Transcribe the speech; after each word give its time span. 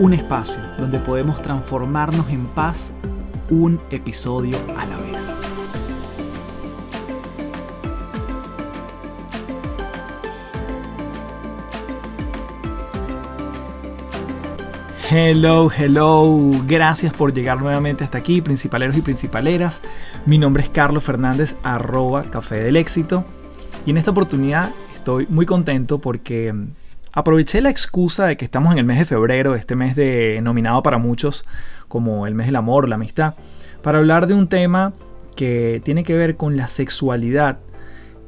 Un 0.00 0.14
espacio 0.14 0.62
donde 0.78 0.98
podemos 0.98 1.42
transformarnos 1.42 2.30
en 2.30 2.46
paz 2.46 2.90
un 3.50 3.78
episodio 3.90 4.56
a 4.78 4.86
la 4.86 4.96
vez. 4.96 5.36
Hello, 15.10 15.70
hello. 15.70 16.50
Gracias 16.66 17.12
por 17.12 17.34
llegar 17.34 17.60
nuevamente 17.60 18.02
hasta 18.02 18.16
aquí, 18.16 18.40
principaleros 18.40 18.96
y 18.96 19.02
principaleras. 19.02 19.82
Mi 20.24 20.38
nombre 20.38 20.62
es 20.62 20.70
Carlos 20.70 21.04
Fernández, 21.04 21.56
arroba 21.62 22.22
Café 22.22 22.60
del 22.60 22.76
Éxito. 22.76 23.26
Y 23.84 23.90
en 23.90 23.98
esta 23.98 24.12
oportunidad 24.12 24.70
estoy 24.94 25.26
muy 25.28 25.44
contento 25.44 25.98
porque 25.98 26.54
Aproveché 27.12 27.60
la 27.60 27.70
excusa 27.70 28.26
de 28.26 28.36
que 28.36 28.44
estamos 28.44 28.72
en 28.72 28.78
el 28.78 28.84
mes 28.84 28.98
de 28.98 29.04
febrero, 29.04 29.56
este 29.56 29.74
mes 29.74 29.96
denominado 29.96 30.82
para 30.82 30.98
muchos 30.98 31.44
como 31.88 32.26
el 32.26 32.36
mes 32.36 32.46
del 32.46 32.56
amor, 32.56 32.88
la 32.88 32.94
amistad, 32.94 33.34
para 33.82 33.98
hablar 33.98 34.28
de 34.28 34.34
un 34.34 34.48
tema 34.48 34.92
que 35.34 35.82
tiene 35.84 36.04
que 36.04 36.16
ver 36.16 36.36
con 36.36 36.56
la 36.56 36.68
sexualidad 36.68 37.58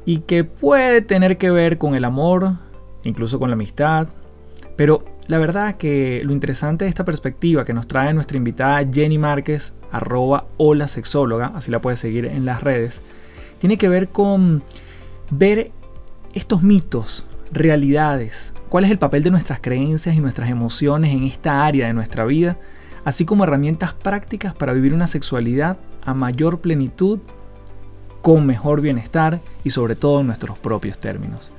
y 0.03 0.19
que 0.19 0.43
puede 0.43 1.01
tener 1.01 1.37
que 1.37 1.49
ver 1.49 1.77
con 1.77 1.95
el 1.95 2.03
amor, 2.03 2.55
incluso 3.03 3.39
con 3.39 3.49
la 3.49 3.53
amistad. 3.53 4.09
Pero 4.75 5.05
la 5.27 5.37
verdad 5.37 5.77
que 5.77 6.21
lo 6.25 6.33
interesante 6.33 6.83
de 6.83 6.89
esta 6.89 7.05
perspectiva 7.05 7.63
que 7.63 7.73
nos 7.73 7.87
trae 7.87 8.13
nuestra 8.13 8.35
invitada 8.35 8.85
Jenny 8.91 9.17
Márquez, 9.17 9.73
arroba 9.93 10.47
hola 10.57 10.89
sexóloga, 10.89 11.53
así 11.55 11.71
la 11.71 11.79
puedes 11.79 12.01
seguir 12.01 12.25
en 12.25 12.43
las 12.43 12.61
redes, 12.61 12.99
tiene 13.59 13.77
que 13.77 13.87
ver 13.87 14.09
con 14.09 14.61
ver 15.31 15.71
estos 16.33 16.63
mitos, 16.63 17.25
realidades, 17.53 18.52
cuál 18.73 18.85
es 18.85 18.89
el 18.89 18.97
papel 18.97 19.21
de 19.21 19.29
nuestras 19.29 19.59
creencias 19.61 20.15
y 20.15 20.19
nuestras 20.19 20.49
emociones 20.49 21.13
en 21.13 21.25
esta 21.25 21.63
área 21.63 21.85
de 21.85 21.93
nuestra 21.93 22.25
vida, 22.25 22.57
así 23.05 23.23
como 23.23 23.43
herramientas 23.43 23.93
prácticas 23.93 24.55
para 24.55 24.73
vivir 24.73 24.95
una 24.95 25.05
sexualidad 25.05 25.77
a 26.03 26.15
mayor 26.15 26.59
plenitud, 26.59 27.19
con 28.23 28.47
mejor 28.47 28.81
bienestar 28.81 29.41
y 29.63 29.69
sobre 29.69 29.95
todo 29.95 30.21
en 30.21 30.25
nuestros 30.25 30.57
propios 30.57 30.97
términos. 30.97 31.51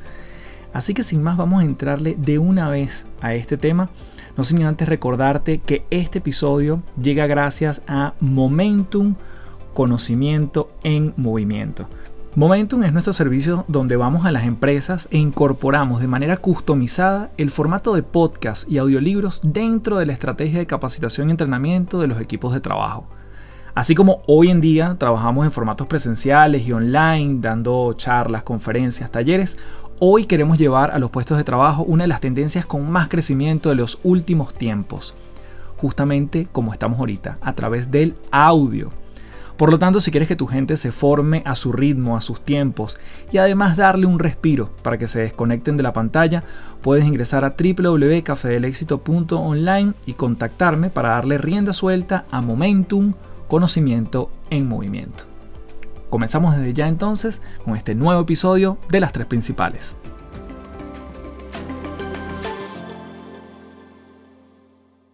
Así 0.72 0.92
que 0.92 1.04
sin 1.04 1.22
más 1.22 1.36
vamos 1.36 1.62
a 1.62 1.64
entrarle 1.64 2.16
de 2.18 2.40
una 2.40 2.68
vez 2.68 3.06
a 3.20 3.32
este 3.34 3.56
tema, 3.56 3.90
no 4.36 4.42
sin 4.42 4.64
antes 4.64 4.88
recordarte 4.88 5.58
que 5.58 5.84
este 5.90 6.18
episodio 6.18 6.82
llega 7.00 7.28
gracias 7.28 7.80
a 7.86 8.14
Momentum 8.18 9.14
Conocimiento 9.72 10.68
en 10.82 11.14
Movimiento. 11.16 11.86
Momentum 12.36 12.82
es 12.82 12.92
nuestro 12.92 13.12
servicio 13.12 13.64
donde 13.68 13.94
vamos 13.94 14.26
a 14.26 14.32
las 14.32 14.42
empresas 14.42 15.06
e 15.12 15.18
incorporamos 15.18 16.00
de 16.00 16.08
manera 16.08 16.36
customizada 16.36 17.30
el 17.36 17.48
formato 17.48 17.94
de 17.94 18.02
podcast 18.02 18.68
y 18.68 18.78
audiolibros 18.78 19.40
dentro 19.44 19.98
de 19.98 20.06
la 20.06 20.14
estrategia 20.14 20.58
de 20.58 20.66
capacitación 20.66 21.28
y 21.28 21.30
entrenamiento 21.30 22.00
de 22.00 22.08
los 22.08 22.20
equipos 22.20 22.52
de 22.52 22.58
trabajo. 22.58 23.06
Así 23.76 23.94
como 23.94 24.20
hoy 24.26 24.50
en 24.50 24.60
día 24.60 24.96
trabajamos 24.98 25.44
en 25.44 25.52
formatos 25.52 25.86
presenciales 25.86 26.66
y 26.66 26.72
online, 26.72 27.38
dando 27.40 27.92
charlas, 27.92 28.42
conferencias, 28.42 29.12
talleres, 29.12 29.56
hoy 30.00 30.26
queremos 30.26 30.58
llevar 30.58 30.90
a 30.90 30.98
los 30.98 31.12
puestos 31.12 31.38
de 31.38 31.44
trabajo 31.44 31.84
una 31.84 32.02
de 32.02 32.08
las 32.08 32.20
tendencias 32.20 32.66
con 32.66 32.90
más 32.90 33.08
crecimiento 33.08 33.68
de 33.68 33.76
los 33.76 34.00
últimos 34.02 34.54
tiempos, 34.54 35.14
justamente 35.76 36.48
como 36.50 36.72
estamos 36.72 36.98
ahorita, 36.98 37.38
a 37.40 37.52
través 37.52 37.92
del 37.92 38.16
audio. 38.32 38.90
Por 39.56 39.70
lo 39.70 39.78
tanto, 39.78 40.00
si 40.00 40.10
quieres 40.10 40.26
que 40.26 40.34
tu 40.34 40.48
gente 40.48 40.76
se 40.76 40.90
forme 40.90 41.44
a 41.46 41.54
su 41.54 41.70
ritmo, 41.70 42.16
a 42.16 42.20
sus 42.20 42.44
tiempos 42.44 42.98
y 43.30 43.38
además 43.38 43.76
darle 43.76 44.06
un 44.06 44.18
respiro 44.18 44.70
para 44.82 44.98
que 44.98 45.06
se 45.06 45.20
desconecten 45.20 45.76
de 45.76 45.84
la 45.84 45.92
pantalla, 45.92 46.42
puedes 46.82 47.04
ingresar 47.04 47.44
a 47.44 47.54
www.cafedelexito.online 47.56 49.92
y 50.06 50.14
contactarme 50.14 50.90
para 50.90 51.10
darle 51.10 51.38
rienda 51.38 51.72
suelta 51.72 52.24
a 52.32 52.40
Momentum, 52.40 53.14
conocimiento 53.46 54.28
en 54.50 54.68
movimiento. 54.68 55.22
Comenzamos 56.10 56.56
desde 56.56 56.72
ya 56.72 56.88
entonces 56.88 57.40
con 57.64 57.76
este 57.76 57.94
nuevo 57.94 58.22
episodio 58.22 58.78
de 58.88 58.98
las 58.98 59.12
tres 59.12 59.26
principales. 59.26 59.94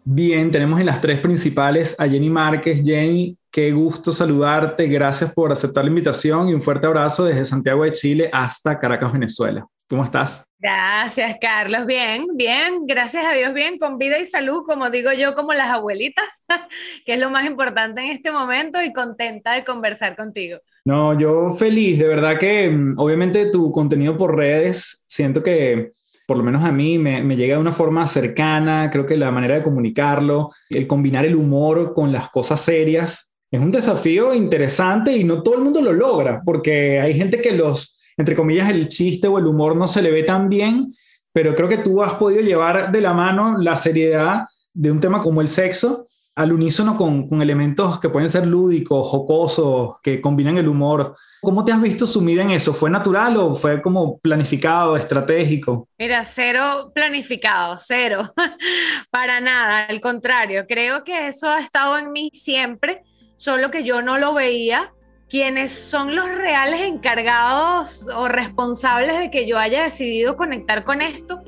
Bien, 0.04 0.50
tenemos 0.50 0.80
en 0.80 0.86
las 0.86 1.02
tres 1.02 1.20
principales 1.20 1.94
a 1.98 2.08
Jenny 2.08 2.30
Márquez. 2.30 2.82
Jenny, 2.82 3.36
qué 3.50 3.72
gusto 3.72 4.12
saludarte. 4.12 4.86
Gracias 4.86 5.32
por 5.34 5.52
aceptar 5.52 5.84
la 5.84 5.90
invitación 5.90 6.48
y 6.48 6.54
un 6.54 6.62
fuerte 6.62 6.86
abrazo 6.86 7.24
desde 7.24 7.44
Santiago 7.44 7.84
de 7.84 7.92
Chile 7.92 8.30
hasta 8.32 8.78
Caracas, 8.78 9.12
Venezuela. 9.12 9.66
¿Cómo 9.88 10.04
estás? 10.04 10.44
Gracias, 10.58 11.36
Carlos. 11.40 11.86
Bien, 11.86 12.26
bien, 12.34 12.86
gracias 12.86 13.24
a 13.24 13.32
Dios, 13.32 13.52
bien, 13.54 13.78
con 13.78 13.98
vida 13.98 14.18
y 14.18 14.24
salud, 14.24 14.62
como 14.66 14.90
digo 14.90 15.10
yo, 15.12 15.34
como 15.34 15.52
las 15.52 15.70
abuelitas, 15.70 16.44
que 17.06 17.14
es 17.14 17.18
lo 17.18 17.30
más 17.30 17.46
importante 17.46 18.02
en 18.02 18.10
este 18.10 18.30
momento 18.30 18.80
y 18.82 18.92
contenta 18.92 19.54
de 19.54 19.64
conversar 19.64 20.14
contigo. 20.14 20.58
No, 20.84 21.18
yo 21.18 21.50
feliz, 21.50 21.98
de 21.98 22.06
verdad 22.06 22.38
que 22.38 22.70
mm, 22.70 22.98
obviamente 22.98 23.46
tu 23.46 23.72
contenido 23.72 24.16
por 24.16 24.36
redes, 24.36 25.04
siento 25.08 25.42
que 25.42 25.90
por 26.30 26.36
lo 26.36 26.44
menos 26.44 26.62
a 26.62 26.70
mí, 26.70 26.96
me, 26.96 27.36
llega 27.36 27.56
de 27.56 27.60
una 27.60 27.72
forma 27.72 28.06
cercana, 28.06 28.88
creo 28.92 29.04
que 29.04 29.16
la 29.16 29.32
manera 29.32 29.56
de 29.56 29.62
comunicarlo, 29.62 30.50
el 30.68 30.86
combinar 30.86 31.26
el 31.26 31.34
humor 31.34 31.92
con 31.92 32.12
las 32.12 32.30
cosas 32.30 32.60
serias, 32.60 33.29
es 33.50 33.60
un 33.60 33.70
desafío 33.70 34.32
interesante 34.32 35.16
y 35.16 35.24
no 35.24 35.42
todo 35.42 35.56
el 35.56 35.62
mundo 35.62 35.80
lo 35.80 35.92
logra, 35.92 36.42
porque 36.44 37.00
hay 37.00 37.14
gente 37.14 37.40
que 37.40 37.52
los, 37.52 37.98
entre 38.16 38.36
comillas, 38.36 38.68
el 38.68 38.88
chiste 38.88 39.26
o 39.26 39.38
el 39.38 39.46
humor 39.46 39.74
no 39.76 39.88
se 39.88 40.02
le 40.02 40.10
ve 40.10 40.22
tan 40.22 40.48
bien, 40.48 40.94
pero 41.32 41.54
creo 41.54 41.68
que 41.68 41.78
tú 41.78 42.02
has 42.02 42.14
podido 42.14 42.42
llevar 42.42 42.92
de 42.92 43.00
la 43.00 43.12
mano 43.12 43.58
la 43.58 43.76
seriedad 43.76 44.46
de 44.72 44.90
un 44.90 45.00
tema 45.00 45.20
como 45.20 45.40
el 45.40 45.48
sexo 45.48 46.04
al 46.36 46.52
unísono 46.52 46.96
con, 46.96 47.42
elementos 47.42 48.00
que 48.00 48.08
pueden 48.08 48.28
ser 48.28 48.46
lúdicos, 48.46 49.06
jocosos, 49.08 50.00
que 50.02 50.20
combinan 50.20 50.56
el 50.56 50.68
humor. 50.68 51.14
¿Cómo 51.42 51.64
te 51.64 51.72
has 51.72 51.82
visto 51.82 52.06
sumida 52.06 52.42
en 52.42 52.52
eso? 52.52 52.72
¿Fue 52.72 52.88
natural 52.88 53.36
o 53.36 53.54
fue 53.54 53.82
como 53.82 54.18
planificado, 54.18 54.96
estratégico? 54.96 55.88
Mira, 55.98 56.24
cero 56.24 56.92
planificado, 56.94 57.76
cero, 57.78 58.30
para 59.10 59.40
nada, 59.40 59.86
al 59.86 60.00
contrario, 60.00 60.64
creo 60.66 61.04
que 61.04 61.26
eso 61.26 61.48
ha 61.48 61.60
estado 61.60 61.98
en 61.98 62.12
mí 62.12 62.30
siempre, 62.32 63.02
solo 63.40 63.70
que 63.70 63.84
yo 63.84 64.02
no 64.02 64.18
lo 64.18 64.34
veía. 64.34 64.92
Quienes 65.30 65.72
son 65.72 66.14
los 66.14 66.28
reales 66.28 66.82
encargados 66.82 68.06
o 68.14 68.28
responsables 68.28 69.18
de 69.18 69.30
que 69.30 69.46
yo 69.46 69.56
haya 69.56 69.82
decidido 69.82 70.36
conectar 70.36 70.84
con 70.84 71.00
esto 71.00 71.42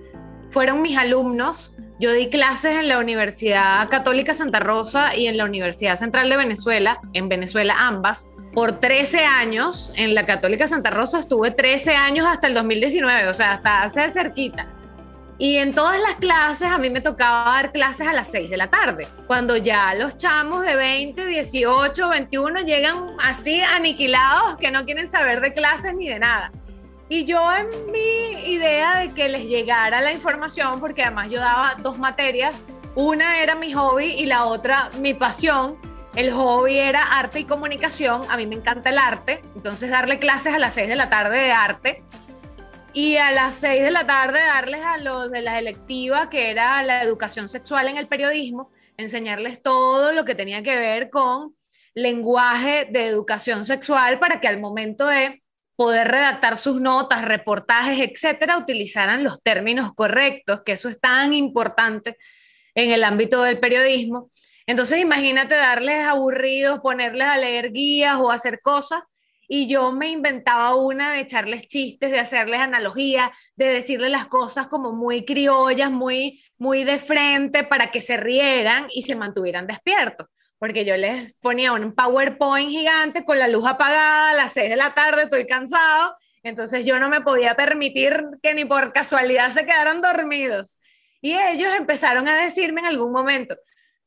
fueron 0.48 0.81
mis 0.81 0.97
alumnos. 0.97 1.76
Yo 2.00 2.12
di 2.12 2.31
clases 2.31 2.76
en 2.76 2.88
la 2.88 2.98
Universidad 2.98 3.86
Católica 3.91 4.32
Santa 4.32 4.58
Rosa 4.58 5.14
y 5.14 5.26
en 5.26 5.36
la 5.36 5.44
Universidad 5.44 5.97
Central 5.97 6.31
de 6.31 6.38
Venezuela, 6.38 6.98
en 7.12 7.28
Venezuela 7.28 7.75
ambas, 7.78 8.26
por 8.54 8.81
13 8.81 9.26
años. 9.26 9.92
En 9.94 10.14
la 10.14 10.25
Católica 10.25 10.66
Santa 10.66 10.88
Rosa 10.88 11.19
estuve 11.19 11.50
13 11.50 11.94
años 11.94 12.25
hasta 12.26 12.47
el 12.47 12.54
2019, 12.54 13.28
o 13.28 13.34
sea, 13.34 13.54
hasta 13.54 13.82
hace 13.82 14.08
cerquita. 14.08 14.66
Y 15.42 15.56
en 15.56 15.75
todas 15.75 16.00
las 16.00 16.14
clases 16.14 16.70
a 16.70 16.78
mí 16.78 16.88
me 16.88 17.00
tocaba 17.00 17.56
dar 17.56 17.72
clases 17.72 18.06
a 18.06 18.12
las 18.12 18.31
6 18.31 18.49
de 18.49 18.56
la 18.56 18.70
tarde, 18.70 19.08
cuando 19.26 19.56
ya 19.56 19.93
los 19.93 20.17
chamos 20.17 20.64
de 20.64 20.76
20, 20.76 21.26
18, 21.26 22.11
21 22.11 22.61
llegan 22.61 23.08
así 23.20 23.61
aniquilados 23.61 24.56
que 24.58 24.70
no 24.70 24.84
quieren 24.84 25.08
saber 25.08 25.40
de 25.40 25.52
clases 25.52 25.96
ni 25.96 26.08
de 26.08 26.20
nada. 26.20 26.52
Y 27.08 27.25
yo 27.25 27.44
en 27.56 27.67
mi 27.90 28.52
idea 28.52 28.99
de 28.99 29.11
que 29.14 29.28
les 29.28 29.46
llegara 29.46 30.00
la 30.00 30.12
información, 30.12 30.78
porque 30.78 31.02
además 31.02 31.28
yo 31.28 31.40
daba 31.40 31.75
dos 31.82 31.99
materias, 31.99 32.64
una 32.94 33.43
era 33.43 33.56
mi 33.56 33.72
hobby 33.72 34.12
y 34.12 34.26
la 34.26 34.44
otra 34.44 34.90
mi 35.00 35.12
pasión, 35.12 35.75
el 36.14 36.31
hobby 36.31 36.78
era 36.78 37.19
arte 37.19 37.40
y 37.40 37.44
comunicación, 37.46 38.22
a 38.31 38.37
mí 38.37 38.46
me 38.46 38.55
encanta 38.55 38.90
el 38.90 38.99
arte, 38.99 39.43
entonces 39.56 39.90
darle 39.90 40.20
clases 40.20 40.55
a 40.55 40.61
las 40.61 40.75
6 40.75 40.87
de 40.87 40.94
la 40.94 41.08
tarde 41.08 41.40
de 41.40 41.50
arte 41.50 42.05
y 42.94 43.17
a 43.17 43.31
las 43.31 43.56
6 43.56 43.83
de 43.83 43.91
la 43.91 44.06
tarde 44.06 44.39
darles 44.39 44.83
a 44.83 44.99
los 44.99 45.31
de 45.31 45.41
la 45.41 45.59
electiva, 45.59 46.29
que 46.29 46.50
era 46.50 46.83
la 46.83 47.03
educación 47.03 47.49
sexual 47.49 47.89
en 47.89 47.97
el 47.97 48.06
periodismo, 48.06 48.71
enseñarles 48.97 49.62
todo 49.62 50.12
lo 50.12 50.25
que 50.25 50.35
tenía 50.35 50.62
que 50.62 50.77
ver 50.77 51.09
con 51.09 51.55
lenguaje 51.94 52.87
de 52.91 53.06
educación 53.06 53.65
sexual 53.65 54.19
para 54.19 54.41
que 54.41 54.49
al 54.49 54.61
momento 54.61 55.06
de 55.06 55.43
poder 55.75 56.09
redactar 56.09 56.56
sus 56.56 56.81
notas, 56.81 57.25
reportajes, 57.25 57.99
etcétera, 57.99 58.59
utilizaran 58.59 59.25
los 59.25 59.43
términos 59.43 59.93
correctos, 59.94 60.62
que 60.65 60.73
eso 60.73 60.89
es 60.89 61.00
tan 61.00 61.33
importante 61.33 62.19
en 62.75 62.91
el 62.91 63.05
ámbito 63.05 63.43
del 63.43 63.59
periodismo. 63.59 64.29
Entonces 64.67 65.00
imagínate 65.00 65.55
darles 65.55 66.05
aburridos, 66.05 66.81
ponerles 66.81 67.27
a 67.27 67.39
leer 67.39 67.73
guías 67.73 68.17
o 68.17 68.31
hacer 68.31 68.61
cosas 68.61 69.03
y 69.54 69.69
yo 69.69 69.93
me 69.93 70.08
inventaba 70.08 70.75
una 70.76 71.12
de 71.12 71.20
echarles 71.20 71.66
chistes, 71.66 72.10
de 72.10 72.19
hacerles 72.19 72.60
analogías, 72.60 73.28
de 73.54 73.66
decirles 73.66 74.10
las 74.10 74.26
cosas 74.26 74.66
como 74.66 74.93
muy 74.93 75.26
criollas, 75.26 75.90
muy, 75.90 76.43
muy 76.56 76.84
de 76.84 76.99
frente 76.99 77.62
para 77.62 77.90
que 77.90 78.00
se 78.00 78.16
rieran 78.16 78.87
y 78.94 79.02
se 79.02 79.14
mantuvieran 79.14 79.66
despiertos. 79.66 80.28
Porque 80.58 80.87
yo 80.87 80.96
les 80.96 81.34
ponía 81.34 81.75
un 81.75 81.94
PowerPoint 81.94 82.70
gigante 82.70 83.26
con 83.26 83.38
la 83.38 83.46
luz 83.46 83.66
apagada 83.66 84.31
a 84.31 84.34
las 84.34 84.54
6 84.54 84.70
de 84.70 84.76
la 84.76 84.94
tarde, 84.94 85.25
estoy 85.25 85.46
cansado, 85.46 86.16
entonces 86.43 86.87
yo 86.87 86.98
no 86.98 87.10
me 87.10 87.20
podía 87.20 87.55
permitir 87.55 88.25
que 88.43 88.55
ni 88.55 88.64
por 88.64 88.94
casualidad 88.94 89.50
se 89.50 89.66
quedaran 89.66 90.00
dormidos. 90.00 90.78
Y 91.20 91.34
ellos 91.34 91.75
empezaron 91.76 92.26
a 92.26 92.43
decirme 92.43 92.81
en 92.81 92.87
algún 92.87 93.12
momento, 93.12 93.55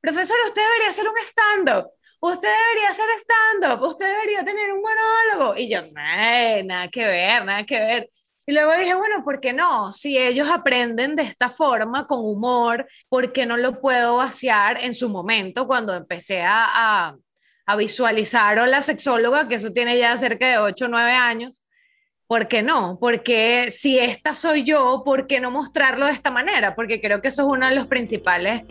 profesor, 0.01 0.37
usted 0.47 0.63
debería 0.63 0.89
hacer 0.89 1.07
un 1.07 1.17
stand-up 1.23 1.94
usted 2.31 2.47
debería 2.47 2.89
hacer 2.89 3.05
stand-up, 3.19 3.87
usted 3.87 4.05
debería 4.05 4.43
tener 4.43 4.71
un 4.71 4.81
monólogo. 4.81 5.57
Y 5.57 5.69
yo, 5.69 5.81
nada 5.91 6.87
que 6.89 7.05
ver, 7.05 7.45
nada 7.45 7.63
que 7.65 7.79
ver. 7.79 8.09
Y 8.47 8.53
luego 8.53 8.73
dije, 8.77 8.93
bueno, 8.93 9.23
¿por 9.23 9.39
qué 9.39 9.53
no? 9.53 9.91
Si 9.91 10.17
ellos 10.17 10.47
aprenden 10.49 11.15
de 11.15 11.23
esta 11.23 11.49
forma, 11.49 12.05
con 12.05 12.19
humor, 12.19 12.87
¿por 13.09 13.33
qué 13.33 13.45
no 13.45 13.57
lo 13.57 13.81
puedo 13.81 14.17
vaciar 14.17 14.83
en 14.83 14.93
su 14.93 15.09
momento 15.09 15.65
cuando 15.65 15.95
empecé 15.95 16.43
a, 16.43 17.15
a, 17.65 17.75
visualizar 17.75 18.59
o 18.59 18.67
la 18.67 18.81
sexóloga, 18.81 19.47
que 19.47 19.55
eso 19.55 19.71
tiene 19.71 19.97
ya 19.97 20.15
cerca 20.15 20.47
de 20.47 20.59
8 20.59 20.85
o 20.85 20.87
9 20.89 21.11
años? 21.11 21.63
¿Por 22.27 22.47
qué 22.47 22.61
no? 22.61 22.97
Porque 22.99 23.71
si 23.71 23.97
esta 23.97 24.35
soy 24.35 24.63
yo, 24.63 25.01
¿por 25.03 25.25
qué 25.25 25.39
no 25.39 25.49
mostrarlo 25.49 26.05
de 26.05 26.11
esta 26.11 26.29
manera? 26.29 26.75
Porque 26.75 27.01
creo 27.01 27.21
que 27.21 27.29
eso 27.29 27.43
es 27.43 27.47
uno 27.47 27.67
de 27.67 27.75
los 27.75 27.87
principales 27.87 28.63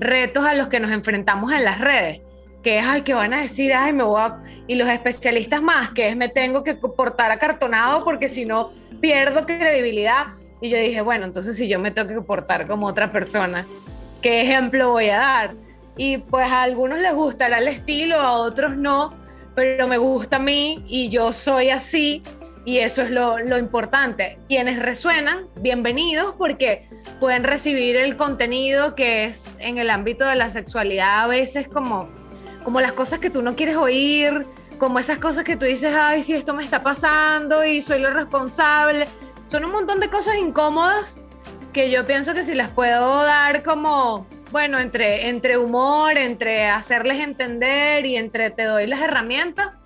retos 0.00 0.44
a 0.44 0.54
los 0.54 0.66
que 0.66 0.80
nos 0.80 0.90
enfrentamos 0.90 1.52
en 1.52 1.64
las 1.64 1.80
redes 1.80 2.22
que 2.62 2.78
ay, 2.78 3.02
que 3.02 3.14
van 3.14 3.34
a 3.34 3.42
decir, 3.42 3.74
ay, 3.74 3.92
me 3.92 4.04
voy 4.04 4.20
a... 4.20 4.42
Y 4.66 4.76
los 4.76 4.88
especialistas 4.88 5.62
más, 5.62 5.90
que 5.90 6.08
es, 6.08 6.16
me 6.16 6.28
tengo 6.28 6.62
que 6.62 6.74
portar 6.74 7.30
acartonado 7.30 8.04
porque 8.04 8.28
si 8.28 8.44
no 8.44 8.72
pierdo 9.00 9.44
credibilidad. 9.44 10.34
Y 10.60 10.70
yo 10.70 10.78
dije, 10.78 11.00
bueno, 11.00 11.24
entonces 11.24 11.56
si 11.56 11.68
yo 11.68 11.78
me 11.78 11.90
tengo 11.90 12.08
que 12.08 12.20
portar 12.22 12.66
como 12.68 12.86
otra 12.86 13.10
persona, 13.10 13.66
¿qué 14.22 14.42
ejemplo 14.42 14.92
voy 14.92 15.08
a 15.08 15.18
dar? 15.18 15.54
Y 15.96 16.18
pues 16.18 16.50
a 16.50 16.62
algunos 16.62 17.00
les 17.00 17.12
gustará 17.12 17.58
el 17.58 17.68
estilo, 17.68 18.20
a 18.20 18.32
otros 18.32 18.76
no, 18.76 19.12
pero 19.54 19.88
me 19.88 19.98
gusta 19.98 20.36
a 20.36 20.38
mí 20.38 20.84
y 20.86 21.08
yo 21.08 21.32
soy 21.32 21.70
así 21.70 22.22
y 22.64 22.78
eso 22.78 23.02
es 23.02 23.10
lo, 23.10 23.38
lo 23.40 23.58
importante. 23.58 24.38
Quienes 24.48 24.78
resuenan, 24.78 25.48
bienvenidos 25.60 26.34
porque 26.38 26.88
pueden 27.18 27.42
recibir 27.42 27.96
el 27.96 28.16
contenido 28.16 28.94
que 28.94 29.24
es 29.24 29.56
en 29.58 29.78
el 29.78 29.90
ámbito 29.90 30.24
de 30.24 30.36
la 30.36 30.48
sexualidad 30.48 31.24
a 31.24 31.26
veces 31.26 31.68
como 31.68 32.08
como 32.62 32.80
las 32.80 32.92
cosas 32.92 33.18
que 33.18 33.30
tú 33.30 33.42
no 33.42 33.56
quieres 33.56 33.76
oír, 33.76 34.46
como 34.78 34.98
esas 34.98 35.18
cosas 35.18 35.44
que 35.44 35.56
tú 35.56 35.64
dices, 35.64 35.94
ay, 35.94 36.22
si 36.22 36.34
esto 36.34 36.54
me 36.54 36.64
está 36.64 36.82
pasando 36.82 37.64
y 37.64 37.82
soy 37.82 38.00
lo 38.00 38.10
responsable. 38.12 39.06
Son 39.46 39.64
un 39.64 39.72
montón 39.72 40.00
de 40.00 40.10
cosas 40.10 40.36
incómodas 40.40 41.20
que 41.72 41.90
yo 41.90 42.04
pienso 42.04 42.34
que 42.34 42.44
si 42.44 42.54
las 42.54 42.68
puedo 42.68 43.22
dar 43.22 43.62
como, 43.62 44.26
bueno, 44.50 44.78
entre, 44.78 45.28
entre 45.28 45.56
humor, 45.56 46.18
entre 46.18 46.66
hacerles 46.66 47.20
entender 47.20 48.06
y 48.06 48.16
entre 48.16 48.50
te 48.50 48.64
doy 48.64 48.86
las 48.86 49.00
herramientas 49.00 49.78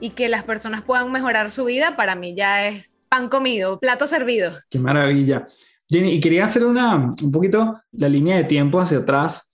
y 0.00 0.10
que 0.10 0.28
las 0.28 0.44
personas 0.44 0.82
puedan 0.82 1.10
mejorar 1.10 1.50
su 1.50 1.64
vida, 1.64 1.96
para 1.96 2.14
mí 2.14 2.34
ya 2.34 2.68
es 2.68 2.98
pan 3.08 3.28
comido, 3.28 3.78
plato 3.80 4.06
servido. 4.06 4.52
Qué 4.70 4.78
maravilla. 4.78 5.46
Jenny, 5.88 6.12
y 6.14 6.20
quería 6.20 6.44
hacer 6.44 6.64
una, 6.64 6.94
un 6.96 7.32
poquito 7.32 7.80
la 7.92 8.08
línea 8.08 8.36
de 8.36 8.44
tiempo 8.44 8.80
hacia 8.80 8.98
atrás, 8.98 9.48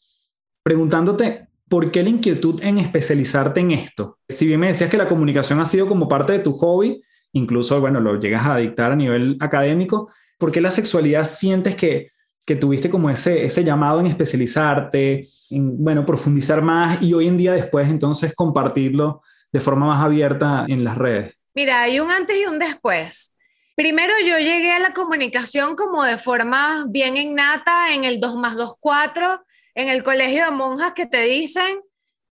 preguntándote 0.63 1.49
¿por 1.73 1.91
qué 1.91 2.03
la 2.03 2.11
inquietud 2.11 2.63
en 2.63 2.77
especializarte 2.77 3.61
en 3.61 3.71
esto? 3.71 4.19
Si 4.29 4.47
bien 4.47 4.61
me 4.61 4.67
decías 4.67 4.91
que 4.91 4.99
la 4.99 5.07
comunicación 5.07 5.59
ha 5.59 5.65
sido 5.65 5.89
como 5.89 6.07
parte 6.07 6.35
de 6.35 6.41
tu 6.41 6.53
hobby, 6.53 7.03
incluso, 7.33 7.81
bueno, 7.81 7.99
lo 7.99 8.21
llegas 8.21 8.45
a 8.45 8.59
dictar 8.59 8.93
a 8.93 8.95
nivel 8.95 9.39
académico, 9.41 10.13
¿por 10.37 10.53
qué 10.53 10.61
la 10.61 10.71
sexualidad 10.71 11.25
sientes 11.25 11.75
que, 11.75 12.09
que 12.45 12.57
tuviste 12.57 12.91
como 12.91 13.09
ese, 13.09 13.43
ese 13.43 13.65
llamado 13.65 14.01
en 14.01 14.07
especializarte, 14.07 15.27
en, 15.49 15.83
bueno, 15.83 16.05
profundizar 16.05 16.61
más 16.61 17.01
y 17.01 17.15
hoy 17.15 17.27
en 17.27 17.39
día 17.39 17.53
después 17.55 17.89
entonces 17.89 18.35
compartirlo 18.35 19.23
de 19.51 19.61
forma 19.61 19.87
más 19.87 20.05
abierta 20.05 20.67
en 20.69 20.85
las 20.85 20.99
redes? 20.99 21.39
Mira, 21.55 21.81
hay 21.81 22.01
un 22.01 22.11
antes 22.11 22.37
y 22.37 22.45
un 22.45 22.59
después. 22.59 23.35
Primero 23.75 24.13
yo 24.21 24.37
llegué 24.37 24.73
a 24.73 24.79
la 24.79 24.93
comunicación 24.93 25.75
como 25.75 26.03
de 26.03 26.19
forma 26.19 26.85
bien 26.91 27.17
innata 27.17 27.95
en 27.95 28.05
el 28.05 28.21
2 28.21 28.37
más 28.37 28.57
2, 28.57 28.75
4 28.79 29.43
en 29.75 29.89
el 29.89 30.03
colegio 30.03 30.45
de 30.45 30.51
monjas 30.51 30.93
que 30.93 31.07
te 31.07 31.23
dicen, 31.23 31.81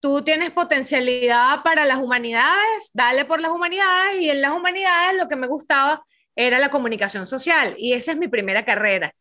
tú 0.01 0.23
tienes 0.23 0.51
potencialidad 0.51 1.63
para 1.63 1.85
las 1.85 1.99
humanidades, 1.99 2.91
dale 2.95 3.25
por 3.25 3.41
las 3.41 3.53
humanidades, 3.53 4.21
y 4.21 4.31
en 4.31 4.41
las 4.41 4.53
humanidades 4.53 5.19
lo 5.19 5.29
que 5.29 5.37
me 5.37 5.47
gustaba 5.47 6.05
era 6.35 6.59
la 6.59 6.71
comunicación 6.71 7.27
social, 7.27 7.75
y 7.79 7.93
esa 7.93 8.13
es 8.13 8.19
mi 8.19 8.29
primera 8.29 8.65
carrera. 8.65 9.15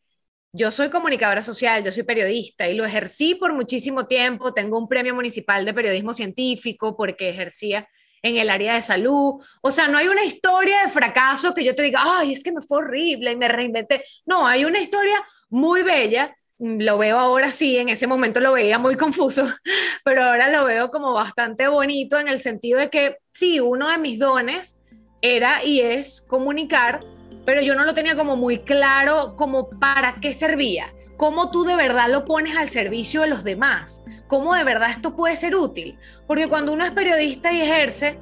Yo 0.52 0.72
soy 0.72 0.90
comunicadora 0.90 1.44
social, 1.44 1.84
yo 1.84 1.92
soy 1.92 2.04
periodista 2.04 2.68
y 2.68 2.74
lo 2.74 2.84
ejercí 2.84 3.36
por 3.36 3.54
muchísimo 3.54 4.08
tiempo. 4.08 4.52
Tengo 4.52 4.80
un 4.80 4.88
premio 4.88 5.14
municipal 5.14 5.64
de 5.64 5.76
periodismo 5.76 6.12
científico 6.12 6.98
porque 6.98 7.30
ejercía 7.30 7.88
en 8.24 8.38
el 8.38 8.50
área 8.50 8.74
de 8.74 8.82
salud. 8.82 9.36
O 9.62 9.70
sea, 9.70 9.88
no 9.88 10.00
hay 10.00 10.08
una 10.08 10.24
historia 10.24 10.82
de 10.84 10.90
fracaso 10.90 11.54
que 11.54 11.64
yo 11.64 11.76
te 11.76 11.84
diga, 11.84 12.02
ay, 12.04 12.34
es 12.34 12.42
que 12.42 12.52
me 12.52 12.64
fue 12.64 12.80
horrible 12.80 13.32
y 13.32 13.36
me 13.36 13.48
reinventé. 13.48 14.04
No, 14.26 14.48
hay 14.48 14.66
una 14.66 14.80
historia 14.80 15.24
muy 15.50 15.84
bella 15.84 16.36
lo 16.60 16.98
veo 16.98 17.18
ahora 17.18 17.52
sí, 17.52 17.78
en 17.78 17.90
ese 17.90 18.06
momento 18.06 18.42
lo 18.42 18.52
veía 18.52 18.78
muy 18.78 18.98
confuso, 18.98 19.46
pero 20.04 20.24
ahora 20.24 20.50
lo 20.50 20.66
veo 20.66 20.92
como 20.92 21.14
bastante 21.14 21.68
bonito 21.68 22.20
en 22.20 22.28
el 22.28 22.40
sentido 22.42 22.80
de 22.80 22.90
que 22.90 23.18
sí, 23.32 23.60
uno 23.60 23.88
de 23.88 23.98
mis 23.98 24.20
dones 24.20 24.82
era 25.22 25.64
y 25.64 25.80
es 25.80 26.22
comunicar, 26.22 27.00
pero 27.46 27.62
yo 27.62 27.76
no 27.76 27.86
lo 27.86 27.94
tenía 27.94 28.16
como 28.16 28.36
muy 28.36 28.60
claro 28.60 29.36
como 29.38 29.70
para 29.70 30.18
qué 30.22 30.34
servía, 30.34 30.94
cómo 31.18 31.50
tú 31.50 31.64
de 31.64 31.76
verdad 31.76 32.10
lo 32.10 32.26
pones 32.26 32.58
al 32.58 32.70
servicio 32.70 33.22
de 33.22 33.28
los 33.28 33.44
demás, 33.46 34.04
cómo 34.28 34.54
de 34.54 34.66
verdad 34.66 34.92
esto 34.92 35.16
puede 35.16 35.38
ser 35.38 35.56
útil, 35.56 35.98
porque 36.28 36.50
cuando 36.50 36.74
uno 36.74 36.84
es 36.84 36.92
periodista 36.92 37.54
y 37.54 37.62
ejerce, 37.62 38.20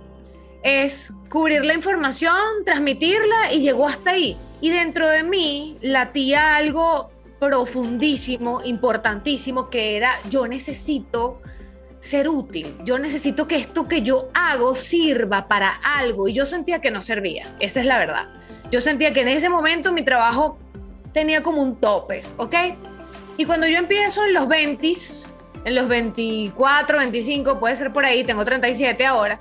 es 0.64 1.12
cubrir 1.30 1.66
la 1.66 1.74
información, 1.74 2.36
transmitirla 2.66 3.54
y 3.54 3.62
llegó 3.62 3.88
hasta 3.88 4.12
ahí. 4.12 4.38
Y 4.60 4.72
dentro 4.72 5.08
de 5.08 5.24
mí 5.24 5.78
latía 5.82 6.56
algo 6.56 7.12
profundísimo, 7.40 8.62
importantísimo, 8.64 9.70
que 9.70 9.96
era 9.96 10.12
yo 10.30 10.48
necesito 10.48 11.42
ser 12.00 12.30
útil, 12.30 12.76
yo 12.84 13.00
necesito 13.00 13.48
que 13.48 13.56
esto 13.56 13.88
que 13.88 14.02
yo 14.02 14.30
hago 14.34 14.76
sirva 14.76 15.48
para 15.48 15.70
algo 15.70 16.28
y 16.28 16.34
yo 16.34 16.46
sentía 16.46 16.80
que 16.80 16.92
no 16.92 17.02
servía, 17.02 17.56
esa 17.60 17.80
es 17.80 17.86
la 17.86 17.98
verdad. 17.98 18.28
Yo 18.72 18.82
sentía 18.82 19.14
que 19.14 19.22
en 19.22 19.30
ese 19.30 19.50
momento 19.50 19.92
mi 19.94 20.04
trabajo 20.04 20.58
tenía 21.14 21.42
como 21.42 21.62
un 21.62 21.78
tope, 21.78 22.24
¿ok? 22.38 22.56
Y 23.38 23.46
cuando 23.46 23.68
yo 23.68 23.78
empiezo 23.78 24.26
en 24.26 24.34
los 24.34 24.48
20, 24.48 24.94
en 25.66 25.76
los 25.76 25.88
24, 25.88 26.98
25, 26.98 27.60
puede 27.60 27.76
ser 27.76 27.94
por 27.94 28.06
ahí, 28.06 28.24
tengo 28.24 28.44
37 28.44 29.06
ahora, 29.06 29.40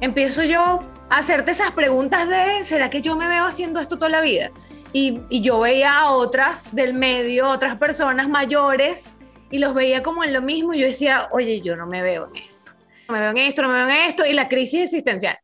empiezo 0.00 0.44
yo 0.44 0.80
a 1.10 1.18
hacerte 1.18 1.52
esas 1.52 1.70
preguntas 1.72 2.28
de, 2.28 2.64
¿será 2.64 2.90
que 2.90 3.00
yo 3.00 3.16
me 3.16 3.26
veo 3.28 3.46
haciendo 3.46 3.80
esto 3.80 3.96
toda 3.96 4.10
la 4.10 4.20
vida? 4.20 4.50
Y, 4.92 5.40
yo 5.40 5.60
veía 5.60 5.98
a 5.98 6.10
otras 6.10 6.74
del 6.74 6.94
medio, 6.94 7.48
otras 7.48 7.76
personas 7.76 8.28
mayores, 8.28 9.10
y 9.50 9.58
los 9.58 9.74
veía 9.74 10.02
como 10.02 10.24
en 10.24 10.32
lo 10.32 10.42
mismo. 10.42 10.74
Y 10.74 10.80
yo 10.80 10.86
decía, 10.86 11.28
oye, 11.32 11.60
yo 11.60 11.76
no 11.76 11.86
me 11.86 12.02
veo 12.02 12.28
en 12.28 12.36
esto. 12.36 12.72
No 13.08 13.14
me 13.14 13.20
veo 13.20 13.30
en 13.30 13.38
esto, 13.38 13.62
no 13.62 13.68
me 13.68 13.74
veo 13.74 13.88
en 13.88 14.08
esto. 14.08 14.26
Y 14.26 14.32
la 14.32 14.48
crisis 14.48 14.84
existencial. 14.84 15.38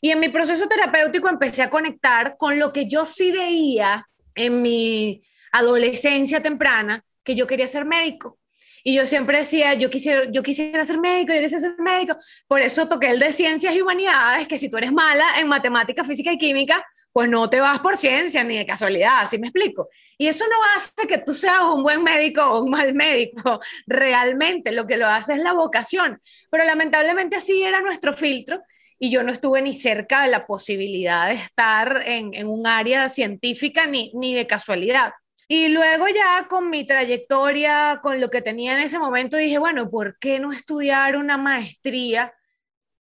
Y 0.00 0.10
en 0.10 0.20
mi 0.20 0.28
proceso 0.28 0.66
terapéutico 0.66 1.28
empecé 1.28 1.62
a 1.62 1.70
conectar 1.70 2.36
con 2.36 2.58
lo 2.58 2.72
que 2.72 2.86
yo 2.86 3.04
sí 3.04 3.32
veía 3.32 4.06
en 4.34 4.62
mi 4.62 5.22
adolescencia 5.52 6.42
temprana, 6.42 7.02
que 7.24 7.34
yo 7.34 7.46
quería 7.46 7.66
ser 7.66 7.84
médico. 7.84 8.38
Y 8.84 8.94
yo 8.94 9.04
siempre 9.04 9.38
decía, 9.38 9.74
yo 9.74 9.90
quisiera, 9.90 10.30
yo 10.30 10.42
quisiera 10.44 10.84
ser 10.84 10.98
médico, 10.98 11.34
yo 11.34 11.40
quisiera 11.40 11.60
ser 11.60 11.74
médico. 11.78 12.16
Por 12.46 12.60
eso 12.60 12.86
toqué 12.86 13.10
el 13.10 13.18
de 13.18 13.32
ciencias 13.32 13.74
y 13.74 13.80
humanidades, 13.80 14.46
que 14.46 14.58
si 14.58 14.70
tú 14.70 14.76
eres 14.76 14.92
mala 14.92 15.40
en 15.40 15.48
matemática, 15.48 16.04
física 16.04 16.30
y 16.32 16.38
química, 16.38 16.86
pues 17.16 17.30
no 17.30 17.48
te 17.48 17.60
vas 17.60 17.78
por 17.78 17.96
ciencia 17.96 18.44
ni 18.44 18.58
de 18.58 18.66
casualidad, 18.66 19.24
¿sí 19.24 19.38
me 19.38 19.46
explico? 19.46 19.88
Y 20.18 20.26
eso 20.26 20.44
no 20.46 20.56
hace 20.76 21.08
que 21.08 21.16
tú 21.16 21.32
seas 21.32 21.62
un 21.62 21.82
buen 21.82 22.02
médico 22.02 22.44
o 22.44 22.62
un 22.62 22.70
mal 22.70 22.92
médico, 22.92 23.58
realmente 23.86 24.70
lo 24.70 24.86
que 24.86 24.98
lo 24.98 25.06
hace 25.06 25.32
es 25.32 25.38
la 25.38 25.54
vocación, 25.54 26.20
pero 26.50 26.64
lamentablemente 26.64 27.36
así 27.36 27.62
era 27.62 27.80
nuestro 27.80 28.12
filtro 28.12 28.60
y 28.98 29.10
yo 29.10 29.22
no 29.22 29.32
estuve 29.32 29.62
ni 29.62 29.72
cerca 29.72 30.24
de 30.24 30.28
la 30.28 30.46
posibilidad 30.46 31.28
de 31.28 31.36
estar 31.36 32.02
en, 32.04 32.34
en 32.34 32.48
un 32.48 32.66
área 32.66 33.08
científica 33.08 33.86
ni, 33.86 34.12
ni 34.12 34.34
de 34.34 34.46
casualidad. 34.46 35.12
Y 35.48 35.68
luego 35.68 36.08
ya 36.08 36.46
con 36.50 36.68
mi 36.68 36.86
trayectoria, 36.86 38.00
con 38.02 38.20
lo 38.20 38.28
que 38.28 38.42
tenía 38.42 38.74
en 38.74 38.80
ese 38.80 38.98
momento, 38.98 39.38
dije, 39.38 39.56
bueno, 39.56 39.88
¿por 39.88 40.18
qué 40.18 40.38
no 40.38 40.52
estudiar 40.52 41.16
una 41.16 41.38
maestría? 41.38 42.34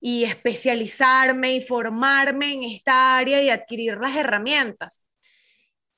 Y 0.08 0.24
especializarme 0.24 1.56
y 1.56 1.62
formarme 1.62 2.54
en 2.54 2.62
esta 2.62 3.18
área 3.18 3.42
y 3.42 3.50
adquirir 3.50 3.98
las 3.98 4.16
herramientas. 4.16 5.04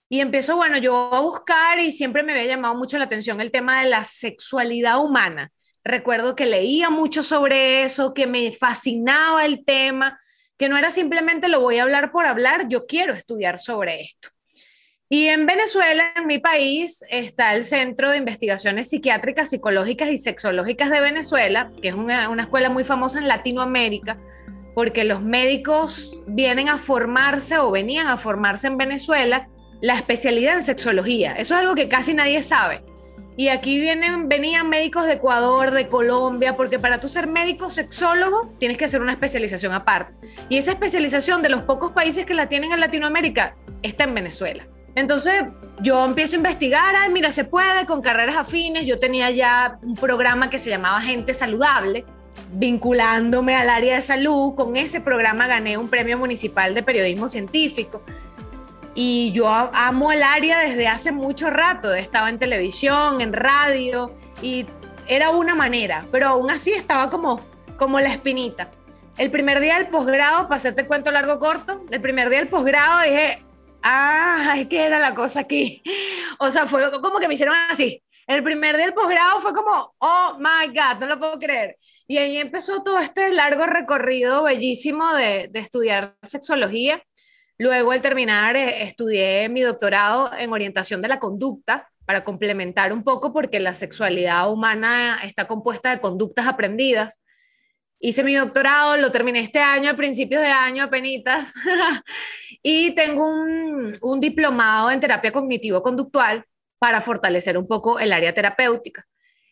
Y 0.07 0.21
empiezo, 0.21 0.55
bueno, 0.55 0.77
yo 0.77 1.13
a 1.13 1.19
buscar 1.19 1.81
y 1.81 1.91
siempre 1.91 2.23
me 2.23 2.31
había 2.31 2.45
llamado 2.45 2.73
mucho 2.73 2.97
la 2.97 3.03
atención 3.03 3.41
el 3.41 3.51
tema 3.51 3.83
de 3.83 3.89
la 3.89 4.05
sexualidad 4.05 5.03
humana. 5.03 5.51
Recuerdo 5.83 6.37
que 6.37 6.45
leía 6.45 6.89
mucho 6.89 7.21
sobre 7.21 7.83
eso, 7.83 8.13
que 8.13 8.27
me 8.27 8.53
fascinaba 8.53 9.43
el 9.43 9.65
tema, 9.65 10.17
que 10.57 10.69
no 10.69 10.77
era 10.77 10.89
simplemente 10.89 11.49
lo 11.49 11.59
voy 11.59 11.79
a 11.79 11.83
hablar 11.83 12.13
por 12.13 12.25
hablar, 12.25 12.69
yo 12.69 12.85
quiero 12.85 13.11
estudiar 13.11 13.59
sobre 13.59 13.99
esto. 13.99 14.29
Y 15.09 15.27
en 15.27 15.45
Venezuela, 15.45 16.11
en 16.17 16.27
mi 16.27 16.37
país, 16.37 17.01
está 17.09 17.55
el 17.55 17.63
Centro 17.63 18.11
de 18.11 18.17
Investigaciones 18.17 18.89
Psiquiátricas, 18.89 19.49
Psicológicas 19.49 20.09
y 20.09 20.17
Sexológicas 20.17 20.89
de 20.89 20.99
Venezuela, 20.99 21.71
que 21.81 21.87
es 21.87 21.93
una, 21.93 22.29
escuela 22.41 22.69
muy 22.69 22.83
famosa 22.83 23.19
en 23.19 23.29
Latinoamérica, 23.29 24.17
porque 24.75 25.05
los 25.05 25.21
médicos 25.21 26.21
vienen 26.27 26.67
a 26.67 26.77
formarse 26.77 27.57
o 27.57 27.71
venían 27.71 28.07
a 28.07 28.17
formarse 28.17 28.67
en 28.67 28.77
Venezuela 28.77 29.47
la 29.79 29.95
especialidad 29.95 30.57
en 30.57 30.63
sexología. 30.63 31.31
Eso 31.33 31.55
es 31.55 31.61
algo 31.61 31.73
que 31.73 31.87
casi 31.87 32.13
nadie 32.13 32.43
sabe. 32.43 32.83
Y 33.37 33.47
aquí 33.47 33.79
vienen, 33.79 34.27
venían 34.27 34.67
médicos 34.67 35.05
de 35.05 35.13
Ecuador, 35.13 35.71
de 35.71 35.87
Colombia, 35.87 36.57
porque 36.57 36.79
para 36.79 36.99
tú 36.99 37.07
ser 37.07 37.27
médico 37.27 37.69
sexólogo 37.69 38.51
tienes 38.59 38.77
que 38.77 38.85
hacer 38.85 39.01
una 39.01 39.13
especialización 39.13 39.71
aparte. 39.71 40.13
Y 40.49 40.57
esa 40.57 40.71
especialización 40.71 41.41
de 41.43 41.49
los 41.49 41.61
pocos 41.61 41.93
países 41.93 42.25
que 42.25 42.33
la 42.33 42.49
tienen 42.49 42.73
en 42.73 42.81
Latinoamérica 42.81 43.55
está 43.83 44.03
en 44.03 44.13
Venezuela. 44.13 44.67
Entonces 44.97 45.43
yo 45.79 46.03
empiezo 46.03 46.35
a 46.35 46.37
investigar, 46.37 46.95
ay, 46.95 47.11
mira, 47.11 47.29
se 47.29 47.43
puede 47.43 47.85
con 47.85 48.01
carreras 48.01 48.35
afines. 48.35 48.87
Yo 48.87 48.97
tenía 48.97 49.29
ya 49.29 49.77
un 49.83 49.93
programa 49.93 50.49
que 50.49 50.57
se 50.57 50.71
llamaba 50.71 50.99
Gente 51.01 51.35
Saludable, 51.35 52.03
vinculándome 52.53 53.55
al 53.55 53.69
área 53.69 53.93
de 53.93 54.01
salud. 54.01 54.55
Con 54.55 54.75
ese 54.75 54.99
programa 54.99 55.45
gané 55.45 55.77
un 55.77 55.87
premio 55.87 56.17
municipal 56.17 56.73
de 56.73 56.81
periodismo 56.81 57.27
científico. 57.27 58.01
Y 58.95 59.31
yo 59.33 59.47
amo 59.47 60.11
el 60.11 60.23
área 60.23 60.61
desde 60.61 60.87
hace 60.87 61.11
mucho 61.11 61.51
rato. 61.51 61.93
Estaba 61.93 62.31
en 62.31 62.39
televisión, 62.39 63.21
en 63.21 63.33
radio, 63.33 64.15
y 64.41 64.65
era 65.07 65.29
una 65.29 65.53
manera, 65.53 66.07
pero 66.11 66.29
aún 66.29 66.49
así 66.49 66.71
estaba 66.71 67.11
como, 67.11 67.39
como 67.77 67.99
la 67.99 68.09
espinita. 68.09 68.71
El 69.19 69.29
primer 69.29 69.59
día 69.59 69.77
del 69.77 69.89
posgrado, 69.89 70.47
para 70.47 70.55
hacerte 70.55 70.87
cuento 70.87 71.11
largo 71.11 71.37
corto, 71.37 71.83
el 71.91 72.01
primer 72.01 72.29
día 72.29 72.39
del 72.39 72.47
posgrado 72.47 73.01
dije, 73.03 73.43
ah, 73.87 74.55
es 74.57 74.67
que 74.67 74.85
era 74.85 74.99
la 74.99 75.15
cosa 75.15 75.41
aquí. 75.41 75.81
O 76.39 76.49
sea, 76.49 76.67
fue 76.67 76.91
como 77.01 77.19
que 77.19 77.27
me 77.27 77.33
hicieron 77.33 77.55
así. 77.69 78.03
El 78.27 78.43
primer 78.43 78.75
del 78.75 78.93
posgrado 78.93 79.39
fue 79.39 79.53
como, 79.53 79.95
oh 79.99 80.37
my 80.37 80.67
God, 80.67 80.99
no 80.99 81.07
lo 81.07 81.17
puedo 81.17 81.39
creer. 81.39 81.77
Y 82.07 82.17
ahí 82.17 82.37
empezó 82.37 82.83
todo 82.83 82.99
este 82.99 83.31
largo 83.31 83.65
recorrido 83.65 84.43
bellísimo 84.43 85.13
de, 85.13 85.47
de 85.49 85.59
estudiar 85.59 86.15
sexología. 86.23 87.01
Luego, 87.57 87.91
al 87.91 88.01
terminar, 88.01 88.55
eh, 88.55 88.83
estudié 88.83 89.49
mi 89.49 89.61
doctorado 89.61 90.31
en 90.37 90.51
orientación 90.51 91.01
de 91.01 91.07
la 91.07 91.19
conducta 91.19 91.89
para 92.05 92.23
complementar 92.23 92.93
un 92.93 93.03
poco 93.03 93.33
porque 93.33 93.59
la 93.59 93.73
sexualidad 93.73 94.51
humana 94.51 95.19
está 95.23 95.47
compuesta 95.47 95.89
de 95.89 95.99
conductas 95.99 96.47
aprendidas 96.47 97.19
hice 97.99 98.23
mi 98.23 98.35
doctorado, 98.35 98.97
lo 98.97 99.11
terminé 99.11 99.39
este 99.39 99.59
año, 99.59 99.91
a 99.91 99.95
principios 99.95 100.41
de 100.41 100.49
año, 100.49 100.83
apenas, 100.83 101.53
y 102.63 102.91
tengo 102.91 103.29
un, 103.29 103.97
un 104.01 104.19
diplomado 104.19 104.91
en 104.91 104.99
terapia 104.99 105.31
cognitivo-conductual 105.31 106.45
para 106.79 107.01
fortalecer 107.01 107.57
un 107.57 107.67
poco 107.67 107.99
el 107.99 108.13
área 108.13 108.33
terapéutica. 108.33 109.03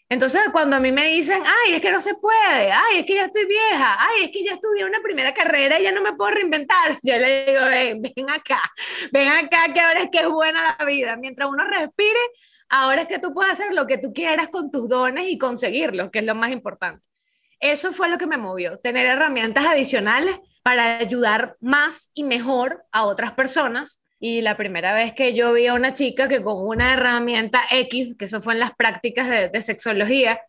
Entonces, 0.07 0.43
cuando 0.51 0.75
a 0.75 0.79
mí 0.79 0.91
me 0.91 1.07
dicen, 1.07 1.41
ay, 1.43 1.73
es 1.73 1.81
que 1.81 1.89
no 1.89 1.99
se 1.99 2.13
puede, 2.13 2.71
ay, 2.71 2.99
es 2.99 3.05
que 3.05 3.15
ya 3.15 3.25
estoy 3.25 3.45
vieja, 3.45 3.97
ay, 3.99 4.25
es 4.25 4.29
que 4.31 4.43
ya 4.43 4.53
estudié 4.53 4.85
una 4.85 5.01
primera 5.01 5.33
carrera 5.33 5.79
y 5.79 5.83
ya 5.83 5.91
no 5.91 6.03
me 6.03 6.13
puedo 6.13 6.29
reinventar, 6.31 6.99
yo 7.03 7.17
le 7.17 7.45
digo, 7.45 7.65
ven, 7.65 8.01
ven 8.03 8.29
acá, 8.29 8.61
ven 9.11 9.29
acá, 9.29 9.73
que 9.73 9.79
ahora 9.79 10.03
es 10.03 10.09
que 10.11 10.19
es 10.19 10.29
buena 10.29 10.75
la 10.77 10.85
vida. 10.85 11.17
Mientras 11.17 11.49
uno 11.49 11.65
respire, 11.65 12.19
ahora 12.69 13.01
es 13.01 13.07
que 13.07 13.17
tú 13.17 13.33
puedes 13.33 13.53
hacer 13.53 13.73
lo 13.73 13.87
que 13.87 13.97
tú 13.97 14.13
quieras 14.13 14.49
con 14.49 14.69
tus 14.69 14.87
dones 14.87 15.27
y 15.27 15.39
conseguirlo, 15.39 16.11
que 16.11 16.19
es 16.19 16.25
lo 16.25 16.35
más 16.35 16.51
importante. 16.51 17.07
Eso 17.59 17.91
fue 17.91 18.09
lo 18.09 18.17
que 18.17 18.27
me 18.27 18.37
movió, 18.37 18.79
tener 18.79 19.07
herramientas 19.07 19.65
adicionales 19.65 20.39
para 20.65 20.97
ayudar 20.97 21.57
más 21.61 22.09
y 22.13 22.23
mejor 22.23 22.85
a 22.91 23.03
otras 23.03 23.33
personas. 23.33 24.01
Y 24.19 24.41
la 24.41 24.57
primera 24.57 24.93
vez 24.93 25.13
que 25.13 25.35
yo 25.35 25.53
vi 25.53 25.67
a 25.67 25.75
una 25.75 25.93
chica 25.93 26.27
que 26.27 26.41
con 26.41 26.65
una 26.65 26.93
herramienta 26.93 27.61
X, 27.69 28.15
que 28.17 28.25
eso 28.25 28.41
fue 28.41 28.53
en 28.53 28.59
las 28.59 28.73
prácticas 28.73 29.29
de, 29.29 29.61
sexología, 29.61 30.41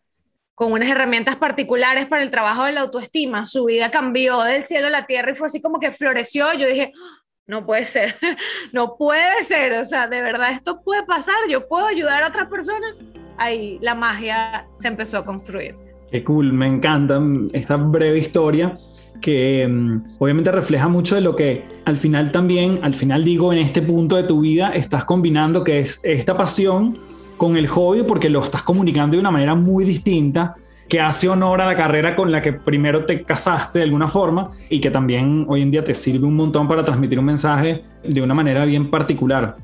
con 0.55 0.71
unas 0.71 0.89
herramientas 0.89 1.35
particulares 1.35 2.07
para 2.07 2.23
el 2.23 2.31
trabajo 2.31 2.63
de 2.63 2.71
la 2.71 2.81
autoestima, 2.81 3.45
su 3.45 3.65
vida 3.65 3.91
cambió 3.91 4.41
del 4.41 4.63
cielo 4.63 4.87
a 4.87 4.89
la 4.89 5.05
tierra 5.05 5.31
y 5.31 5.35
fue 5.35 5.47
así 5.47 5.61
como 5.61 5.79
que 5.79 5.91
floreció. 5.91 6.51
Yo 6.53 6.65
dije, 6.65 6.93
ah, 6.95 7.23
no 7.45 7.65
puede 7.67 7.85
ser, 7.85 8.17
no 8.73 8.97
puede 8.97 9.43
ser, 9.43 9.73
o 9.73 9.85
sea, 9.85 10.07
de 10.07 10.21
verdad 10.23 10.51
esto 10.51 10.81
puede 10.81 11.03
pasar, 11.03 11.35
yo 11.47 11.67
puedo 11.67 11.85
ayudar 11.85 12.23
a 12.23 12.29
otras 12.29 12.47
personas. 12.47 12.95
Ahí 13.37 13.77
la 13.83 13.93
magia 13.93 14.67
se 14.73 14.87
empezó 14.87 15.19
a 15.19 15.25
construir. 15.25 15.86
Qué 16.11 16.23
cool, 16.23 16.53
me 16.53 16.67
encanta 16.67 17.21
esta 17.53 17.75
breve 17.75 18.17
historia 18.17 18.73
que 19.21 19.67
mm, 19.67 20.15
obviamente 20.19 20.51
refleja 20.51 20.87
mucho 20.87 21.15
de 21.15 21.21
lo 21.21 21.35
que 21.35 21.65
al 21.85 21.97
final 21.97 22.31
también, 22.31 22.79
al 22.81 22.93
final 22.93 23.23
digo, 23.23 23.51
en 23.51 23.59
este 23.59 23.81
punto 23.81 24.15
de 24.15 24.23
tu 24.23 24.41
vida 24.41 24.69
estás 24.69 25.05
combinando 25.05 25.63
que 25.63 25.79
es 25.79 25.99
esta 26.03 26.37
pasión 26.37 26.97
con 27.35 27.57
el 27.57 27.67
hobby 27.67 28.03
porque 28.03 28.29
lo 28.29 28.41
estás 28.41 28.63
comunicando 28.63 29.15
de 29.15 29.19
una 29.19 29.31
manera 29.31 29.55
muy 29.55 29.85
distinta 29.85 30.55
que 30.87 31.01
hace 31.01 31.27
honor 31.27 31.61
a 31.61 31.65
la 31.65 31.75
carrera 31.75 32.15
con 32.15 32.31
la 32.31 32.41
que 32.41 32.53
primero 32.53 33.05
te 33.05 33.23
casaste 33.23 33.79
de 33.79 33.85
alguna 33.85 34.07
forma 34.07 34.51
y 34.69 34.79
que 34.79 34.89
también 34.89 35.45
hoy 35.49 35.61
en 35.61 35.71
día 35.71 35.83
te 35.83 35.93
sirve 35.93 36.25
un 36.25 36.35
montón 36.35 36.67
para 36.67 36.83
transmitir 36.83 37.19
un 37.19 37.25
mensaje 37.25 37.83
de 38.03 38.21
una 38.21 38.33
manera 38.33 38.63
bien 38.63 38.89
particular. 38.89 39.57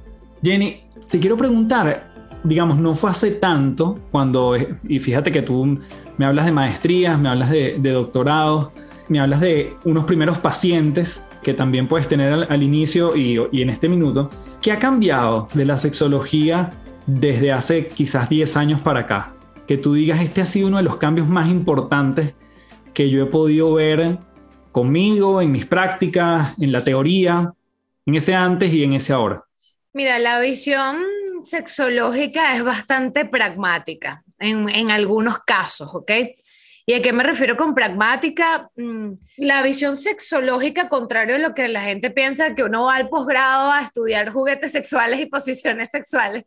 Jenny, 0.44 0.82
te 1.10 1.20
quiero 1.20 1.38
preguntar, 1.38 2.12
digamos, 2.44 2.78
no 2.78 2.94
fue 2.94 3.10
hace 3.12 3.32
tanto 3.32 4.00
cuando, 4.12 4.58
y 4.88 5.00
fíjate 5.00 5.32
que 5.32 5.42
tú 5.42 5.80
me 6.18 6.26
hablas 6.26 6.46
de 6.46 6.52
maestrías, 6.52 7.20
me 7.20 7.30
hablas 7.30 7.50
de, 7.50 7.78
doctorados, 7.80 8.72
me 9.08 9.20
hablas 9.20 9.40
de 9.42 9.76
unos 9.84 10.06
primeros 10.06 10.38
pacientes 10.40 11.24
que 11.42 11.54
también 11.54 11.88
puedes 11.88 12.08
tener 12.08 12.48
al, 12.50 12.64
inicio 12.64 13.16
y, 13.16 13.40
y, 13.52 13.62
en 13.62 13.70
este 13.70 13.90
minuto. 13.90 14.30
¿Qué 14.62 14.72
ha 14.72 14.80
cambiado 14.80 15.50
de 15.54 15.66
la 15.66 15.78
sexología 15.78 16.72
desde 17.06 17.52
hace 17.52 17.88
quizás 17.88 18.30
10 18.30 18.56
años 18.56 18.82
para 18.82 19.02
acá? 19.02 19.34
Que 19.68 19.78
tú 19.78 19.94
digas, 19.94 20.22
este 20.22 20.42
ha 20.42 20.46
sido 20.46 20.68
uno 20.68 20.78
de 20.78 20.84
los 20.84 20.98
cambios 20.98 21.28
más 21.28 21.48
importantes 21.48 22.34
que 22.94 23.10
yo 23.10 23.24
he 23.24 23.26
podido 23.26 23.74
ver 23.74 24.20
conmigo, 24.72 25.42
en 25.42 25.52
mis 25.52 25.66
prácticas, 25.66 26.54
en 26.60 26.72
la 26.72 26.84
teoría, 26.84 27.54
en 28.06 28.16
ese 28.16 28.36
antes 28.36 28.74
y 28.74 28.84
en 28.84 28.94
ese 28.94 29.14
ahora. 29.14 29.44
Mira, 29.94 30.18
la 30.20 30.40
visión 30.40 30.98
sexológica 31.44 32.56
es 32.56 32.64
bastante 32.64 33.26
pragmática 33.26 34.23
en, 34.44 34.92
algunos 34.92 35.40
casos, 35.40 35.90
¿ok? 35.94 36.12
¿Y 36.86 36.94
a 36.94 37.02
qué 37.02 37.14
me 37.14 37.24
refiero 37.24 37.56
con 37.56 37.74
pragmática? 37.74 38.70
Mm, 38.76 39.14
la 39.38 39.64
visión 39.64 39.96
sexológica, 39.96 40.90
contrario 40.90 41.36
a 41.36 41.40
lo 41.40 41.54
que 41.54 41.68
la 41.70 41.82
gente 41.82 42.12
piensa, 42.12 42.54
que 42.56 42.64
uno 42.64 42.86
va 42.86 42.96
al 42.96 43.10
posgrado 43.10 43.72
a 43.72 43.82
estudiar 43.82 44.30
juguetes 44.32 44.74
sexuales 44.74 45.22
y 45.22 45.28
posiciones 45.28 45.92
sexuales, 45.92 46.44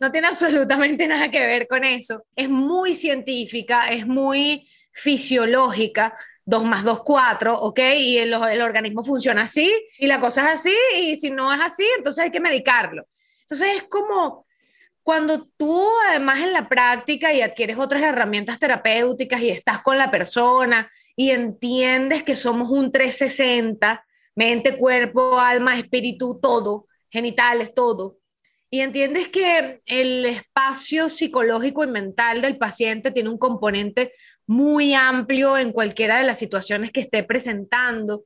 no 0.00 0.10
tiene 0.10 0.28
absolutamente 0.28 1.06
nada 1.06 1.30
que 1.30 1.40
ver 1.40 1.68
con 1.68 1.84
eso. 1.84 2.24
Es 2.34 2.48
muy 2.48 2.94
científica, 2.94 3.88
es 3.88 4.06
muy 4.06 4.68
fisiológica. 4.92 6.14
2 6.46 6.64
más 6.64 6.84
2, 6.84 7.02
4, 7.02 7.58
¿ok? 7.58 7.80
Y 7.96 8.18
el, 8.18 8.34
el 8.34 8.62
organismo 8.62 9.02
funciona 9.02 9.42
así 9.42 9.72
y 9.98 10.06
la 10.06 10.20
cosa 10.20 10.42
es 10.52 10.60
así 10.60 10.76
y 10.98 11.16
si 11.16 11.30
no 11.30 11.52
es 11.54 11.60
así, 11.60 11.86
entonces 11.96 12.24
hay 12.24 12.30
que 12.30 12.40
medicarlo. 12.40 13.06
Entonces 13.40 13.76
es 13.76 13.82
como 13.84 14.43
cuando 15.04 15.46
tú 15.58 15.86
además 16.08 16.40
en 16.40 16.54
la 16.54 16.68
práctica 16.68 17.32
y 17.32 17.42
adquieres 17.42 17.78
otras 17.78 18.02
herramientas 18.02 18.58
terapéuticas 18.58 19.42
y 19.42 19.50
estás 19.50 19.82
con 19.82 19.98
la 19.98 20.10
persona 20.10 20.90
y 21.14 21.30
entiendes 21.30 22.22
que 22.22 22.34
somos 22.34 22.70
un 22.70 22.90
360, 22.90 24.04
mente, 24.34 24.76
cuerpo, 24.76 25.38
alma, 25.38 25.78
espíritu, 25.78 26.40
todo, 26.40 26.88
genitales, 27.10 27.74
todo. 27.74 28.16
Y 28.70 28.80
entiendes 28.80 29.28
que 29.28 29.82
el 29.84 30.24
espacio 30.24 31.10
psicológico 31.10 31.84
y 31.84 31.88
mental 31.88 32.40
del 32.40 32.56
paciente 32.56 33.10
tiene 33.10 33.28
un 33.28 33.38
componente 33.38 34.12
muy 34.46 34.94
amplio 34.94 35.58
en 35.58 35.70
cualquiera 35.70 36.16
de 36.18 36.24
las 36.24 36.38
situaciones 36.38 36.90
que 36.90 37.00
esté 37.00 37.22
presentando 37.22 38.24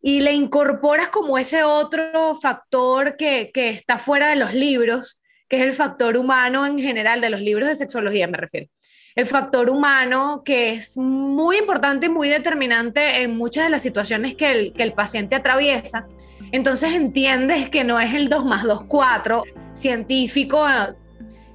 y 0.00 0.20
le 0.20 0.32
incorporas 0.32 1.08
como 1.08 1.36
ese 1.38 1.62
otro 1.62 2.34
factor 2.36 3.16
que, 3.16 3.50
que 3.52 3.68
está 3.68 3.98
fuera 3.98 4.30
de 4.30 4.36
los 4.36 4.54
libros, 4.54 5.22
que 5.54 5.60
es 5.60 5.68
el 5.68 5.72
factor 5.72 6.16
humano 6.16 6.66
en 6.66 6.80
general, 6.80 7.20
de 7.20 7.30
los 7.30 7.40
libros 7.40 7.68
de 7.68 7.76
sexología 7.76 8.26
me 8.26 8.38
refiero. 8.38 8.66
El 9.14 9.26
factor 9.26 9.70
humano 9.70 10.42
que 10.44 10.70
es 10.70 10.96
muy 10.96 11.58
importante 11.58 12.06
y 12.06 12.08
muy 12.08 12.28
determinante 12.28 13.22
en 13.22 13.36
muchas 13.36 13.64
de 13.64 13.70
las 13.70 13.82
situaciones 13.82 14.34
que 14.34 14.50
el, 14.50 14.72
que 14.72 14.82
el 14.82 14.92
paciente 14.94 15.36
atraviesa. 15.36 16.06
Entonces 16.50 16.94
entiendes 16.94 17.70
que 17.70 17.84
no 17.84 18.00
es 18.00 18.14
el 18.14 18.28
2 18.28 18.44
más 18.44 18.64
2, 18.64 18.84
4 18.88 19.44
científico 19.74 20.66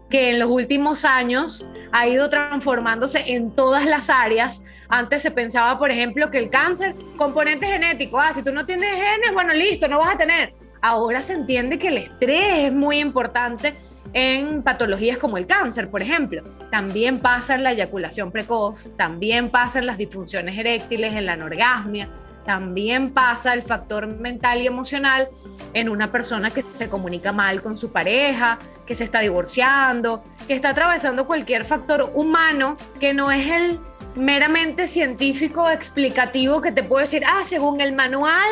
que 0.09 0.29
en 0.29 0.39
los 0.39 0.49
últimos 0.49 1.03
años 1.03 1.69
ha 1.91 2.07
ido 2.07 2.29
transformándose 2.29 3.25
en 3.27 3.53
todas 3.53 3.85
las 3.85 4.09
áreas. 4.09 4.61
Antes 4.87 5.21
se 5.21 5.31
pensaba, 5.31 5.77
por 5.77 5.91
ejemplo, 5.91 6.31
que 6.31 6.37
el 6.37 6.49
cáncer, 6.49 6.95
componente 7.17 7.67
genético, 7.67 8.17
ah, 8.17 8.31
si 8.31 8.43
tú 8.43 8.53
no 8.53 8.65
tienes 8.65 8.91
genes, 8.91 9.33
bueno, 9.33 9.53
listo, 9.53 9.89
no 9.89 9.99
vas 9.99 10.15
a 10.15 10.17
tener. 10.17 10.53
ahora 10.81 11.21
se 11.21 11.33
entiende 11.33 11.77
que 11.77 11.89
el 11.89 11.97
estrés 11.97 12.67
es 12.67 12.71
muy 12.71 12.99
importante 12.99 13.75
en 14.13 14.63
patologías 14.63 15.17
como 15.17 15.37
el 15.37 15.47
cáncer, 15.47 15.89
por 15.89 16.01
ejemplo. 16.01 16.43
También 16.71 17.19
pasa 17.19 17.55
en 17.55 17.63
la 17.63 17.71
eyaculación 17.71 18.31
precoz, 18.31 18.91
también 18.97 19.49
pasa 19.49 19.79
en 19.79 19.85
las 19.85 19.97
disfunciones 19.97 20.57
eréctiles, 20.57 21.13
en 21.13 21.25
la 21.25 21.33
anorgasmia, 21.33 22.09
también 22.45 23.13
pasa 23.13 23.53
el 23.53 23.61
factor 23.61 24.07
mental 24.07 24.61
y 24.61 24.67
emocional 24.67 25.29
en 25.73 25.89
una 25.89 26.11
persona 26.11 26.49
que 26.49 26.65
se 26.71 26.89
comunica 26.89 27.31
mal 27.31 27.61
con 27.61 27.77
su 27.77 27.91
pareja, 27.91 28.57
que 28.87 28.95
se 28.95 29.03
está 29.03 29.19
divorciando, 29.19 30.23
que 30.47 30.53
está 30.53 30.69
atravesando 30.69 31.27
cualquier 31.27 31.65
factor 31.65 32.11
humano 32.15 32.75
que 32.99 33.13
no 33.13 33.31
es 33.31 33.47
el 33.47 33.79
meramente 34.15 34.87
científico 34.87 35.69
explicativo 35.69 36.61
que 36.61 36.71
te 36.71 36.81
puede 36.81 37.03
decir, 37.05 37.23
ah, 37.27 37.43
según 37.43 37.81
el 37.81 37.93
manual 37.93 38.49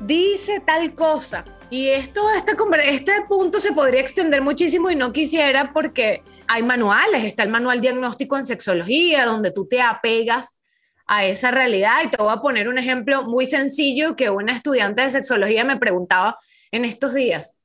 dice 0.00 0.60
tal 0.60 0.94
cosa. 0.94 1.44
Y 1.70 1.88
esto, 1.88 2.20
este, 2.34 2.56
este 2.88 3.12
punto 3.28 3.60
se 3.60 3.72
podría 3.72 4.00
extender 4.00 4.42
muchísimo 4.42 4.90
y 4.90 4.96
no 4.96 5.12
quisiera 5.12 5.72
porque 5.72 6.20
hay 6.48 6.64
manuales, 6.64 7.22
está 7.22 7.44
el 7.44 7.48
manual 7.48 7.80
diagnóstico 7.80 8.36
en 8.36 8.44
sexología, 8.44 9.24
donde 9.24 9.52
tú 9.52 9.68
te 9.68 9.80
apegas 9.80 10.60
a 11.06 11.24
esa 11.24 11.52
realidad. 11.52 12.02
Y 12.04 12.08
te 12.08 12.16
voy 12.16 12.32
a 12.32 12.40
poner 12.40 12.68
un 12.68 12.76
ejemplo 12.76 13.22
muy 13.22 13.46
sencillo 13.46 14.16
que 14.16 14.30
una 14.30 14.52
estudiante 14.52 15.02
de 15.02 15.12
sexología 15.12 15.62
me 15.64 15.76
preguntaba 15.76 16.36
en 16.72 16.84
estos 16.84 17.14
días. 17.14 17.56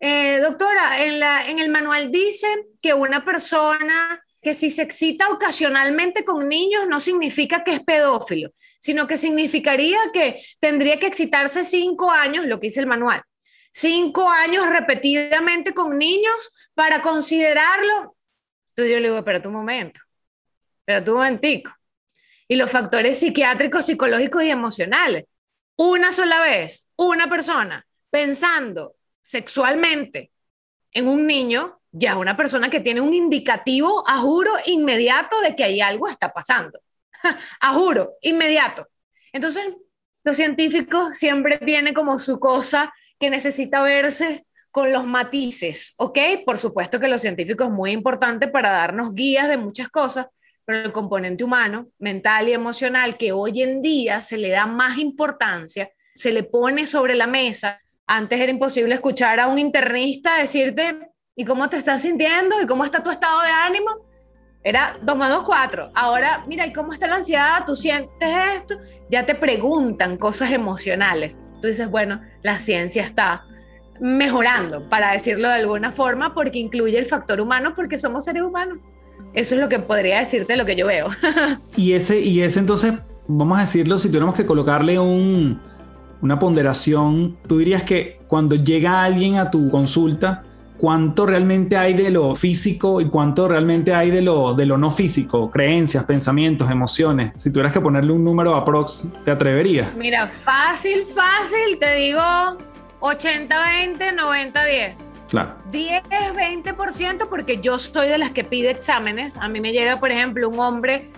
Eh, 0.00 0.38
doctora, 0.38 1.04
en, 1.04 1.22
en 1.50 1.58
el 1.58 1.68
manual 1.68 2.10
dice 2.10 2.46
que 2.80 2.94
una 2.94 3.26
persona 3.26 4.22
que 4.40 4.54
si 4.54 4.70
se 4.70 4.80
excita 4.80 5.28
ocasionalmente 5.28 6.24
con 6.24 6.48
niños 6.48 6.86
no 6.88 6.98
significa 6.98 7.62
que 7.62 7.72
es 7.72 7.80
pedófilo, 7.80 8.52
sino 8.80 9.06
que 9.06 9.18
significaría 9.18 9.98
que 10.14 10.40
tendría 10.58 10.98
que 10.98 11.08
excitarse 11.08 11.62
cinco 11.62 12.10
años, 12.10 12.46
lo 12.46 12.58
que 12.58 12.68
dice 12.68 12.80
el 12.80 12.86
manual, 12.86 13.22
cinco 13.70 14.28
años 14.28 14.68
repetidamente 14.68 15.74
con 15.74 15.98
niños 15.98 16.52
para 16.74 17.02
considerarlo. 17.02 18.16
Entonces 18.70 18.94
yo 18.94 19.00
le 19.00 19.08
digo, 19.08 19.18
espera 19.18 19.40
un 19.44 19.52
momento, 19.52 20.00
espera 20.80 21.00
un 21.12 21.18
momentico. 21.18 21.72
Y 22.48 22.56
los 22.56 22.70
factores 22.70 23.20
psiquiátricos, 23.20 23.86
psicológicos 23.86 24.42
y 24.42 24.50
emocionales. 24.50 25.24
Una 25.76 26.12
sola 26.12 26.40
vez, 26.40 26.88
una 26.96 27.28
persona 27.28 27.86
pensando 28.10 28.96
sexualmente 29.22 30.32
en 30.92 31.06
un 31.06 31.26
niño, 31.26 31.80
ya 31.92 32.10
es 32.10 32.16
una 32.16 32.36
persona 32.36 32.68
que 32.68 32.80
tiene 32.80 33.00
un 33.00 33.14
indicativo, 33.14 34.04
a 34.08 34.18
juro, 34.18 34.52
inmediato 34.66 35.40
de 35.40 35.54
que 35.54 35.64
hay 35.64 35.80
algo 35.80 36.08
está 36.08 36.32
pasando. 36.32 36.80
a 37.60 37.74
juro, 37.74 38.14
inmediato. 38.22 38.88
Entonces, 39.32 39.64
los 40.24 40.36
científicos 40.36 41.16
siempre 41.16 41.58
tienen 41.58 41.94
como 41.94 42.18
su 42.18 42.38
cosa 42.40 42.92
que 43.20 43.30
necesita 43.30 43.82
verse 43.82 44.46
con 44.70 44.92
los 44.92 45.06
matices, 45.06 45.94
¿ok? 45.98 46.18
Por 46.46 46.58
supuesto 46.58 46.98
que 46.98 47.08
los 47.08 47.20
científicos 47.20 47.68
es 47.68 47.72
muy 47.72 47.90
importante 47.90 48.48
para 48.48 48.70
darnos 48.70 49.14
guías 49.14 49.48
de 49.48 49.58
muchas 49.58 49.90
cosas, 49.90 50.28
pero 50.64 50.80
el 50.80 50.92
componente 50.92 51.44
humano, 51.44 51.88
mental 51.98 52.48
y 52.48 52.54
emocional, 52.54 53.18
que 53.18 53.32
hoy 53.32 53.62
en 53.62 53.82
día 53.82 54.22
se 54.22 54.38
le 54.38 54.48
da 54.48 54.66
más 54.66 54.98
importancia, 54.98 55.90
se 56.14 56.32
le 56.32 56.44
pone 56.44 56.86
sobre 56.86 57.14
la 57.14 57.26
mesa. 57.26 57.78
Antes 58.06 58.40
era 58.40 58.50
imposible 58.50 58.94
escuchar 58.94 59.38
a 59.38 59.48
un 59.48 59.58
internista 59.58 60.38
decirte, 60.38 61.10
¿y 61.36 61.44
cómo 61.44 61.68
te 61.68 61.76
estás 61.76 62.02
sintiendo? 62.02 62.60
¿Y 62.62 62.66
cómo 62.66 62.84
está 62.84 63.02
tu 63.02 63.10
estado 63.10 63.42
de 63.42 63.50
ánimo? 63.50 63.90
Era 64.62 64.98
2 65.02 65.16
más 65.16 65.30
2, 65.30 65.44
4. 65.44 65.90
Ahora, 65.94 66.44
mira, 66.46 66.66
¿y 66.66 66.72
cómo 66.72 66.92
está 66.92 67.06
la 67.06 67.16
ansiedad? 67.16 67.64
¿Tú 67.66 67.74
sientes 67.74 68.28
esto? 68.54 68.76
Ya 69.10 69.26
te 69.26 69.34
preguntan 69.34 70.16
cosas 70.16 70.52
emocionales. 70.52 71.38
Tú 71.60 71.68
dices, 71.68 71.90
bueno, 71.90 72.20
la 72.42 72.58
ciencia 72.58 73.02
está 73.02 73.44
mejorando, 74.00 74.88
para 74.88 75.12
decirlo 75.12 75.48
de 75.48 75.54
alguna 75.54 75.92
forma, 75.92 76.34
porque 76.34 76.58
incluye 76.58 76.98
el 76.98 77.06
factor 77.06 77.40
humano, 77.40 77.74
porque 77.74 77.98
somos 77.98 78.24
seres 78.24 78.42
humanos. 78.42 78.78
Eso 79.34 79.54
es 79.54 79.60
lo 79.60 79.68
que 79.68 79.78
podría 79.78 80.20
decirte 80.20 80.56
lo 80.56 80.64
que 80.64 80.76
yo 80.76 80.86
veo. 80.86 81.08
y 81.76 81.92
ese, 81.92 82.20
y 82.20 82.40
ese 82.40 82.60
entonces, 82.60 82.94
vamos 83.28 83.58
a 83.58 83.62
decirlo, 83.62 83.98
si 83.98 84.08
tuviéramos 84.08 84.34
que 84.34 84.46
colocarle 84.46 84.98
un, 84.98 85.60
una 86.22 86.38
ponderación, 86.38 87.36
tú 87.46 87.58
dirías 87.58 87.82
que 87.82 88.20
cuando 88.26 88.56
llega 88.56 89.04
alguien 89.04 89.36
a 89.36 89.50
tu 89.50 89.70
consulta, 89.70 90.44
cuánto 90.80 91.26
realmente 91.26 91.76
hay 91.76 91.92
de 91.92 92.10
lo 92.10 92.34
físico 92.34 93.02
y 93.02 93.08
cuánto 93.10 93.46
realmente 93.46 93.92
hay 93.92 94.10
de 94.10 94.22
lo, 94.22 94.54
de 94.54 94.64
lo 94.64 94.78
no 94.78 94.90
físico, 94.90 95.50
creencias, 95.50 96.04
pensamientos, 96.04 96.70
emociones. 96.70 97.32
Si 97.36 97.52
tuvieras 97.52 97.72
que 97.72 97.82
ponerle 97.82 98.12
un 98.12 98.24
número 98.24 98.54
a 98.56 98.64
prox, 98.64 99.08
¿te 99.22 99.30
atreverías? 99.30 99.94
Mira, 99.94 100.26
fácil, 100.26 101.04
fácil, 101.04 101.78
te 101.78 101.96
digo 101.96 102.22
80-20, 103.00 104.16
90-10. 104.16 105.10
Claro. 105.28 105.54
10-20% 105.70 107.28
porque 107.28 107.60
yo 107.60 107.78
soy 107.78 108.08
de 108.08 108.16
las 108.16 108.30
que 108.30 108.42
pide 108.42 108.70
exámenes. 108.70 109.36
A 109.36 109.48
mí 109.48 109.60
me 109.60 109.72
llega, 109.72 110.00
por 110.00 110.10
ejemplo, 110.10 110.48
un 110.48 110.58
hombre, 110.58 111.10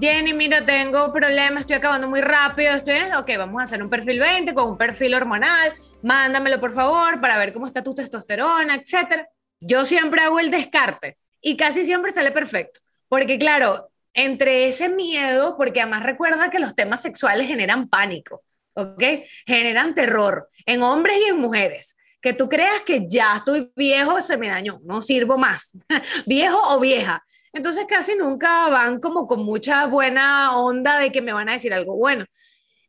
Jenny, 0.00 0.34
mira, 0.34 0.66
tengo 0.66 1.12
problemas, 1.12 1.60
estoy 1.60 1.76
acabando 1.76 2.08
muy 2.08 2.20
rápido, 2.20 2.74
estoy, 2.74 2.96
ok, 3.16 3.30
vamos 3.38 3.60
a 3.60 3.62
hacer 3.62 3.80
un 3.80 3.88
perfil 3.88 4.18
20 4.18 4.52
con 4.52 4.70
un 4.70 4.76
perfil 4.76 5.14
hormonal, 5.14 5.72
mándamelo 6.04 6.60
por 6.60 6.72
favor 6.72 7.20
para 7.20 7.38
ver 7.38 7.52
cómo 7.52 7.66
está 7.66 7.82
tu 7.82 7.94
testosterona, 7.94 8.74
etc. 8.74 9.26
Yo 9.58 9.84
siempre 9.84 10.20
hago 10.20 10.38
el 10.38 10.50
descarte 10.50 11.16
y 11.40 11.56
casi 11.56 11.84
siempre 11.84 12.12
sale 12.12 12.30
perfecto, 12.30 12.80
porque 13.08 13.38
claro, 13.38 13.90
entre 14.12 14.66
ese 14.66 14.88
miedo, 14.88 15.56
porque 15.56 15.80
además 15.80 16.02
recuerda 16.02 16.50
que 16.50 16.58
los 16.58 16.74
temas 16.76 17.02
sexuales 17.02 17.48
generan 17.48 17.88
pánico, 17.88 18.44
¿ok? 18.74 19.02
Generan 19.46 19.94
terror 19.94 20.50
en 20.66 20.82
hombres 20.82 21.16
y 21.24 21.30
en 21.30 21.38
mujeres. 21.38 21.96
Que 22.20 22.32
tú 22.32 22.48
creas 22.48 22.82
que 22.82 23.06
ya 23.08 23.36
estoy 23.36 23.72
viejo, 23.74 24.20
se 24.20 24.36
me 24.36 24.48
dañó, 24.48 24.80
no 24.84 25.02
sirvo 25.02 25.36
más, 25.38 25.72
viejo 26.26 26.58
o 26.74 26.80
vieja. 26.80 27.24
Entonces 27.52 27.86
casi 27.88 28.14
nunca 28.14 28.68
van 28.68 29.00
como 29.00 29.26
con 29.26 29.42
mucha 29.44 29.86
buena 29.86 30.56
onda 30.56 30.98
de 30.98 31.10
que 31.10 31.22
me 31.22 31.32
van 31.32 31.48
a 31.48 31.52
decir 31.52 31.72
algo 31.72 31.96
bueno. 31.96 32.26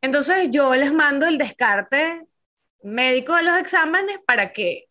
Entonces 0.02 0.50
yo 0.52 0.76
les 0.76 0.94
mando 0.94 1.26
el 1.26 1.38
descarte 1.38 2.26
médico 2.86 3.36
de 3.36 3.44
los 3.44 3.58
exámenes 3.58 4.20
para 4.26 4.54
que 4.54 4.86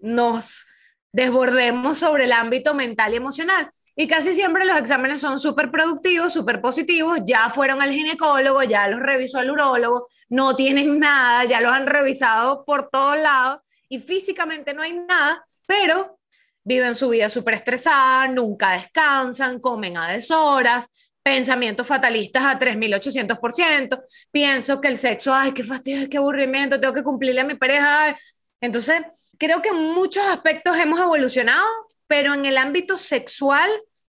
nos 0.00 0.66
desbordemos 1.12 1.98
sobre 1.98 2.24
el 2.24 2.32
ámbito 2.32 2.74
mental 2.74 3.12
y 3.12 3.16
emocional. 3.16 3.70
Y 3.96 4.06
casi 4.06 4.34
siempre 4.34 4.64
los 4.64 4.76
exámenes 4.76 5.20
son 5.20 5.38
súper 5.38 5.70
productivos, 5.70 6.32
súper 6.32 6.60
positivos, 6.60 7.20
ya 7.26 7.50
fueron 7.50 7.82
al 7.82 7.92
ginecólogo, 7.92 8.62
ya 8.62 8.88
los 8.88 9.00
revisó 9.00 9.40
el 9.40 9.50
urólogo, 9.50 10.06
no 10.28 10.54
tienen 10.54 10.98
nada, 10.98 11.44
ya 11.44 11.60
los 11.60 11.72
han 11.72 11.86
revisado 11.86 12.64
por 12.64 12.88
todos 12.88 13.18
lados 13.18 13.60
y 13.88 13.98
físicamente 13.98 14.74
no 14.74 14.82
hay 14.82 14.92
nada, 14.92 15.44
pero 15.66 16.18
viven 16.62 16.94
su 16.94 17.08
vida 17.08 17.28
súper 17.28 17.54
estresada, 17.54 18.28
nunca 18.28 18.72
descansan, 18.72 19.58
comen 19.58 19.96
a 19.96 20.12
deshoras, 20.12 20.88
pensamientos 21.28 21.86
fatalistas 21.86 22.42
a 22.42 22.58
3800%, 22.58 24.02
pienso 24.30 24.80
que 24.80 24.88
el 24.88 24.96
sexo, 24.96 25.34
ay, 25.34 25.52
qué 25.52 25.62
fastidio, 25.62 26.08
qué 26.08 26.16
aburrimiento, 26.16 26.80
tengo 26.80 26.94
que 26.94 27.02
cumplirle 27.02 27.42
a 27.42 27.44
mi 27.44 27.54
pareja. 27.54 28.18
Entonces, 28.62 29.02
creo 29.36 29.60
que 29.60 29.68
en 29.68 29.92
muchos 29.92 30.24
aspectos 30.24 30.78
hemos 30.78 30.98
evolucionado, 30.98 31.66
pero 32.06 32.32
en 32.32 32.46
el 32.46 32.56
ámbito 32.56 32.96
sexual 32.96 33.68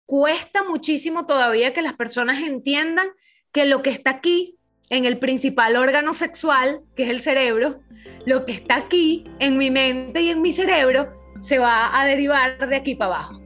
cuesta 0.05 0.65
muchísimo 0.65 1.25
todavía 1.25 1.73
que 1.73 1.81
las 1.81 1.95
personas 1.95 2.43
entiendan 2.43 3.09
que 3.53 3.65
lo 3.65 3.83
que 3.83 3.89
está 3.89 4.11
aquí, 4.11 4.59
en 4.91 5.07
el 5.07 5.19
principal 5.19 5.77
órgano 5.77 6.13
sexual, 6.13 6.83
que 6.95 7.05
es 7.05 7.09
el 7.09 7.23
cerebro, 7.23 7.81
lo 8.27 8.45
que 8.45 8.53
está 8.53 8.77
aquí, 8.77 9.25
en 9.39 9.57
mi 9.57 9.71
mente 9.71 10.21
y 10.21 10.29
en 10.29 10.43
mi 10.43 10.53
cerebro, 10.53 11.11
se 11.41 11.59
va 11.59 11.99
a 11.99 12.05
derivar 12.05 12.69
de 12.69 12.77
aquí 12.77 12.97
para 12.97 13.15
abajo. 13.15 13.43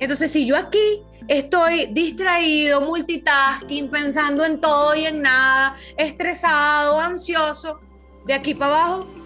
Entonces, 0.00 0.32
si 0.32 0.46
yo 0.46 0.56
aquí 0.56 1.02
estoy 1.28 1.86
distraído, 1.86 2.80
multitasking, 2.80 3.90
pensando 3.90 4.44
en 4.44 4.60
todo 4.60 4.94
y 4.94 5.06
en 5.06 5.22
nada, 5.22 5.76
estresado, 5.96 7.00
ansioso, 7.00 7.80
de 8.26 8.34
aquí 8.34 8.54
para 8.54 8.74
abajo 8.74 9.24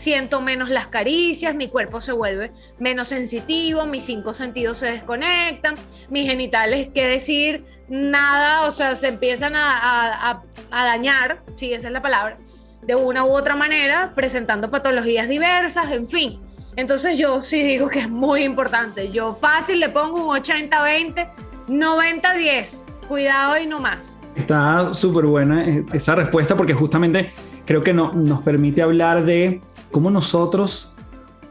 siento 0.00 0.40
menos 0.40 0.70
las 0.70 0.86
caricias, 0.86 1.54
mi 1.54 1.68
cuerpo 1.68 2.00
se 2.00 2.12
vuelve 2.12 2.52
menos 2.78 3.08
sensitivo, 3.08 3.84
mis 3.84 4.04
cinco 4.04 4.32
sentidos 4.32 4.78
se 4.78 4.92
desconectan, 4.92 5.74
mis 6.08 6.26
genitales, 6.26 6.88
qué 6.94 7.06
decir, 7.06 7.64
nada, 7.88 8.62
o 8.62 8.70
sea, 8.70 8.94
se 8.94 9.08
empiezan 9.08 9.52
a, 9.56 10.42
dañar, 10.70 11.42
si 11.56 11.74
esa 11.74 11.88
es 11.88 11.92
la 11.92 12.00
palabra, 12.00 12.38
de 12.82 12.94
una 12.94 13.24
u 13.24 13.32
otra 13.32 13.54
manera, 13.56 14.12
presentando 14.14 14.70
patologías 14.70 15.28
diversas, 15.28 15.90
en 15.90 16.08
fin. 16.08 16.40
Entonces 16.76 17.18
yo 17.18 17.40
sí 17.40 17.62
digo 17.62 17.88
que 17.88 18.00
es 18.00 18.10
muy 18.10 18.44
importante. 18.44 19.10
Yo 19.10 19.34
fácil 19.34 19.80
le 19.80 19.88
pongo 19.88 20.30
un 20.30 20.36
80-20, 20.36 21.30
90-10. 21.68 22.84
Cuidado 23.08 23.58
y 23.58 23.66
no 23.66 23.80
más. 23.80 24.18
Está 24.36 24.94
súper 24.94 25.26
buena 25.26 25.64
esa 25.92 26.14
respuesta 26.14 26.56
porque 26.56 26.74
justamente 26.74 27.32
creo 27.66 27.82
que 27.82 27.92
no, 27.92 28.12
nos 28.12 28.42
permite 28.42 28.82
hablar 28.82 29.24
de 29.24 29.60
cómo 29.90 30.10
nosotros 30.10 30.92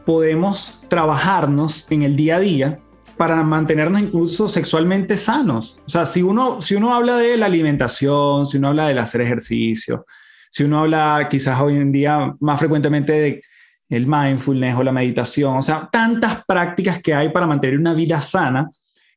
podemos 0.06 0.82
trabajarnos 0.88 1.86
en 1.90 2.02
el 2.02 2.16
día 2.16 2.36
a 2.36 2.40
día 2.40 2.78
para 3.16 3.42
mantenernos 3.42 4.00
incluso 4.00 4.48
sexualmente 4.48 5.18
sanos. 5.18 5.78
O 5.86 5.90
sea, 5.90 6.06
si 6.06 6.22
uno, 6.22 6.62
si 6.62 6.74
uno 6.74 6.94
habla 6.94 7.18
de 7.18 7.36
la 7.36 7.46
alimentación, 7.46 8.46
si 8.46 8.56
uno 8.56 8.68
habla 8.68 8.88
del 8.88 8.98
hacer 8.98 9.20
ejercicio, 9.20 10.06
si 10.50 10.64
uno 10.64 10.80
habla 10.80 11.28
quizás 11.30 11.60
hoy 11.60 11.76
en 11.76 11.92
día 11.92 12.34
más 12.40 12.58
frecuentemente 12.58 13.12
de 13.12 13.42
el 13.90 14.06
mindfulness 14.06 14.76
o 14.76 14.82
la 14.82 14.92
meditación, 14.92 15.56
o 15.58 15.62
sea, 15.62 15.88
tantas 15.90 16.44
prácticas 16.46 17.02
que 17.02 17.12
hay 17.12 17.28
para 17.28 17.46
mantener 17.46 17.78
una 17.78 17.92
vida 17.92 18.22
sana, 18.22 18.70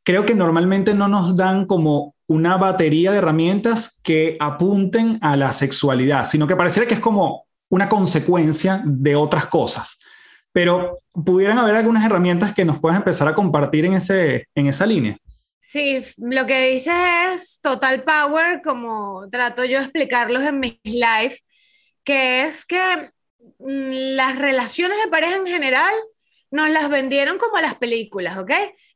creo 0.03 0.25
que 0.25 0.35
normalmente 0.35 0.93
no 0.93 1.07
nos 1.07 1.37
dan 1.37 1.65
como 1.65 2.15
una 2.27 2.57
batería 2.57 3.11
de 3.11 3.19
herramientas 3.19 4.01
que 4.03 4.35
apunten 4.39 5.19
a 5.21 5.37
la 5.37 5.53
sexualidad, 5.53 6.27
sino 6.27 6.47
que 6.47 6.55
pareciera 6.55 6.87
que 6.87 6.95
es 6.95 6.99
como 6.99 7.45
una 7.69 7.87
consecuencia 7.87 8.81
de 8.83 9.15
otras 9.15 9.47
cosas. 9.47 9.99
Pero 10.51 10.95
pudieran 11.25 11.57
haber 11.57 11.75
algunas 11.75 12.05
herramientas 12.05 12.53
que 12.53 12.65
nos 12.65 12.79
puedas 12.79 12.97
empezar 12.97 13.27
a 13.27 13.35
compartir 13.35 13.85
en, 13.85 13.93
ese, 13.93 14.47
en 14.55 14.67
esa 14.67 14.85
línea. 14.85 15.17
Sí, 15.59 16.03
lo 16.17 16.45
que 16.45 16.71
dices 16.71 16.93
es 17.33 17.59
total 17.61 18.03
power, 18.03 18.61
como 18.63 19.27
trato 19.31 19.63
yo 19.63 19.77
de 19.77 19.85
explicarlos 19.85 20.43
en 20.43 20.59
mis 20.59 20.77
live, 20.83 21.35
que 22.03 22.43
es 22.43 22.65
que 22.65 23.09
las 23.59 24.37
relaciones 24.37 24.97
de 25.03 25.09
pareja 25.09 25.35
en 25.35 25.47
general 25.47 25.93
nos 26.51 26.69
las 26.69 26.89
vendieron 26.89 27.37
como 27.37 27.59
las 27.59 27.75
películas, 27.75 28.37
¿ok? 28.37 28.51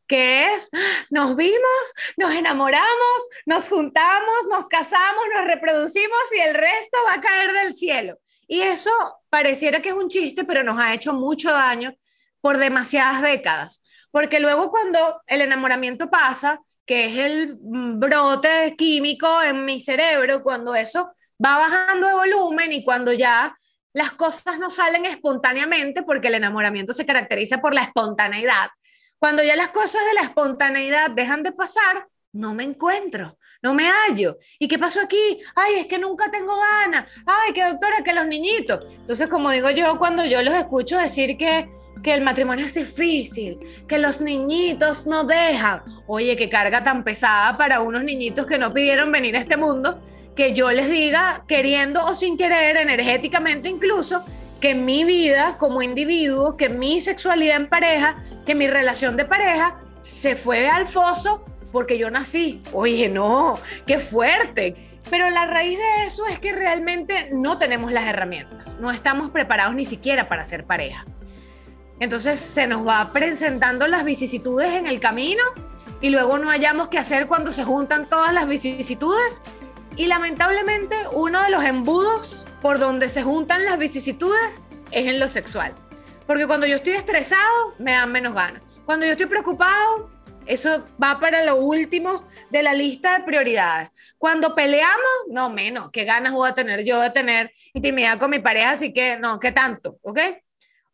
Que 0.06 0.54
es, 0.54 0.70
nos 1.10 1.36
vimos, 1.36 1.94
nos 2.16 2.34
enamoramos, 2.34 3.30
nos 3.46 3.68
juntamos, 3.68 4.48
nos 4.50 4.68
casamos, 4.68 5.24
nos 5.36 5.46
reproducimos 5.46 6.20
y 6.36 6.40
el 6.40 6.54
resto 6.54 6.98
va 7.06 7.16
a 7.16 7.22
caer 7.22 7.52
del 7.54 7.74
cielo. 7.74 8.20
Y 8.48 8.62
eso 8.62 8.92
pareciera 9.30 9.82
que 9.82 9.90
es 9.90 9.96
un 9.96 10.08
chiste, 10.08 10.46
pero 10.46 10.64
nos 10.64 10.80
ha 10.80 10.94
hecho 10.94 11.14
mucho 11.14 11.52
daño 11.52 11.94
por 12.40 12.58
demasiadas 12.58 13.22
décadas. 13.22 13.84
Porque 14.12 14.40
luego 14.40 14.70
cuando 14.70 15.22
el 15.28 15.42
enamoramiento 15.42 16.10
pasa, 16.10 16.62
que 16.86 17.06
es 17.06 17.18
el 17.18 17.58
brote 17.60 18.76
químico 18.78 19.42
en 19.44 19.66
mi 19.66 19.82
cerebro, 19.82 20.42
cuando 20.42 20.74
eso 20.74 21.12
va 21.44 21.58
bajando 21.58 22.08
de 22.08 22.14
volumen 22.14 22.72
y 22.72 22.84
cuando 22.84 23.12
ya 23.12 23.58
las 23.94 24.12
cosas 24.12 24.60
no 24.60 24.70
salen 24.70 25.06
espontáneamente, 25.06 26.04
porque 26.04 26.28
el 26.28 26.36
enamoramiento 26.36 26.94
se 26.94 27.06
caracteriza 27.06 27.60
por 27.60 27.74
la 27.74 27.82
espontaneidad. 27.82 28.68
Cuando 29.20 29.44
ya 29.44 29.56
las 29.56 29.70
cosas 29.70 30.06
de 30.06 30.14
la 30.14 30.22
espontaneidad 30.22 31.12
dejan 31.12 31.42
de 31.44 31.52
pasar, 31.52 32.08
no 32.34 32.54
me 32.54 32.64
encuentro, 32.64 33.38
no 33.64 33.74
me 33.74 33.90
hallo. 33.90 34.38
¿Y 34.60 34.68
qué 34.68 34.78
pasó 34.78 35.02
aquí? 35.02 35.40
Ay, 35.56 35.76
es 35.80 35.86
que 35.88 35.98
nunca 35.98 36.30
tengo 36.30 36.54
ganas. 36.56 37.12
Ay, 37.26 37.54
que 37.54 37.64
doctora, 37.64 38.04
que 38.04 38.14
los 38.14 38.28
niñitos. 38.28 38.94
Entonces, 38.98 39.28
como 39.28 39.50
digo 39.50 39.70
yo, 39.72 39.98
cuando 39.98 40.24
yo 40.26 40.42
los 40.42 40.54
escucho 40.54 40.98
decir 40.98 41.38
que, 41.38 41.68
que 42.04 42.14
el 42.14 42.22
matrimonio 42.22 42.66
es 42.66 42.76
difícil, 42.76 43.58
que 43.88 43.98
los 43.98 44.22
niñitos 44.22 45.08
no 45.08 45.24
dejan. 45.24 45.82
Oye, 46.06 46.36
qué 46.36 46.50
carga 46.50 46.84
tan 46.84 47.04
pesada 47.04 47.58
para 47.58 47.82
unos 47.82 48.04
niñitos 48.04 48.46
que 48.46 48.60
no 48.60 48.74
pidieron 48.74 49.12
venir 49.12 49.36
a 49.36 49.40
este 49.40 49.58
mundo, 49.58 50.00
que 50.38 50.54
yo 50.54 50.72
les 50.72 50.88
diga, 50.88 51.44
queriendo 51.48 52.06
o 52.06 52.14
sin 52.14 52.38
querer, 52.38 52.78
energéticamente 52.78 53.70
incluso, 53.70 54.24
que 54.62 54.76
mi 54.76 55.04
vida 55.04 55.58
como 55.58 55.82
individuo, 55.82 56.56
que 56.56 56.70
mi 56.70 57.00
sexualidad 57.00 57.58
en 57.58 57.68
pareja, 57.68 58.24
que 58.46 58.54
mi 58.54 58.68
relación 58.68 59.18
de 59.18 59.26
pareja 59.26 59.80
se 60.02 60.36
fue 60.36 60.68
al 60.70 60.88
foso 60.88 61.44
porque 61.72 61.98
yo 61.98 62.12
nací. 62.12 62.62
Oye, 62.72 63.10
no, 63.10 63.60
qué 63.88 63.98
fuerte. 63.98 64.76
Pero 65.10 65.30
la 65.32 65.46
raíz 65.46 65.80
de 65.80 66.06
eso 66.06 66.28
es 66.28 66.40
que 66.40 66.52
realmente 66.52 67.30
no 67.32 67.58
tenemos 67.58 67.92
las 67.92 68.06
herramientas, 68.06 68.78
no 68.80 68.92
estamos 68.92 69.32
preparados 69.32 69.74
ni 69.74 69.86
siquiera 69.86 70.30
para 70.30 70.46
ser 70.46 70.66
pareja. 70.66 71.04
Entonces 72.00 72.40
se 72.40 72.68
nos 72.68 72.86
va 72.86 73.12
presentando 73.12 73.88
las 73.88 74.04
vicisitudes 74.04 74.72
en 74.74 74.86
el 74.86 75.00
camino 75.00 75.44
y 76.00 76.10
luego 76.10 76.38
no 76.38 76.52
hayamos 76.52 76.90
qué 76.90 77.00
hacer 77.00 77.26
cuando 77.26 77.50
se 77.50 77.64
juntan 77.64 78.06
todas 78.06 78.34
las 78.34 78.48
vicisitudes. 78.48 79.42
Y 79.98 80.06
lamentablemente 80.06 80.96
uno 81.12 81.42
de 81.42 81.50
los 81.50 81.64
embudos 81.66 82.48
por 82.62 82.78
donde 82.78 83.10
se 83.10 83.24
juntan 83.24 83.66
las 83.66 83.80
vicisitudes 83.80 84.62
es 84.92 85.08
en 85.08 85.20
lo 85.20 85.28
sexual. 85.28 85.74
Porque 86.28 86.46
cuando 86.46 86.68
yo 86.68 86.76
estoy 86.76 86.94
estresado, 86.94 87.74
me 87.80 87.94
dan 87.94 88.12
menos 88.12 88.36
ganas. 88.36 88.62
Cuando 88.86 89.08
yo 89.08 89.14
estoy 89.14 89.26
preocupado, 89.26 90.12
eso 90.46 90.86
va 91.02 91.20
para 91.20 91.44
lo 91.44 91.56
último 91.56 92.24
de 92.52 92.62
la 92.62 92.74
lista 92.74 93.18
de 93.18 93.24
prioridades. 93.26 93.90
Cuando 94.20 94.54
peleamos, 94.54 95.10
no 95.30 95.50
menos, 95.50 95.90
qué 95.92 96.04
ganas 96.04 96.32
voy 96.32 96.48
a 96.48 96.54
tener 96.54 96.86
yo 96.86 97.00
de 97.02 97.10
tener 97.10 97.52
intimidad 97.74 98.20
con 98.20 98.30
mi 98.30 98.40
pareja, 98.40 98.72
así 98.72 98.94
que 98.94 99.18
no, 99.18 99.40
qué 99.40 99.52
tanto, 99.52 99.98
¿ok? 100.04 100.20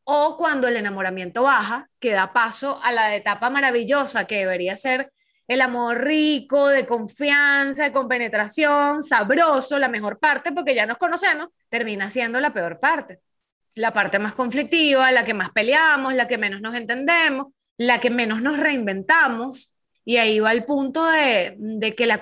O 0.05 0.37
cuando 0.37 0.69
el 0.69 0.77
enamoramiento 0.77 1.43
baja, 1.43 1.89
que 1.99 2.11
da 2.11 2.31
paso 2.31 2.79
a 2.81 2.93
la 2.93 3.15
etapa 3.15 3.49
maravillosa 3.49 4.27
que 4.27 4.39
debería 4.39 4.77
ser 4.77 5.11
el 5.47 5.61
amor 5.61 6.03
rico, 6.03 6.67
de 6.67 6.85
confianza, 6.85 7.83
de 7.83 7.91
compenetración, 7.91 9.01
sabroso, 9.03 9.79
la 9.79 9.89
mejor 9.89 10.19
parte, 10.19 10.51
porque 10.51 10.75
ya 10.75 10.85
nos 10.85 10.97
conocemos, 10.97 11.49
termina 11.69 12.09
siendo 12.09 12.39
la 12.39 12.53
peor 12.53 12.79
parte. 12.79 13.19
La 13.75 13.91
parte 13.91 14.19
más 14.19 14.33
conflictiva, 14.33 15.11
la 15.11 15.25
que 15.25 15.33
más 15.33 15.49
peleamos, 15.51 16.13
la 16.13 16.27
que 16.27 16.37
menos 16.37 16.61
nos 16.61 16.75
entendemos, 16.75 17.47
la 17.77 17.99
que 17.99 18.09
menos 18.09 18.41
nos 18.41 18.57
reinventamos, 18.57 19.73
y 20.05 20.17
ahí 20.17 20.39
va 20.39 20.51
el 20.51 20.65
punto 20.65 21.05
de, 21.05 21.93
que 21.97 22.05
las 22.05 22.19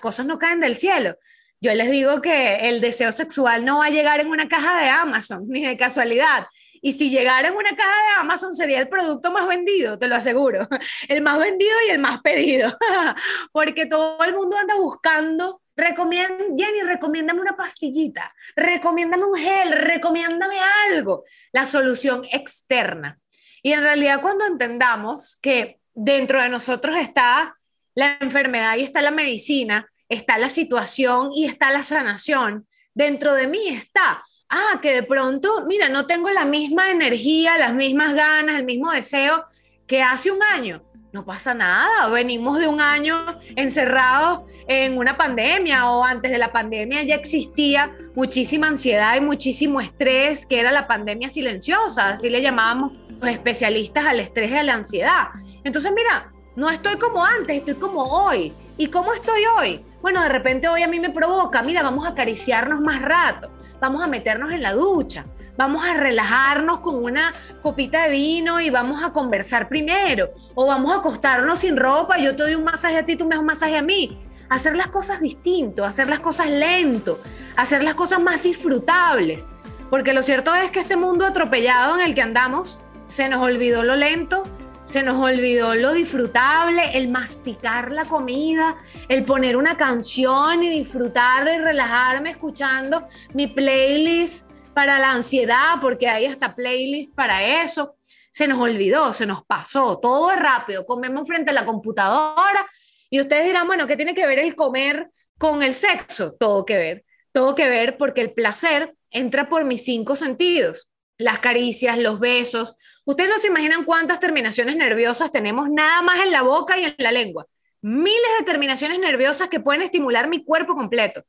cosas 0.00 0.26
no 0.26 0.38
caen 0.38 0.60
del 0.60 0.76
cielo. 0.76 1.16
Yo 1.60 1.72
les 1.74 1.90
digo 1.90 2.20
que 2.20 2.68
el 2.68 2.80
deseo 2.80 3.12
sexual 3.12 3.64
no 3.64 3.78
va 3.78 3.86
a 3.86 3.90
llegar 3.90 4.20
en 4.20 4.28
una 4.28 4.48
caja 4.48 4.80
de 4.80 4.88
Amazon, 4.88 5.44
ni 5.48 5.64
de 5.64 5.76
casualidad. 5.76 6.46
Y 6.84 6.92
si 6.92 7.10
llegara 7.10 7.48
en 7.48 7.54
una 7.54 7.76
caja 7.76 7.88
de 7.88 8.20
Amazon 8.20 8.54
sería 8.54 8.80
el 8.80 8.88
producto 8.88 9.30
más 9.30 9.46
vendido, 9.46 9.98
te 9.98 10.08
lo 10.08 10.16
aseguro. 10.16 10.68
El 11.08 11.22
más 11.22 11.38
vendido 11.38 11.72
y 11.86 11.90
el 11.90 12.00
más 12.00 12.20
pedido. 12.22 12.76
Porque 13.52 13.86
todo 13.86 14.22
el 14.24 14.34
mundo 14.34 14.56
anda 14.58 14.74
buscando. 14.74 15.62
Jenny, 15.76 16.82
recomiéndame 16.84 17.40
una 17.40 17.56
pastillita, 17.56 18.34
recomiéndame 18.56 19.24
un 19.24 19.36
gel, 19.36 19.72
recomiéndame 19.72 20.56
algo. 20.90 21.24
La 21.52 21.66
solución 21.66 22.26
externa. 22.30 23.18
Y 23.62 23.72
en 23.72 23.82
realidad 23.82 24.20
cuando 24.20 24.44
entendamos 24.44 25.38
que 25.40 25.80
dentro 25.94 26.42
de 26.42 26.48
nosotros 26.48 26.96
está 26.96 27.58
la 27.94 28.18
enfermedad 28.20 28.76
y 28.76 28.82
está 28.82 29.02
la 29.02 29.10
medicina, 29.12 29.88
está 30.08 30.36
la 30.36 30.48
situación 30.48 31.30
y 31.32 31.44
está 31.44 31.70
la 31.70 31.82
sanación, 31.82 32.66
dentro 32.92 33.34
de 33.34 33.46
mí 33.46 33.68
está, 33.68 34.24
ah, 34.52 34.80
que 34.80 34.94
de 34.94 35.02
pronto, 35.02 35.64
mira, 35.66 35.88
no 35.88 36.06
tengo 36.06 36.30
la 36.30 36.44
misma 36.44 36.90
energía, 36.90 37.58
las 37.58 37.74
mismas 37.74 38.14
ganas, 38.14 38.56
el 38.56 38.64
mismo 38.64 38.92
deseo 38.92 39.44
que 39.86 40.02
hace 40.02 40.30
un 40.30 40.42
año. 40.42 40.82
No 41.12 41.24
pasa 41.24 41.52
nada, 41.52 42.08
venimos 42.08 42.58
de 42.58 42.68
un 42.68 42.80
año 42.80 43.38
encerrados 43.56 44.42
en 44.66 44.96
una 44.96 45.16
pandemia 45.16 45.90
o 45.90 46.04
antes 46.04 46.30
de 46.30 46.38
la 46.38 46.52
pandemia 46.52 47.02
ya 47.02 47.16
existía 47.16 47.94
muchísima 48.14 48.68
ansiedad 48.68 49.16
y 49.16 49.20
muchísimo 49.20 49.80
estrés, 49.80 50.46
que 50.46 50.60
era 50.60 50.72
la 50.72 50.86
pandemia 50.86 51.28
silenciosa, 51.28 52.10
así 52.10 52.30
le 52.30 52.40
llamábamos 52.40 52.92
los 53.20 53.30
especialistas 53.30 54.06
al 54.06 54.20
estrés 54.20 54.52
y 54.52 54.56
a 54.56 54.62
la 54.62 54.74
ansiedad. 54.74 55.28
Entonces, 55.64 55.92
mira, 55.94 56.32
no 56.56 56.70
estoy 56.70 56.96
como 56.96 57.24
antes, 57.24 57.56
estoy 57.56 57.74
como 57.74 58.02
hoy. 58.02 58.52
¿Y 58.76 58.88
cómo 58.88 59.12
estoy 59.12 59.42
hoy? 59.58 59.84
Bueno, 60.00 60.22
de 60.22 60.28
repente 60.28 60.68
hoy 60.68 60.82
a 60.82 60.88
mí 60.88 60.98
me 60.98 61.10
provoca, 61.10 61.62
mira, 61.62 61.82
vamos 61.82 62.04
a 62.04 62.10
acariciarnos 62.10 62.80
más 62.80 63.00
rato, 63.00 63.50
vamos 63.82 64.00
a 64.00 64.06
meternos 64.06 64.52
en 64.52 64.62
la 64.62 64.74
ducha, 64.74 65.26
vamos 65.56 65.84
a 65.84 65.94
relajarnos 65.94 66.78
con 66.78 67.02
una 67.02 67.34
copita 67.60 68.04
de 68.04 68.10
vino 68.10 68.60
y 68.60 68.70
vamos 68.70 69.02
a 69.02 69.10
conversar 69.10 69.68
primero, 69.68 70.30
o 70.54 70.66
vamos 70.66 70.92
a 70.92 70.98
acostarnos 70.98 71.58
sin 71.58 71.76
ropa, 71.76 72.16
yo 72.16 72.36
te 72.36 72.44
doy 72.44 72.54
un 72.54 72.62
masaje 72.62 72.96
a 72.98 73.04
ti, 73.04 73.16
tú 73.16 73.24
me 73.24 73.30
das 73.30 73.40
un 73.40 73.46
masaje 73.46 73.76
a 73.76 73.82
mí. 73.82 74.22
Hacer 74.48 74.76
las 74.76 74.86
cosas 74.86 75.20
distinto, 75.20 75.84
hacer 75.84 76.08
las 76.08 76.20
cosas 76.20 76.48
lento, 76.48 77.20
hacer 77.56 77.82
las 77.82 77.94
cosas 77.94 78.20
más 78.20 78.44
disfrutables. 78.44 79.48
Porque 79.90 80.12
lo 80.12 80.22
cierto 80.22 80.54
es 80.54 80.70
que 80.70 80.78
este 80.78 80.96
mundo 80.96 81.26
atropellado 81.26 81.98
en 81.98 82.06
el 82.06 82.14
que 82.14 82.22
andamos 82.22 82.78
se 83.04 83.28
nos 83.28 83.42
olvidó 83.42 83.82
lo 83.82 83.96
lento, 83.96 84.44
se 84.84 85.02
nos 85.02 85.18
olvidó 85.18 85.74
lo 85.74 85.92
disfrutable, 85.92 86.96
el 86.98 87.08
masticar 87.08 87.92
la 87.92 88.04
comida, 88.04 88.76
el 89.08 89.24
poner 89.24 89.56
una 89.56 89.76
canción 89.76 90.62
y 90.62 90.70
disfrutar 90.70 91.46
y 91.46 91.58
relajarme 91.58 92.30
escuchando 92.30 93.06
mi 93.32 93.46
playlist 93.46 94.50
para 94.74 94.98
la 94.98 95.12
ansiedad, 95.12 95.76
porque 95.80 96.08
hay 96.08 96.26
hasta 96.26 96.54
playlist 96.54 97.14
para 97.14 97.62
eso. 97.62 97.96
Se 98.30 98.48
nos 98.48 98.58
olvidó, 98.58 99.12
se 99.12 99.26
nos 99.26 99.44
pasó, 99.44 99.98
todo 99.98 100.32
es 100.32 100.40
rápido, 100.40 100.86
comemos 100.86 101.28
frente 101.28 101.50
a 101.50 101.54
la 101.54 101.66
computadora 101.66 102.66
y 103.10 103.20
ustedes 103.20 103.44
dirán, 103.44 103.66
bueno, 103.66 103.86
¿qué 103.86 103.96
tiene 103.96 104.14
que 104.14 104.26
ver 104.26 104.38
el 104.38 104.56
comer 104.56 105.10
con 105.38 105.62
el 105.62 105.74
sexo? 105.74 106.32
Todo 106.32 106.64
que 106.64 106.76
ver, 106.76 107.04
todo 107.30 107.54
que 107.54 107.68
ver 107.68 107.98
porque 107.98 108.22
el 108.22 108.32
placer 108.32 108.94
entra 109.10 109.48
por 109.48 109.64
mis 109.64 109.84
cinco 109.84 110.16
sentidos 110.16 110.91
las 111.22 111.38
caricias, 111.38 111.98
los 111.98 112.20
besos. 112.20 112.76
Ustedes 113.04 113.30
no 113.30 113.38
se 113.38 113.48
imaginan 113.48 113.84
cuántas 113.84 114.20
terminaciones 114.20 114.76
nerviosas 114.76 115.32
tenemos 115.32 115.70
nada 115.70 116.02
más 116.02 116.20
en 116.20 116.32
la 116.32 116.42
boca 116.42 116.78
y 116.78 116.84
en 116.84 116.94
la 116.98 117.12
lengua. 117.12 117.46
Miles 117.80 118.38
de 118.38 118.44
terminaciones 118.44 118.98
nerviosas 118.98 119.48
que 119.48 119.60
pueden 119.60 119.82
estimular 119.82 120.28
mi 120.28 120.44
cuerpo 120.44 120.74
completo. 120.74 121.24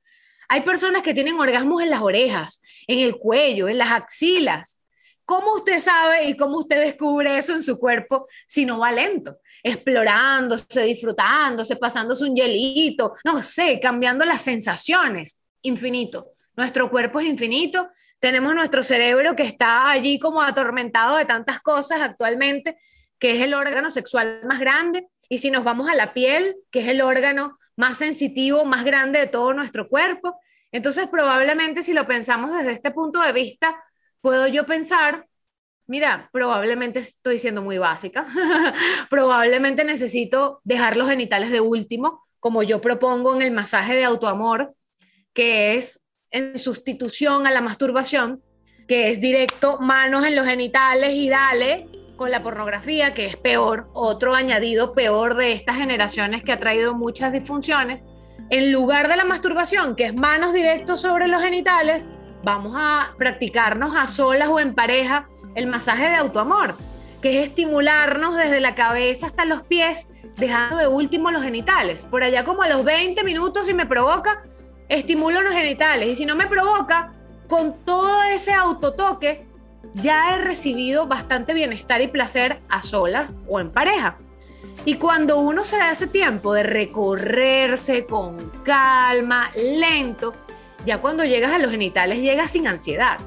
Hay 0.49 0.61
personas 0.61 1.01
que 1.01 1.13
tienen 1.13 1.39
orgasmos 1.39 1.81
en 1.81 1.89
las 1.89 2.01
orejas, 2.01 2.61
en 2.87 2.99
el 2.99 3.17
cuello, 3.17 3.67
en 3.67 3.77
las 3.77 3.91
axilas. 3.91 4.79
¿Cómo 5.25 5.55
usted 5.55 5.79
sabe 5.79 6.25
y 6.25 6.35
cómo 6.35 6.57
usted 6.57 6.81
descubre 6.81 7.37
eso 7.37 7.53
en 7.53 7.63
su 7.63 7.79
cuerpo 7.79 8.27
si 8.45 8.65
no 8.65 8.79
va 8.79 8.91
lento? 8.91 9.37
Explorándose, 9.63 10.83
disfrutándose, 10.83 11.77
pasándose 11.77 12.25
un 12.25 12.35
hielito, 12.35 13.13
no 13.23 13.41
sé, 13.41 13.79
cambiando 13.79 14.25
las 14.25 14.41
sensaciones. 14.41 15.41
Infinito. 15.61 16.31
Nuestro 16.55 16.89
cuerpo 16.91 17.19
es 17.19 17.25
infinito 17.25 17.89
tenemos 18.23 18.55
nuestro 18.55 18.83
cerebro 18.83 19.35
que 19.35 19.43
está 19.43 19.91
allí 19.91 20.17
como 20.17 20.41
atormentado 20.41 21.17
de 21.17 21.25
tantas 21.25 21.59
cosas 21.59 21.99
actualmente, 22.01 22.77
que 23.19 23.31
es 23.31 23.41
el 23.41 23.53
órgano 23.53 23.89
sexual 23.89 24.39
más 24.45 24.61
grande, 24.61 25.09
y 25.27 25.39
si 25.39 25.51
nos 25.51 25.65
vamos 25.65 25.89
a 25.89 25.93
la 25.93 26.13
piel, 26.13 26.55
que 26.71 26.79
es 26.79 26.87
el 26.87 27.01
órgano 27.01 27.59
más 27.75 27.97
sensitivo, 27.97 28.63
más 28.63 28.85
grande 28.85 29.19
de 29.19 29.27
todo 29.27 29.53
nuestro 29.53 29.89
cuerpo. 29.89 30.39
Entonces, 30.71 31.09
probablemente 31.09 31.83
si 31.83 31.91
lo 31.91 32.07
pensamos 32.07 32.53
desde 32.53 32.71
este 32.71 32.91
punto 32.91 33.19
de 33.19 33.33
vista, 33.33 33.83
puedo 34.21 34.47
yo 34.47 34.65
pensar, 34.65 35.27
mira, 35.85 36.29
probablemente 36.31 36.99
estoy 36.99 37.39
siendo 37.39 37.61
muy 37.61 37.77
básica, 37.77 38.25
probablemente 39.09 39.83
necesito 39.83 40.61
dejar 40.63 40.95
los 40.95 41.09
genitales 41.09 41.51
de 41.51 41.59
último, 41.59 42.23
como 42.39 42.63
yo 42.63 42.79
propongo 42.79 43.35
en 43.35 43.41
el 43.41 43.51
masaje 43.51 43.95
de 43.95 44.05
autoamor, 44.05 44.73
que 45.33 45.75
es 45.75 46.02
en 46.33 46.59
sustitución 46.59 47.47
a 47.47 47.51
la 47.51 47.61
masturbación, 47.61 48.41
que 48.87 49.09
es 49.09 49.21
directo, 49.21 49.79
manos 49.79 50.25
en 50.25 50.35
los 50.35 50.45
genitales 50.45 51.13
y 51.13 51.29
dale 51.29 51.87
con 52.17 52.31
la 52.31 52.43
pornografía, 52.43 53.13
que 53.13 53.25
es 53.25 53.37
peor, 53.37 53.89
otro 53.93 54.35
añadido 54.35 54.93
peor 54.93 55.35
de 55.35 55.53
estas 55.53 55.77
generaciones 55.77 56.43
que 56.43 56.51
ha 56.51 56.59
traído 56.59 56.93
muchas 56.93 57.31
disfunciones. 57.31 58.05
En 58.49 58.71
lugar 58.71 59.07
de 59.07 59.15
la 59.15 59.23
masturbación, 59.23 59.95
que 59.95 60.05
es 60.05 60.19
manos 60.19 60.53
directos 60.53 61.01
sobre 61.01 61.27
los 61.27 61.41
genitales, 61.41 62.09
vamos 62.43 62.73
a 62.75 63.15
practicarnos 63.17 63.95
a 63.95 64.07
solas 64.07 64.49
o 64.49 64.59
en 64.59 64.75
pareja 64.75 65.29
el 65.55 65.67
masaje 65.67 66.09
de 66.09 66.15
autoamor, 66.15 66.75
que 67.21 67.39
es 67.39 67.47
estimularnos 67.47 68.35
desde 68.35 68.59
la 68.59 68.75
cabeza 68.75 69.27
hasta 69.27 69.45
los 69.45 69.63
pies, 69.63 70.09
dejando 70.35 70.77
de 70.77 70.87
último 70.87 71.31
los 71.31 71.43
genitales. 71.43 72.05
Por 72.05 72.23
allá 72.23 72.43
como 72.43 72.63
a 72.63 72.69
los 72.69 72.83
20 72.83 73.23
minutos, 73.23 73.65
si 73.65 73.73
me 73.73 73.85
provoca, 73.85 74.43
estimulo 74.93 75.41
los 75.41 75.53
genitales. 75.53 76.09
Y 76.09 76.15
si 76.15 76.25
no 76.25 76.35
me 76.35 76.47
provoca, 76.47 77.13
con 77.47 77.77
todo 77.85 78.23
ese 78.23 78.53
autotoque, 78.53 79.45
ya 79.95 80.35
he 80.35 80.37
recibido 80.39 81.07
bastante 81.07 81.53
bienestar 81.53 82.01
y 82.01 82.07
placer 82.07 82.61
a 82.69 82.81
solas 82.81 83.37
o 83.47 83.59
en 83.59 83.71
pareja. 83.71 84.17
Y 84.85 84.95
cuando 84.95 85.37
uno 85.37 85.63
se 85.63 85.77
da 85.77 85.91
ese 85.91 86.07
tiempo 86.07 86.53
de 86.53 86.63
recorrerse 86.63 88.05
con 88.05 88.49
calma, 88.63 89.51
lento, 89.55 90.33
ya 90.85 90.99
cuando 90.99 91.23
llegas 91.23 91.53
a 91.53 91.59
los 91.59 91.71
genitales 91.71 92.19
llegas 92.19 92.51
sin 92.51 92.67
ansiedad. 92.67 93.17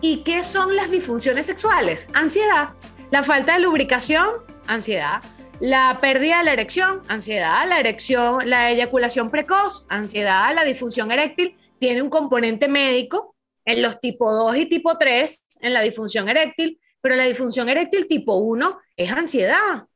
¿Y 0.00 0.18
qué 0.18 0.42
son 0.42 0.76
las 0.76 0.90
disfunciones 0.90 1.46
sexuales? 1.46 2.08
Ansiedad. 2.14 2.70
La 3.10 3.22
falta 3.22 3.54
de 3.54 3.60
lubricación, 3.60 4.28
ansiedad. 4.66 5.22
La 5.60 5.98
pérdida 6.00 6.38
de 6.38 6.44
la 6.44 6.52
erección, 6.52 7.02
ansiedad. 7.08 7.68
La 7.68 7.80
erección, 7.80 8.48
la 8.48 8.70
eyaculación 8.70 9.28
precoz, 9.28 9.86
ansiedad. 9.88 10.54
La 10.54 10.64
disfunción 10.64 11.10
eréctil 11.10 11.54
tiene 11.78 12.00
un 12.00 12.10
componente 12.10 12.68
médico 12.68 13.34
en 13.64 13.82
los 13.82 13.98
tipo 13.98 14.32
2 14.32 14.56
y 14.56 14.66
tipo 14.66 14.96
3, 14.96 15.44
en 15.62 15.74
la 15.74 15.80
disfunción 15.80 16.28
eréctil, 16.28 16.80
pero 17.00 17.16
la 17.16 17.24
disfunción 17.24 17.68
eréctil 17.68 18.06
tipo 18.06 18.36
1 18.36 18.78
es 18.96 19.10
ansiedad. 19.10 19.86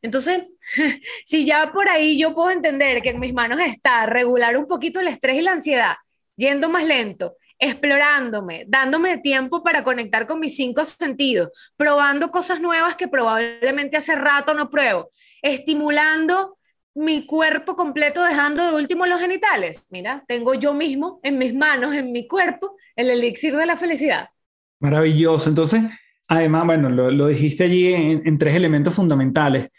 Entonces, 0.00 0.44
si 1.26 1.44
ya 1.44 1.70
por 1.70 1.88
ahí 1.88 2.18
yo 2.18 2.34
puedo 2.34 2.50
entender 2.50 3.02
que 3.02 3.10
en 3.10 3.20
mis 3.20 3.34
manos 3.34 3.60
está 3.60 4.06
regular 4.06 4.56
un 4.56 4.66
poquito 4.66 5.00
el 5.00 5.08
estrés 5.08 5.36
y 5.36 5.42
la 5.42 5.52
ansiedad, 5.52 5.96
yendo 6.34 6.70
más 6.70 6.84
lento, 6.84 7.36
explorándome, 7.64 8.64
dándome 8.68 9.18
tiempo 9.18 9.62
para 9.62 9.82
conectar 9.82 10.26
con 10.26 10.38
mis 10.38 10.54
cinco 10.56 10.84
sentidos, 10.84 11.50
probando 11.76 12.30
cosas 12.30 12.60
nuevas 12.60 12.94
que 12.94 13.08
probablemente 13.08 13.96
hace 13.96 14.14
rato 14.14 14.54
no 14.54 14.70
pruebo, 14.70 15.08
estimulando 15.40 16.54
mi 16.94 17.26
cuerpo 17.26 17.74
completo 17.74 18.22
dejando 18.22 18.64
de 18.66 18.74
último 18.74 19.06
los 19.06 19.20
genitales. 19.20 19.86
Mira, 19.90 20.24
tengo 20.28 20.54
yo 20.54 20.74
mismo 20.74 21.20
en 21.22 21.38
mis 21.38 21.54
manos, 21.54 21.94
en 21.94 22.12
mi 22.12 22.28
cuerpo, 22.28 22.76
el 22.94 23.10
elixir 23.10 23.56
de 23.56 23.66
la 23.66 23.76
felicidad. 23.76 24.28
Maravilloso. 24.80 25.48
Entonces, 25.48 25.82
además, 26.28 26.66
bueno, 26.66 26.90
lo, 26.90 27.26
dijiste 27.26 27.64
allí 27.64 27.92
en 27.94 28.38
tres 28.38 28.54
elementos 28.54 28.94
fundamentales. 28.94 29.70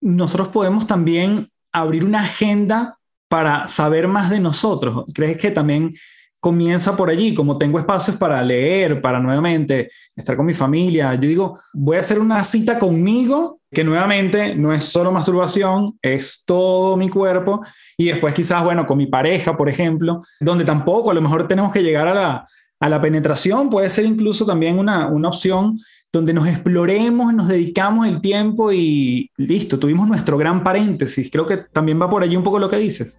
Nosotros 0.00 0.48
podemos 0.48 0.86
también 0.86 1.48
abrir 1.72 2.04
una 2.04 2.20
agenda 2.20 2.98
para 3.28 3.66
saber 3.66 4.06
más 4.06 4.30
de 4.30 4.38
nosotros. 4.38 5.06
¿Crees 5.12 5.38
que 5.38 5.50
también 5.50 5.94
comienza 6.44 6.94
por 6.94 7.08
allí, 7.08 7.32
como 7.32 7.56
tengo 7.56 7.78
espacios 7.78 8.18
para 8.18 8.42
leer, 8.42 9.00
para 9.00 9.18
nuevamente 9.18 9.90
estar 10.14 10.36
con 10.36 10.44
mi 10.44 10.52
familia, 10.52 11.14
yo 11.14 11.26
digo, 11.26 11.58
voy 11.72 11.96
a 11.96 12.00
hacer 12.00 12.18
una 12.18 12.44
cita 12.44 12.78
conmigo, 12.78 13.60
que 13.72 13.82
nuevamente 13.82 14.54
no 14.54 14.70
es 14.74 14.84
solo 14.84 15.10
masturbación, 15.10 15.98
es 16.02 16.44
todo 16.44 16.98
mi 16.98 17.08
cuerpo, 17.08 17.62
y 17.96 18.08
después 18.08 18.34
quizás, 18.34 18.62
bueno, 18.62 18.84
con 18.84 18.98
mi 18.98 19.06
pareja, 19.06 19.56
por 19.56 19.70
ejemplo, 19.70 20.20
donde 20.38 20.66
tampoco 20.66 21.10
a 21.10 21.14
lo 21.14 21.22
mejor 21.22 21.48
tenemos 21.48 21.72
que 21.72 21.82
llegar 21.82 22.08
a 22.08 22.12
la, 22.12 22.46
a 22.78 22.88
la 22.90 23.00
penetración, 23.00 23.70
puede 23.70 23.88
ser 23.88 24.04
incluso 24.04 24.44
también 24.44 24.78
una, 24.78 25.06
una 25.06 25.28
opción 25.28 25.78
donde 26.12 26.34
nos 26.34 26.46
exploremos, 26.46 27.32
nos 27.32 27.48
dedicamos 27.48 28.06
el 28.06 28.20
tiempo 28.20 28.70
y 28.70 29.30
listo, 29.38 29.78
tuvimos 29.78 30.06
nuestro 30.06 30.36
gran 30.36 30.62
paréntesis. 30.62 31.30
Creo 31.30 31.46
que 31.46 31.56
también 31.56 31.98
va 32.00 32.10
por 32.10 32.22
allí 32.22 32.36
un 32.36 32.44
poco 32.44 32.58
lo 32.58 32.68
que 32.68 32.76
dices. 32.76 33.18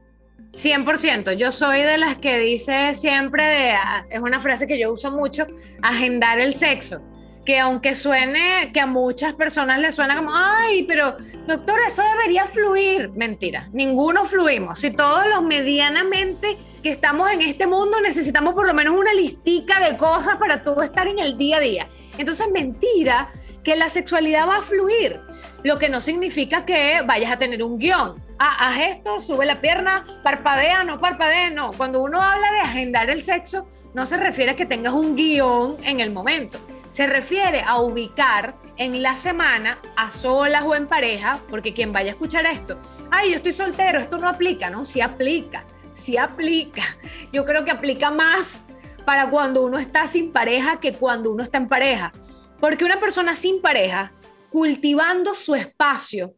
100%, 0.56 1.34
yo 1.34 1.52
soy 1.52 1.82
de 1.82 1.98
las 1.98 2.16
que 2.16 2.40
dice 2.40 2.96
siempre, 2.96 3.44
de, 3.44 3.72
ah, 3.72 4.06
es 4.10 4.22
una 4.22 4.40
frase 4.40 4.66
que 4.66 4.80
yo 4.80 4.94
uso 4.94 5.12
mucho, 5.12 5.46
agendar 5.82 6.40
el 6.40 6.54
sexo, 6.54 7.02
que 7.46 7.60
aunque 7.60 7.94
suene, 7.94 8.72
que 8.74 8.80
a 8.80 8.86
muchas 8.86 9.34
personas 9.34 9.80
les 9.80 9.96
suena 9.96 10.16
como, 10.16 10.32
ay, 10.34 10.84
pero 10.84 11.18
doctor, 11.46 11.78
eso 11.86 12.02
debería 12.14 12.46
fluir, 12.46 13.10
mentira, 13.10 13.68
ninguno 13.74 14.24
fluimos, 14.24 14.80
si 14.80 14.92
todos 14.92 15.28
los 15.28 15.44
medianamente 15.44 16.58
que 16.82 16.90
estamos 16.90 17.30
en 17.32 17.42
este 17.42 17.68
mundo 17.68 18.00
necesitamos 18.00 18.54
por 18.54 18.66
lo 18.66 18.74
menos 18.74 18.98
una 18.98 19.14
listica 19.14 19.82
de 19.82 19.98
cosas 19.98 20.38
para 20.38 20.64
todo 20.64 20.84
estar 20.84 21.06
en 21.08 21.20
el 21.20 21.38
día 21.38 21.58
a 21.58 21.60
día, 21.60 21.90
entonces 22.18 22.48
mentira 22.50 23.30
que 23.62 23.76
la 23.76 23.90
sexualidad 23.90 24.48
va 24.48 24.60
a 24.60 24.62
fluir, 24.62 25.20
lo 25.64 25.78
que 25.80 25.90
no 25.90 26.00
significa 26.00 26.66
que 26.66 27.02
vayas 27.06 27.34
a 27.34 27.38
tener 27.38 27.62
un 27.62 27.78
guion 27.78 28.25
ah, 28.40 28.68
haz 28.68 28.80
esto, 28.80 29.22
sube 29.22 29.46
la 29.46 29.62
pierna, 29.62 30.06
parpadea, 30.24 30.84
no 30.84 31.00
parpadea, 31.00 31.50
no. 31.50 31.72
Cuando 31.74 32.02
uno 32.02 32.22
habla 32.22 32.52
de 32.52 32.60
agendar 32.60 33.10
el 33.10 33.22
sexo, 33.22 33.68
no 33.94 34.06
se 34.06 34.18
refiere 34.18 34.52
a 34.52 34.56
que 34.56 34.66
tengas 34.66 34.94
un 34.94 35.16
guion 35.16 35.78
en 35.84 36.00
el 36.00 36.12
momento. 36.12 36.60
Se 36.90 37.08
refiere 37.08 37.62
a 37.62 37.80
ubicar 37.80 38.56
en 38.78 39.02
la 39.02 39.16
semana, 39.16 39.80
a 39.96 40.12
solas 40.12 40.64
o 40.64 40.76
en 40.76 40.88
pareja, 40.88 41.40
porque 41.50 41.74
quien 41.74 41.92
vaya 41.92 42.12
a 42.12 42.14
escuchar 42.14 42.46
esto, 42.46 42.78
ay, 43.12 43.32
yo 43.32 43.36
estoy 43.38 43.54
soltero, 43.54 44.00
esto 44.00 44.18
no 44.18 44.28
aplica, 44.28 44.70
¿no? 44.70 44.86
Sí 44.86 45.02
aplica, 45.02 45.66
sí 45.92 46.18
aplica. 46.18 46.84
Yo 47.32 47.46
creo 47.46 47.64
que 47.66 47.72
aplica 47.72 48.12
más 48.12 48.66
para 49.06 49.30
cuando 49.30 49.64
uno 49.64 49.78
está 49.78 50.08
sin 50.08 50.32
pareja 50.32 50.80
que 50.80 50.94
cuando 50.94 51.32
uno 51.32 51.44
está 51.44 51.58
en 51.58 51.68
pareja. 51.68 52.12
Porque 52.60 52.86
una 52.86 53.00
persona 53.00 53.36
sin 53.36 53.62
pareja, 53.62 54.12
cultivando 54.50 55.34
su 55.34 55.56
espacio, 55.56 56.36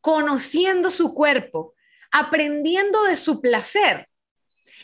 conociendo 0.00 0.90
su 0.90 1.14
cuerpo, 1.14 1.74
aprendiendo 2.10 3.04
de 3.04 3.16
su 3.16 3.40
placer. 3.40 4.08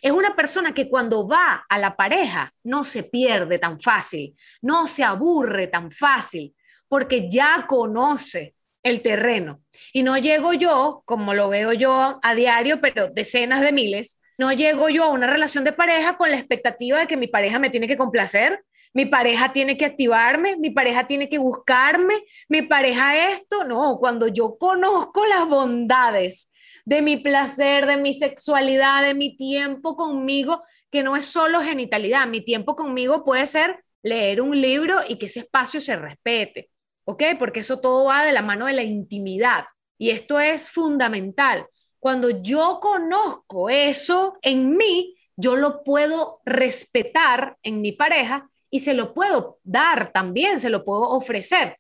Es 0.03 0.13
una 0.13 0.37
persona 0.37 0.75
que 0.75 0.89
cuando 0.89 1.27
va 1.27 1.65
a 1.69 1.79
la 1.79 1.97
pareja 1.97 2.53
no 2.63 2.85
se 2.85 3.03
pierde 3.03 3.59
tan 3.59 3.81
fácil, 3.81 4.37
no 4.61 4.87
se 4.87 5.05
aburre 5.05 5.67
tan 5.67 5.91
fácil, 5.91 6.55
porque 6.89 7.29
ya 7.29 7.67
conoce 7.67 8.55
el 8.83 9.03
terreno. 9.03 9.63
Y 9.93 10.03
no 10.03 10.17
llego 10.17 10.53
yo, 10.53 11.03
como 11.07 11.35
lo 11.35 11.49
veo 11.49 11.73
yo 11.73 12.21
a 12.23 12.35
diario, 12.35 12.81
pero 12.81 13.09
decenas 13.09 13.61
de 13.61 13.73
miles, 13.73 14.21
no 14.39 14.53
llego 14.53 14.89
yo 14.89 15.05
a 15.05 15.11
una 15.11 15.27
relación 15.27 15.65
de 15.65 15.73
pareja 15.73 16.17
con 16.17 16.31
la 16.31 16.37
expectativa 16.37 17.01
de 17.01 17.07
que 17.07 17.17
mi 17.17 17.27
pareja 17.27 17.59
me 17.59 17.71
tiene 17.71 17.89
que 17.89 17.97
complacer, 17.97 18.65
mi 18.97 19.05
pareja 19.05 19.53
tiene 19.53 19.77
que 19.77 19.85
activarme, 19.85 20.57
mi 20.57 20.71
pareja 20.71 21.07
tiene 21.07 21.29
que 21.29 21.37
buscarme, 21.37 22.15
mi 22.49 22.63
pareja 22.63 23.31
esto, 23.31 23.63
no, 23.65 23.99
cuando 23.99 24.27
yo 24.27 24.57
conozco 24.59 25.27
las 25.27 25.47
bondades 25.47 26.51
de 26.87 27.03
mi 27.03 27.19
placer, 27.19 27.85
de 27.85 27.99
mi 27.99 28.15
sexualidad, 28.15 29.03
de 29.03 29.13
mi 29.13 29.37
tiempo 29.37 29.97
conmigo, 29.97 30.63
que 30.91 31.03
no 31.03 31.15
es 31.15 31.27
solo 31.27 31.61
genitalidad, 31.61 32.27
mi 32.27 32.41
tiempo 32.41 32.75
conmigo 32.75 33.23
puede 33.23 33.47
ser 33.47 33.85
leer 34.03 34.41
un 34.41 34.59
libro 34.59 35.01
y 35.07 35.17
que 35.17 35.27
ese 35.27 35.41
espacio 35.41 35.79
se 35.79 35.97
respete, 35.97 36.71
¿ok? 37.05 37.23
Porque 37.39 37.61
eso 37.61 37.81
todo 37.81 38.07
va 38.07 38.25
de 38.25 38.33
la 38.33 38.41
mano 38.41 38.65
de 38.65 38.73
la 38.73 38.83
intimidad 38.83 39.67
y 39.99 40.09
esto 40.09 40.41
es 40.41 40.71
fundamental. 40.71 41.67
Cuando 41.99 42.31
yo 42.31 42.79
conozco 42.81 43.69
eso 43.69 44.39
en 44.41 44.75
mí, 44.75 45.19
yo 45.37 45.55
lo 45.55 45.83
puedo 45.85 46.41
respetar 46.47 47.59
en 47.63 47.83
mi 47.83 47.93
pareja 47.93 48.49
y 48.71 48.81
se 48.81 48.95
lo 48.95 49.15
puedo 49.15 49.59
dar 49.63 50.13
también, 50.13 50.61
se 50.61 50.71
lo 50.71 50.85
puedo 50.85 51.03
ofrecer. 51.03 51.77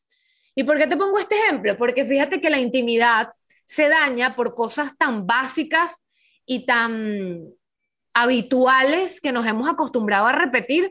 ¿Y 0.55 0.64
por 0.64 0.79
qué 0.79 0.87
te 0.87 0.96
pongo 0.96 1.18
este 1.18 1.37
ejemplo? 1.37 1.77
Porque 1.77 2.05
fíjate 2.05 2.40
que 2.40 2.51
la 2.51 2.59
intimidad 2.59 3.31
se 3.64 3.88
daña 3.88 4.35
por 4.37 4.55
cosas 4.55 4.96
tan 4.96 5.27
básicas 5.27 6.03
y 6.46 6.64
tan 6.64 7.42
habituales 8.14 9.20
que 9.20 9.33
nos 9.33 9.46
hemos 9.46 9.68
acostumbrado 9.68 10.27
a 10.27 10.33
repetir. 10.33 10.90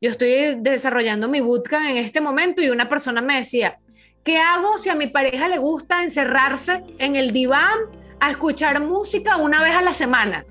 Yo 0.00 0.10
estoy 0.10 0.56
desarrollando 0.60 1.28
mi 1.28 1.40
bootcamp 1.40 1.90
en 1.90 1.98
este 1.98 2.20
momento 2.20 2.62
y 2.62 2.70
una 2.70 2.88
persona 2.88 3.20
me 3.20 3.36
decía, 3.36 3.78
¿qué 4.24 4.38
hago 4.38 4.78
si 4.78 4.88
a 4.88 4.94
mi 4.94 5.08
pareja 5.08 5.48
le 5.48 5.58
gusta 5.58 6.02
encerrarse 6.02 6.82
en 6.98 7.16
el 7.16 7.32
diván 7.32 7.78
a 8.20 8.30
escuchar 8.30 8.80
música 8.80 9.36
una 9.36 9.62
vez 9.62 9.74
a 9.74 9.82
la 9.82 9.92
semana? 9.92 10.46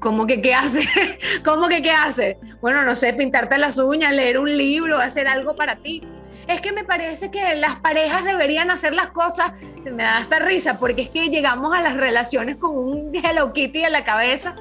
¿Cómo 0.00 0.26
que 0.26 0.40
qué 0.40 0.54
hace? 0.54 0.86
¿Cómo 1.44 1.68
que 1.68 1.82
qué 1.82 1.90
hace? 1.90 2.38
Bueno, 2.60 2.82
no 2.82 2.94
sé, 2.94 3.12
pintarte 3.12 3.58
las 3.58 3.78
uñas, 3.78 4.12
leer 4.12 4.38
un 4.38 4.56
libro, 4.56 4.98
hacer 4.98 5.28
algo 5.28 5.56
para 5.56 5.76
ti. 5.76 6.02
Es 6.46 6.60
que 6.60 6.72
me 6.72 6.84
parece 6.84 7.30
que 7.30 7.54
las 7.56 7.76
parejas 7.76 8.24
deberían 8.24 8.70
hacer 8.70 8.94
las 8.94 9.08
cosas, 9.08 9.52
me 9.84 10.02
da 10.02 10.18
hasta 10.18 10.38
risa, 10.38 10.78
porque 10.78 11.02
es 11.02 11.08
que 11.08 11.28
llegamos 11.28 11.74
a 11.74 11.80
las 11.80 11.96
relaciones 11.96 12.56
con 12.56 12.76
un 12.76 13.10
Hello 13.24 13.52
Kitty 13.52 13.84
en 13.84 13.92
la 13.92 14.04
cabeza. 14.04 14.54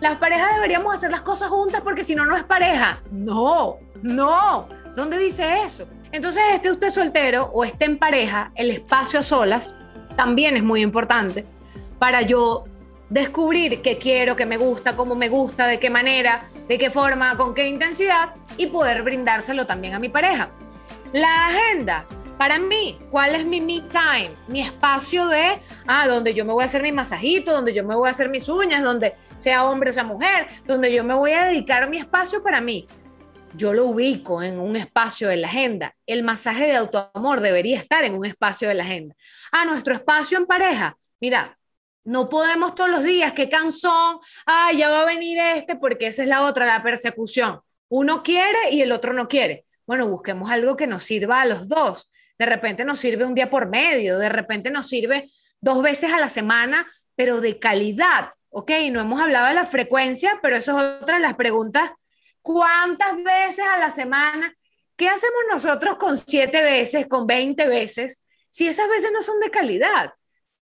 Las 0.00 0.18
parejas 0.18 0.54
deberíamos 0.54 0.94
hacer 0.94 1.10
las 1.10 1.22
cosas 1.22 1.48
juntas 1.48 1.80
porque 1.80 2.04
si 2.04 2.14
no, 2.14 2.26
no 2.26 2.36
es 2.36 2.44
pareja. 2.44 3.02
No, 3.10 3.78
no. 4.02 4.68
¿Dónde 4.94 5.18
dice 5.18 5.62
eso? 5.66 5.88
Entonces, 6.12 6.42
esté 6.52 6.70
usted 6.70 6.90
soltero 6.90 7.50
o 7.52 7.64
esté 7.64 7.86
en 7.86 7.98
pareja, 7.98 8.52
el 8.54 8.70
espacio 8.70 9.18
a 9.18 9.22
solas 9.24 9.74
también 10.16 10.56
es 10.56 10.62
muy 10.62 10.80
importante 10.82 11.44
para 11.98 12.22
yo 12.22 12.64
descubrir 13.10 13.82
qué 13.82 13.98
quiero, 13.98 14.36
qué 14.36 14.46
me 14.46 14.56
gusta, 14.56 14.96
cómo 14.96 15.14
me 15.14 15.28
gusta, 15.28 15.66
de 15.66 15.78
qué 15.78 15.90
manera, 15.90 16.44
de 16.68 16.78
qué 16.78 16.90
forma, 16.90 17.36
con 17.36 17.54
qué 17.54 17.68
intensidad 17.68 18.34
y 18.56 18.66
poder 18.66 19.02
brindárselo 19.02 19.66
también 19.66 19.94
a 19.94 19.98
mi 19.98 20.08
pareja. 20.08 20.50
La 21.12 21.46
agenda, 21.46 22.06
para 22.38 22.58
mí, 22.58 22.98
¿cuál 23.10 23.34
es 23.34 23.46
mi 23.46 23.60
me 23.60 23.80
time? 23.82 24.30
Mi 24.48 24.60
espacio 24.60 25.28
de, 25.28 25.60
ah, 25.86 26.08
donde 26.08 26.34
yo 26.34 26.44
me 26.44 26.52
voy 26.52 26.62
a 26.62 26.66
hacer 26.66 26.82
mi 26.82 26.92
masajito, 26.92 27.52
donde 27.52 27.72
yo 27.72 27.84
me 27.84 27.94
voy 27.94 28.08
a 28.08 28.10
hacer 28.10 28.28
mis 28.28 28.48
uñas, 28.48 28.82
donde 28.82 29.14
sea 29.36 29.64
hombre, 29.64 29.92
sea 29.92 30.04
mujer, 30.04 30.48
donde 30.66 30.92
yo 30.92 31.04
me 31.04 31.14
voy 31.14 31.32
a 31.32 31.44
dedicar 31.44 31.88
mi 31.88 31.98
espacio 31.98 32.42
para 32.42 32.60
mí. 32.60 32.88
Yo 33.56 33.72
lo 33.72 33.86
ubico 33.86 34.42
en 34.42 34.58
un 34.58 34.74
espacio 34.74 35.28
de 35.28 35.36
la 35.36 35.46
agenda. 35.46 35.94
El 36.06 36.24
masaje 36.24 36.66
de 36.66 36.74
autoamor 36.74 37.40
debería 37.40 37.78
estar 37.78 38.02
en 38.02 38.14
un 38.14 38.26
espacio 38.26 38.66
de 38.66 38.74
la 38.74 38.82
agenda. 38.82 39.14
Ah, 39.52 39.64
nuestro 39.64 39.94
espacio 39.94 40.36
en 40.36 40.46
pareja. 40.46 40.96
Mira, 41.20 41.56
no 42.04 42.28
podemos 42.28 42.74
todos 42.74 42.90
los 42.90 43.02
días, 43.02 43.32
qué 43.32 43.48
cansón, 43.48 44.18
ah, 44.46 44.70
ya 44.76 44.90
va 44.90 45.02
a 45.02 45.06
venir 45.06 45.38
este, 45.38 45.76
porque 45.76 46.08
esa 46.08 46.22
es 46.22 46.28
la 46.28 46.42
otra, 46.42 46.66
la 46.66 46.82
persecución. 46.82 47.60
Uno 47.88 48.22
quiere 48.22 48.70
y 48.70 48.82
el 48.82 48.92
otro 48.92 49.12
no 49.12 49.26
quiere. 49.26 49.64
Bueno, 49.86 50.08
busquemos 50.08 50.50
algo 50.50 50.76
que 50.76 50.86
nos 50.86 51.02
sirva 51.02 51.40
a 51.40 51.46
los 51.46 51.68
dos. 51.68 52.12
De 52.38 52.46
repente 52.46 52.84
nos 52.84 52.98
sirve 52.98 53.24
un 53.24 53.34
día 53.34 53.50
por 53.50 53.68
medio, 53.68 54.18
de 54.18 54.28
repente 54.28 54.70
nos 54.70 54.88
sirve 54.88 55.30
dos 55.60 55.82
veces 55.82 56.12
a 56.12 56.20
la 56.20 56.28
semana, 56.28 56.86
pero 57.14 57.40
de 57.40 57.58
calidad. 57.58 58.30
Ok, 58.50 58.70
no 58.90 59.00
hemos 59.00 59.20
hablado 59.20 59.48
de 59.48 59.54
la 59.54 59.64
frecuencia, 59.64 60.38
pero 60.42 60.56
eso 60.56 60.78
es 60.78 61.02
otra 61.02 61.16
de 61.16 61.22
las 61.22 61.34
preguntas. 61.34 61.90
¿Cuántas 62.42 63.22
veces 63.22 63.64
a 63.64 63.78
la 63.78 63.90
semana? 63.90 64.54
¿Qué 64.96 65.08
hacemos 65.08 65.40
nosotros 65.50 65.96
con 65.96 66.16
siete 66.16 66.62
veces, 66.62 67.06
con 67.06 67.26
20 67.26 67.66
veces, 67.66 68.22
si 68.50 68.68
esas 68.68 68.88
veces 68.88 69.10
no 69.12 69.22
son 69.22 69.40
de 69.40 69.50
calidad? 69.50 70.12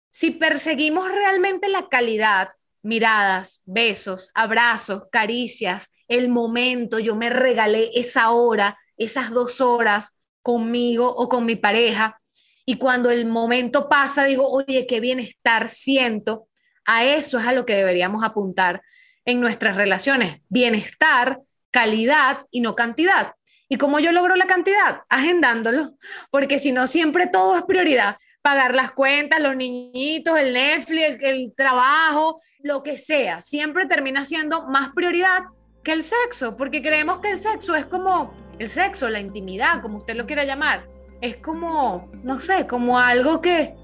Si 0.09 0.31
perseguimos 0.31 1.11
realmente 1.11 1.69
la 1.69 1.87
calidad, 1.87 2.49
miradas, 2.81 3.61
besos, 3.65 4.31
abrazos, 4.33 5.03
caricias, 5.11 5.89
el 6.07 6.29
momento, 6.29 6.97
yo 6.97 7.15
me 7.15 7.29
regalé 7.29 7.91
esa 7.93 8.31
hora, 8.31 8.77
esas 8.97 9.29
dos 9.29 9.61
horas 9.61 10.17
conmigo 10.41 11.07
o 11.07 11.29
con 11.29 11.45
mi 11.45 11.55
pareja, 11.55 12.17
y 12.65 12.75
cuando 12.75 13.11
el 13.11 13.25
momento 13.25 13.89
pasa, 13.89 14.25
digo, 14.25 14.49
oye, 14.49 14.87
qué 14.87 14.99
bienestar 14.99 15.67
siento, 15.67 16.47
a 16.85 17.03
eso 17.03 17.37
es 17.37 17.47
a 17.47 17.51
lo 17.51 17.65
que 17.65 17.75
deberíamos 17.75 18.23
apuntar 18.23 18.81
en 19.25 19.41
nuestras 19.41 19.75
relaciones, 19.75 20.41
bienestar, 20.49 21.39
calidad 21.71 22.45
y 22.49 22.61
no 22.61 22.75
cantidad. 22.75 23.33
¿Y 23.67 23.77
cómo 23.77 23.99
yo 23.99 24.11
logro 24.11 24.35
la 24.35 24.47
cantidad? 24.47 25.01
Agendándolo, 25.09 25.91
porque 26.31 26.57
si 26.57 26.71
no, 26.71 26.87
siempre 26.87 27.27
todo 27.27 27.55
es 27.55 27.63
prioridad 27.63 28.17
pagar 28.41 28.73
las 28.73 28.91
cuentas, 28.91 29.39
los 29.39 29.55
niñitos, 29.55 30.37
el 30.37 30.53
Netflix, 30.53 31.17
el, 31.21 31.53
trabajo, 31.55 32.41
lo 32.61 32.83
que 32.83 32.97
sea, 32.97 33.41
siempre 33.41 33.85
termina 33.85 34.25
siendo 34.25 34.67
más 34.67 34.89
prioridad 34.95 35.43
que 35.83 35.91
el 35.91 36.03
sexo, 36.03 36.55
porque 36.55 36.81
creemos 36.81 37.19
que 37.19 37.31
el 37.31 37.37
sexo 37.37 37.75
es 37.75 37.85
como 37.85 38.33
el 38.59 38.69
sexo, 38.69 39.09
la 39.09 39.19
intimidad, 39.19 39.81
como 39.81 39.97
usted 39.97 40.15
lo 40.15 40.25
quiera 40.25 40.43
llamar, 40.43 40.87
es 41.21 41.37
como, 41.37 42.09
no 42.23 42.39
sé, 42.39 42.67
como 42.67 42.99
algo 42.99 43.41
que, 43.41 43.75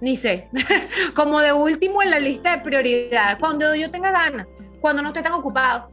ni 0.00 0.16
sé, 0.16 0.48
como 1.14 1.40
de 1.40 1.52
último 1.52 2.02
en 2.02 2.10
la 2.10 2.20
lista 2.20 2.56
de 2.56 2.62
prioridades, 2.62 3.38
cuando 3.38 3.74
yo 3.74 3.90
tenga 3.90 4.10
ganas, 4.10 4.46
cuando 4.80 5.02
no 5.02 5.08
esté 5.08 5.22
tan 5.22 5.32
ocupado, 5.32 5.90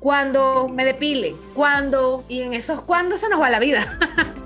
cuando 0.00 0.68
me 0.68 0.84
depile, 0.84 1.34
cuando, 1.54 2.24
y 2.28 2.42
en 2.42 2.52
esos 2.52 2.82
cuando 2.82 3.16
se 3.16 3.28
nos 3.28 3.40
va 3.40 3.48
la 3.48 3.58
vida. 3.58 3.98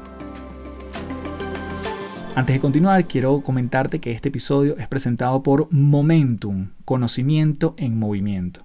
Antes 2.38 2.54
de 2.54 2.60
continuar, 2.60 3.04
quiero 3.06 3.40
comentarte 3.40 3.98
que 3.98 4.12
este 4.12 4.28
episodio 4.28 4.76
es 4.78 4.86
presentado 4.86 5.42
por 5.42 5.66
Momentum, 5.72 6.68
conocimiento 6.84 7.74
en 7.78 7.98
movimiento. 7.98 8.64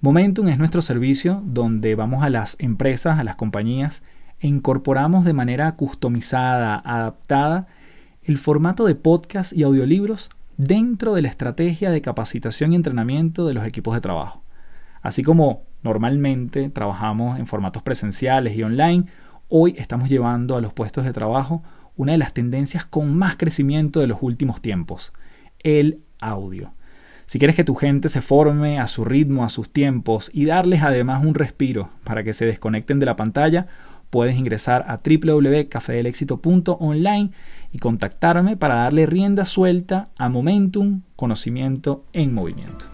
Momentum 0.00 0.48
es 0.48 0.58
nuestro 0.58 0.82
servicio 0.82 1.40
donde 1.46 1.94
vamos 1.94 2.24
a 2.24 2.28
las 2.28 2.56
empresas, 2.58 3.20
a 3.20 3.22
las 3.22 3.36
compañías 3.36 4.02
e 4.40 4.48
incorporamos 4.48 5.24
de 5.24 5.32
manera 5.32 5.76
customizada, 5.76 6.82
adaptada, 6.84 7.68
el 8.24 8.36
formato 8.36 8.84
de 8.84 8.96
podcast 8.96 9.52
y 9.52 9.62
audiolibros 9.62 10.30
dentro 10.56 11.14
de 11.14 11.22
la 11.22 11.28
estrategia 11.28 11.92
de 11.92 12.02
capacitación 12.02 12.72
y 12.72 12.76
entrenamiento 12.76 13.46
de 13.46 13.54
los 13.54 13.64
equipos 13.64 13.94
de 13.94 14.00
trabajo. 14.00 14.42
Así 15.02 15.22
como 15.22 15.62
normalmente 15.84 16.68
trabajamos 16.68 17.38
en 17.38 17.46
formatos 17.46 17.84
presenciales 17.84 18.56
y 18.56 18.64
online, 18.64 19.04
hoy 19.48 19.76
estamos 19.78 20.08
llevando 20.08 20.56
a 20.56 20.60
los 20.60 20.72
puestos 20.72 21.04
de 21.04 21.12
trabajo 21.12 21.62
una 21.96 22.12
de 22.12 22.18
las 22.18 22.34
tendencias 22.34 22.84
con 22.84 23.16
más 23.16 23.36
crecimiento 23.36 24.00
de 24.00 24.06
los 24.06 24.18
últimos 24.20 24.60
tiempos, 24.60 25.12
el 25.62 26.00
audio. 26.20 26.72
Si 27.26 27.38
quieres 27.38 27.56
que 27.56 27.64
tu 27.64 27.74
gente 27.74 28.08
se 28.08 28.20
forme 28.20 28.78
a 28.78 28.86
su 28.86 29.04
ritmo, 29.04 29.44
a 29.44 29.48
sus 29.48 29.70
tiempos 29.70 30.30
y 30.32 30.44
darles 30.44 30.82
además 30.82 31.24
un 31.24 31.34
respiro 31.34 31.88
para 32.04 32.22
que 32.22 32.34
se 32.34 32.44
desconecten 32.44 33.00
de 33.00 33.06
la 33.06 33.16
pantalla, 33.16 33.66
puedes 34.10 34.36
ingresar 34.36 34.84
a 34.88 35.00
www.cafedelexito.online 35.02 37.30
y 37.72 37.78
contactarme 37.78 38.56
para 38.56 38.76
darle 38.76 39.06
rienda 39.06 39.46
suelta 39.46 40.10
a 40.18 40.28
Momentum, 40.28 41.00
conocimiento 41.16 42.04
en 42.12 42.34
movimiento. 42.34 42.84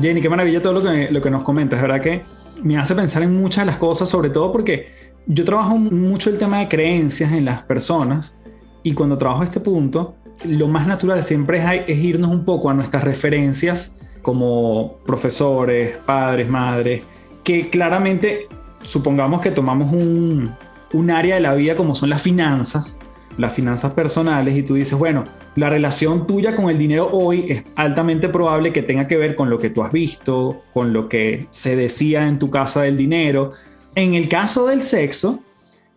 Jenny, 0.00 0.20
qué 0.20 0.28
maravilla 0.28 0.62
todo 0.62 0.74
lo 0.74 0.82
que, 0.82 1.10
lo 1.10 1.20
que 1.20 1.30
nos 1.30 1.42
comentas, 1.42 1.82
¿verdad? 1.82 2.00
Que 2.00 2.22
me 2.62 2.78
hace 2.78 2.94
pensar 2.94 3.22
en 3.22 3.36
muchas 3.36 3.62
de 3.62 3.66
las 3.66 3.78
cosas, 3.78 4.08
sobre 4.08 4.30
todo 4.30 4.52
porque 4.52 5.07
yo 5.28 5.44
trabajo 5.44 5.76
mucho 5.76 6.30
el 6.30 6.38
tema 6.38 6.58
de 6.58 6.68
creencias 6.68 7.32
en 7.32 7.44
las 7.44 7.62
personas 7.62 8.34
y 8.82 8.94
cuando 8.94 9.18
trabajo 9.18 9.42
este 9.42 9.60
punto, 9.60 10.16
lo 10.44 10.68
más 10.68 10.86
natural 10.86 11.22
siempre 11.22 11.62
es, 11.86 11.98
irnos 11.98 12.30
un 12.30 12.46
poco 12.46 12.70
a 12.70 12.74
nuestras 12.74 13.04
referencias 13.04 13.94
como 14.22 14.96
profesores, 15.04 15.96
padres, 16.06 16.48
madres, 16.48 17.02
que 17.44 17.68
claramente 17.68 18.48
supongamos 18.82 19.42
que 19.42 19.50
tomamos 19.50 19.92
un, 19.92 20.50
área 21.10 21.34
de 21.34 21.42
la 21.42 21.54
vida 21.54 21.76
como 21.76 21.94
son 21.94 22.08
las 22.08 22.22
finanzas, 22.22 22.96
las 23.36 23.52
finanzas 23.52 23.92
personales 23.92 24.56
y 24.56 24.62
tú 24.62 24.74
dices, 24.74 24.98
bueno, 24.98 25.24
la 25.56 25.68
relación 25.68 26.26
tuya 26.26 26.56
con 26.56 26.70
el 26.70 26.78
dinero 26.78 27.10
hoy 27.12 27.44
es 27.50 27.64
altamente 27.76 28.30
probable 28.30 28.72
que 28.72 28.82
tenga 28.82 29.06
que 29.06 29.18
ver 29.18 29.36
con 29.36 29.50
lo 29.50 29.58
que 29.58 29.68
tú 29.68 29.82
has 29.82 29.92
visto, 29.92 30.62
con 30.72 30.94
lo 30.94 31.08
que 31.10 31.46
se 31.50 31.76
decía 31.76 32.26
en 32.26 32.38
tu 32.38 32.50
casa 32.50 32.82
del 32.82 32.96
dinero, 32.96 33.52
en 33.94 34.14
el 34.14 34.28
caso 34.28 34.66
del 34.66 34.82
sexo, 34.82 35.42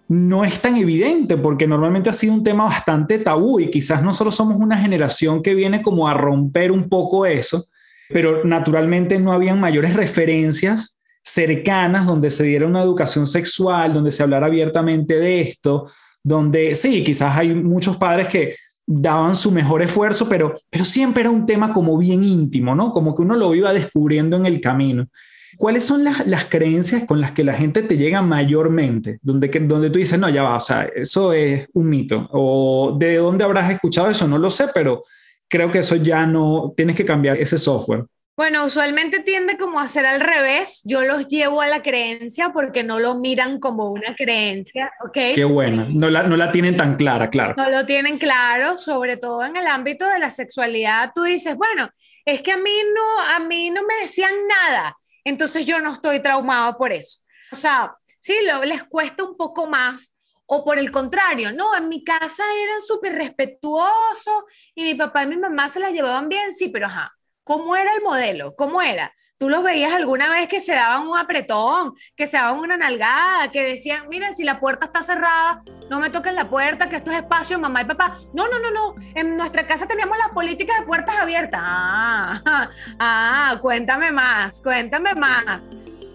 no 0.07 0.43
es 0.43 0.59
tan 0.59 0.75
evidente 0.75 1.37
porque 1.37 1.65
normalmente 1.65 2.09
ha 2.09 2.13
sido 2.13 2.33
un 2.33 2.43
tema 2.43 2.65
bastante 2.65 3.17
tabú 3.19 3.61
y 3.61 3.69
quizás 3.69 4.03
nosotros 4.03 4.35
somos 4.35 4.57
una 4.57 4.77
generación 4.77 5.41
que 5.41 5.55
viene 5.55 5.81
como 5.81 6.07
a 6.07 6.13
romper 6.13 6.71
un 6.71 6.89
poco 6.89 7.25
eso, 7.25 7.65
pero 8.09 8.43
naturalmente 8.43 9.17
no 9.19 9.31
habían 9.31 9.59
mayores 9.59 9.93
referencias 9.93 10.97
cercanas 11.23 12.05
donde 12.05 12.29
se 12.29 12.43
diera 12.43 12.67
una 12.67 12.81
educación 12.81 13.25
sexual, 13.25 13.93
donde 13.93 14.11
se 14.11 14.21
hablara 14.23 14.47
abiertamente 14.47 15.17
de 15.17 15.41
esto, 15.41 15.89
donde 16.23 16.75
sí, 16.75 17.03
quizás 17.03 17.37
hay 17.37 17.53
muchos 17.53 17.95
padres 17.95 18.27
que 18.27 18.55
daban 18.85 19.35
su 19.35 19.51
mejor 19.51 19.81
esfuerzo, 19.81 20.27
pero, 20.27 20.55
pero 20.69 20.83
siempre 20.83 21.21
era 21.21 21.29
un 21.29 21.45
tema 21.45 21.71
como 21.71 21.97
bien 21.97 22.23
íntimo, 22.23 22.75
¿no? 22.75 22.91
Como 22.91 23.15
que 23.15 23.21
uno 23.21 23.35
lo 23.35 23.55
iba 23.55 23.71
descubriendo 23.71 24.35
en 24.35 24.45
el 24.45 24.59
camino. 24.59 25.07
¿Cuáles 25.57 25.83
son 25.83 26.03
las, 26.03 26.45
creencias 26.45 27.03
con 27.05 27.19
las 27.19 27.31
que 27.31 27.43
la 27.43 27.53
gente 27.53 27.83
te 27.83 27.97
llega 27.97 28.21
mayormente? 28.21 29.19
Donde, 29.21 29.47
donde 29.47 29.89
tú 29.89 29.99
dices, 29.99 30.19
no, 30.19 30.29
ya 30.29 30.43
va, 30.43 30.55
o 30.55 30.61
sea, 30.61 30.89
eso 30.95 31.33
es 31.33 31.67
un 31.73 31.89
mito. 31.89 32.27
O 32.31 32.95
de 32.97 33.17
dónde 33.17 33.43
habrás 33.43 33.71
escuchado 33.71 34.09
eso, 34.09 34.27
no 34.27 34.37
lo 34.37 34.49
sé, 34.49 34.67
pero 34.73 35.03
creo 35.49 35.69
que 35.69 35.79
eso 35.79 35.95
ya 35.97 36.25
no, 36.25 36.73
tienes 36.75 36.95
que 36.95 37.05
cambiar 37.05 37.37
ese 37.37 37.57
software. 37.57 38.05
Bueno, 38.37 38.65
usualmente 38.65 39.19
tiende 39.19 39.57
como 39.57 39.79
a 39.79 39.87
ser 39.87 40.05
al 40.05 40.21
revés. 40.21 40.81
Yo 40.85 41.01
los 41.01 41.27
llevo 41.27 41.61
a 41.61 41.67
la 41.67 41.83
creencia 41.83 42.51
porque 42.53 42.81
no 42.81 42.99
lo 42.99 43.15
miran 43.15 43.59
como 43.59 43.91
una 43.91 44.15
creencia, 44.15 44.91
¿ok? 45.05 45.35
Qué 45.35 45.43
buena. 45.43 45.87
No 45.91 46.09
la, 46.09 46.23
no 46.23 46.37
la 46.37 46.51
tienen 46.51 46.77
tan 46.77 46.95
clara, 46.95 47.29
claro. 47.29 47.53
No 47.57 47.69
lo 47.69 47.85
tienen 47.85 48.17
claro, 48.17 48.77
sobre 48.77 49.17
todo 49.17 49.45
en 49.45 49.57
el 49.57 49.67
ámbito 49.67 50.07
de 50.07 50.17
la 50.17 50.29
sexualidad. 50.29 51.11
Tú 51.13 51.23
dices, 51.23 51.55
bueno, 51.55 51.89
es 52.25 52.41
que 52.41 52.53
a 52.53 52.57
mí 52.57 52.71
no, 52.95 53.35
a 53.35 53.39
mí 53.45 53.69
no 53.69 53.81
me 53.83 54.01
decían 54.01 54.33
nada 54.47 54.97
entonces 55.23 55.65
yo 55.65 55.79
no 55.79 55.93
estoy 55.93 56.21
traumado 56.21 56.77
por 56.77 56.91
eso. 56.91 57.19
O 57.51 57.55
sea, 57.55 57.95
sí, 58.19 58.35
lo, 58.45 58.63
les 58.63 58.83
cuesta 58.83 59.23
un 59.23 59.35
poco 59.37 59.67
más. 59.67 60.15
O 60.45 60.65
por 60.65 60.77
el 60.77 60.91
contrario, 60.91 61.53
no, 61.53 61.75
en 61.77 61.87
mi 61.87 62.03
casa 62.03 62.43
eran 62.61 62.81
súper 62.81 63.13
respetuosos 63.13 64.43
y 64.75 64.83
mi 64.83 64.95
papá 64.95 65.23
y 65.23 65.27
mi 65.27 65.37
mamá 65.37 65.69
se 65.69 65.79
las 65.79 65.93
llevaban 65.93 66.27
bien, 66.27 66.51
sí, 66.53 66.67
pero 66.67 66.87
ajá. 66.87 67.13
¿cómo 67.43 67.75
era 67.75 67.93
el 67.93 68.01
modelo? 68.01 68.55
¿Cómo 68.55 68.81
era? 68.81 69.13
¿Tú 69.41 69.49
los 69.49 69.63
veías 69.63 69.91
alguna 69.91 70.29
vez 70.29 70.47
que 70.47 70.59
se 70.59 70.75
daban 70.75 71.07
un 71.07 71.17
apretón, 71.17 71.95
que 72.15 72.27
se 72.27 72.37
daban 72.37 72.59
una 72.59 72.77
nalgada, 72.77 73.49
que 73.51 73.63
decían, 73.63 74.07
miren, 74.07 74.35
si 74.35 74.43
la 74.43 74.59
puerta 74.59 74.85
está 74.85 75.01
cerrada, 75.01 75.63
no 75.89 75.99
me 75.99 76.11
toquen 76.11 76.35
la 76.35 76.47
puerta, 76.47 76.87
que 76.87 76.97
esto 76.97 77.09
es 77.09 77.17
espacio, 77.17 77.57
mamá 77.57 77.81
y 77.81 77.85
papá? 77.85 78.19
No, 78.35 78.47
no, 78.47 78.59
no, 78.59 78.69
no. 78.69 78.93
En 79.15 79.37
nuestra 79.37 79.65
casa 79.65 79.87
teníamos 79.87 80.15
la 80.19 80.31
política 80.31 80.79
de 80.79 80.85
puertas 80.85 81.17
abiertas. 81.19 81.59
Ah, 81.63 82.69
ah, 82.99 83.57
cuéntame 83.59 84.11
más, 84.11 84.61
cuéntame 84.61 85.15
más. 85.15 85.71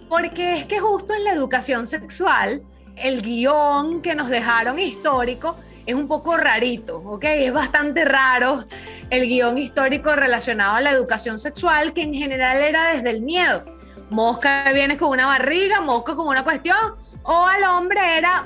Porque 0.09 0.59
es 0.59 0.67
que 0.67 0.79
justo 0.79 1.13
en 1.13 1.25
la 1.25 1.33
educación 1.33 1.85
sexual, 1.85 2.63
el 2.95 3.23
guion 3.23 4.03
que 4.03 4.15
nos 4.15 4.29
dejaron 4.29 4.79
histórico 4.79 5.57
es 5.87 5.95
un 5.95 6.09
poco 6.09 6.37
rarito, 6.37 6.99
¿ok? 6.99 7.25
Es 7.25 7.53
bastante 7.53 8.05
raro 8.05 8.65
el 9.09 9.27
guion 9.27 9.57
histórico 9.57 10.15
relacionado 10.17 10.75
a 10.75 10.81
la 10.81 10.91
educación 10.91 11.39
sexual, 11.39 11.93
que 11.93 12.03
en 12.03 12.13
general 12.13 12.59
era 12.59 12.93
desde 12.93 13.11
el 13.11 13.23
miedo. 13.23 13.65
Mosca 14.11 14.71
viene 14.73 14.97
con 14.97 15.11
una 15.11 15.27
barriga, 15.27 15.81
mosca 15.81 16.15
con 16.15 16.27
una 16.29 16.45
cuestión, 16.45 16.77
o 17.23 17.47
al 17.47 17.65
hombre 17.65 18.19
era, 18.19 18.45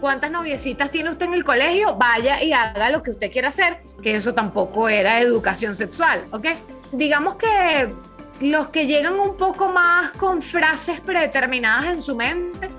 ¿cuántas 0.00 0.30
noviecitas 0.30 0.90
tiene 0.90 1.10
usted 1.10 1.26
en 1.26 1.34
el 1.34 1.44
colegio? 1.44 1.94
Vaya 1.96 2.42
y 2.42 2.52
haga 2.52 2.90
lo 2.90 3.02
que 3.02 3.10
usted 3.12 3.30
quiera 3.30 3.48
hacer, 3.48 3.82
que 4.02 4.16
eso 4.16 4.32
tampoco 4.32 4.88
era 4.88 5.20
educación 5.20 5.74
sexual, 5.74 6.24
¿ok? 6.32 6.46
Digamos 6.92 7.36
que 7.36 7.92
los 8.40 8.68
que 8.68 8.86
llegan 8.86 9.18
un 9.18 9.36
poco 9.36 9.68
más 9.68 10.12
con 10.12 10.40
frases 10.40 11.00
predeterminadas 11.00 11.86
en 11.86 12.00
su 12.00 12.14
mente, 12.14 12.70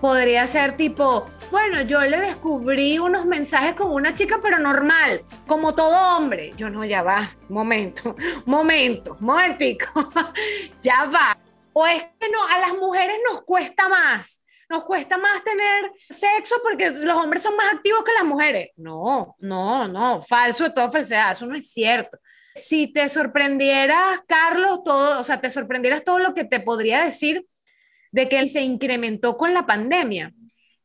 podría 0.00 0.46
ser 0.46 0.76
tipo, 0.76 1.26
bueno, 1.50 1.82
yo 1.82 2.00
le 2.02 2.20
descubrí 2.20 2.98
unos 2.98 3.26
mensajes 3.26 3.74
con 3.74 3.92
una 3.92 4.14
chica, 4.14 4.40
pero 4.42 4.58
normal, 4.58 5.24
como 5.46 5.74
todo 5.74 6.16
hombre. 6.16 6.52
Yo 6.56 6.70
no, 6.70 6.84
ya 6.84 7.02
va, 7.02 7.30
momento, 7.48 8.16
momento, 8.46 9.16
momentico, 9.20 10.10
ya 10.82 11.04
va. 11.04 11.36
O 11.72 11.86
es 11.86 12.02
que 12.18 12.28
no, 12.30 12.44
a 12.46 12.58
las 12.58 12.74
mujeres 12.74 13.16
nos 13.30 13.42
cuesta 13.42 13.88
más. 13.88 14.42
Nos 14.68 14.84
cuesta 14.84 15.16
más 15.16 15.44
tener 15.44 15.92
sexo 16.08 16.56
porque 16.62 16.90
los 16.90 17.16
hombres 17.16 17.42
son 17.42 17.54
más 17.54 17.72
activos 17.72 18.02
que 18.02 18.12
las 18.12 18.24
mujeres. 18.24 18.70
No, 18.76 19.36
no, 19.38 19.86
no, 19.86 20.22
falso 20.22 20.64
de 20.64 20.70
toda 20.70 20.90
falsedad, 20.90 21.32
eso 21.32 21.46
no 21.46 21.54
es 21.54 21.70
cierto. 21.70 22.18
Si 22.54 22.92
te 22.92 23.08
sorprendieras, 23.08 24.22
Carlos, 24.26 24.82
todo, 24.82 25.20
o 25.20 25.24
sea, 25.24 25.40
te 25.40 25.50
sorprendieras 25.50 26.02
todo 26.02 26.18
lo 26.18 26.34
que 26.34 26.44
te 26.44 26.58
podría 26.58 27.04
decir 27.04 27.46
de 28.10 28.28
que 28.28 28.38
él 28.38 28.48
se 28.48 28.62
incrementó 28.62 29.36
con 29.36 29.54
la 29.54 29.66
pandemia 29.66 30.32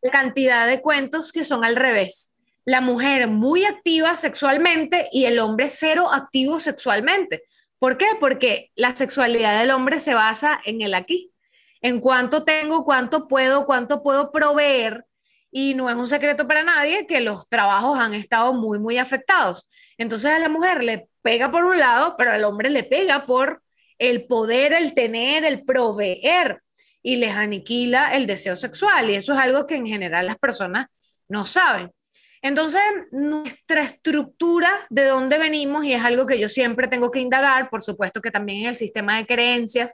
la 0.02 0.12
cantidad 0.12 0.68
de 0.68 0.82
cuentos 0.82 1.32
que 1.32 1.46
son 1.46 1.64
al 1.64 1.76
revés. 1.76 2.34
La 2.66 2.82
mujer 2.82 3.28
muy 3.28 3.66
activa 3.66 4.16
sexualmente 4.16 5.08
y 5.12 5.26
el 5.26 5.40
hombre 5.40 5.70
cero 5.70 6.10
activo 6.12 6.60
sexualmente. 6.60 7.44
¿Por 7.80 7.98
qué? 7.98 8.06
Porque 8.20 8.72
la 8.76 8.96
sexualidad 8.96 9.60
del 9.60 9.72
hombre 9.72 10.00
se 10.00 10.14
basa 10.14 10.62
en 10.66 10.82
el 10.82 10.94
aquí, 10.94 11.32
en 11.82 12.00
cuánto 12.00 12.44
tengo, 12.44 12.86
cuánto 12.86 13.28
puedo, 13.28 13.66
cuánto 13.66 14.04
puedo 14.04 14.32
proveer. 14.32 15.06
Y 15.52 15.74
no 15.74 15.90
es 15.90 15.96
un 15.96 16.08
secreto 16.08 16.48
para 16.48 16.64
nadie 16.64 17.08
que 17.08 17.22
los 17.22 17.50
trabajos 17.50 18.00
han 18.00 18.14
estado 18.14 18.54
muy, 18.54 18.80
muy 18.80 18.98
afectados. 18.98 19.68
Entonces 19.98 20.32
a 20.32 20.40
la 20.40 20.50
mujer 20.50 20.84
le 20.84 21.10
pega 21.22 21.52
por 21.52 21.66
un 21.66 21.78
lado, 21.80 22.16
pero 22.18 22.32
al 22.32 22.44
hombre 22.44 22.70
le 22.70 22.84
pega 22.84 23.26
por 23.26 23.62
el 23.98 24.26
poder, 24.26 24.74
el 24.74 24.94
tener, 24.94 25.44
el 25.44 25.64
proveer 25.64 26.62
y 27.04 27.18
les 27.18 27.36
aniquila 27.36 28.16
el 28.16 28.28
deseo 28.28 28.56
sexual. 28.56 29.10
Y 29.10 29.16
eso 29.16 29.34
es 29.34 29.40
algo 29.40 29.68
que 29.68 29.76
en 29.76 29.86
general 29.86 30.28
las 30.28 30.38
personas 30.38 30.88
no 31.28 31.46
saben. 31.46 31.92
Entonces, 32.42 32.82
nuestra 33.12 33.82
estructura 33.82 34.72
de 34.90 35.06
dónde 35.06 35.38
venimos, 35.38 35.86
y 35.86 35.94
es 35.94 36.04
algo 36.04 36.26
que 36.26 36.40
yo 36.40 36.50
siempre 36.50 36.88
tengo 36.88 37.12
que 37.12 37.20
indagar, 37.20 37.70
por 37.70 37.84
supuesto 37.84 38.22
que 38.22 38.32
también 38.32 38.62
en 38.62 38.70
el 38.70 38.76
sistema 38.76 39.18
de 39.18 39.28
creencias, 39.28 39.94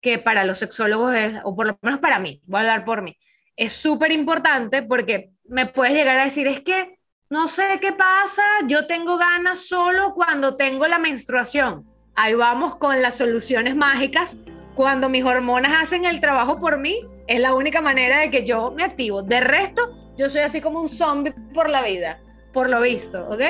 que 0.00 0.18
para 0.18 0.44
los 0.44 0.58
sexólogos 0.58 1.14
es, 1.14 1.34
o 1.44 1.54
por 1.54 1.66
lo 1.68 1.78
menos 1.82 2.00
para 2.00 2.18
mí, 2.18 2.40
voy 2.46 2.58
a 2.58 2.60
hablar 2.60 2.84
por 2.84 3.02
mí, 3.02 3.16
es 3.56 3.72
súper 3.72 4.12
importante 4.12 4.82
porque 4.82 5.30
me 5.44 5.66
puedes 5.66 5.94
llegar 5.94 6.18
a 6.18 6.24
decir, 6.24 6.46
es 6.46 6.60
que 6.60 6.98
no 7.30 7.46
sé 7.46 7.78
qué 7.80 7.92
pasa, 7.92 8.42
yo 8.66 8.86
tengo 8.86 9.18
ganas 9.18 9.66
solo 9.66 10.14
cuando 10.14 10.56
tengo 10.56 10.86
la 10.86 10.98
menstruación. 10.98 11.86
Ahí 12.14 12.34
vamos 12.34 12.76
con 12.76 13.02
las 13.02 13.18
soluciones 13.18 13.76
mágicas 13.76 14.38
cuando 14.78 15.08
mis 15.08 15.24
hormonas 15.24 15.72
hacen 15.82 16.04
el 16.04 16.20
trabajo 16.20 16.60
por 16.60 16.78
mí, 16.78 17.00
es 17.26 17.40
la 17.40 17.52
única 17.52 17.80
manera 17.80 18.20
de 18.20 18.30
que 18.30 18.44
yo 18.44 18.70
me 18.70 18.84
activo. 18.84 19.22
De 19.22 19.40
resto, 19.40 20.12
yo 20.16 20.30
soy 20.30 20.42
así 20.42 20.60
como 20.60 20.80
un 20.80 20.88
zombie 20.88 21.34
por 21.52 21.68
la 21.68 21.82
vida, 21.82 22.20
por 22.52 22.70
lo 22.70 22.80
visto, 22.80 23.26
¿ok? 23.28 23.40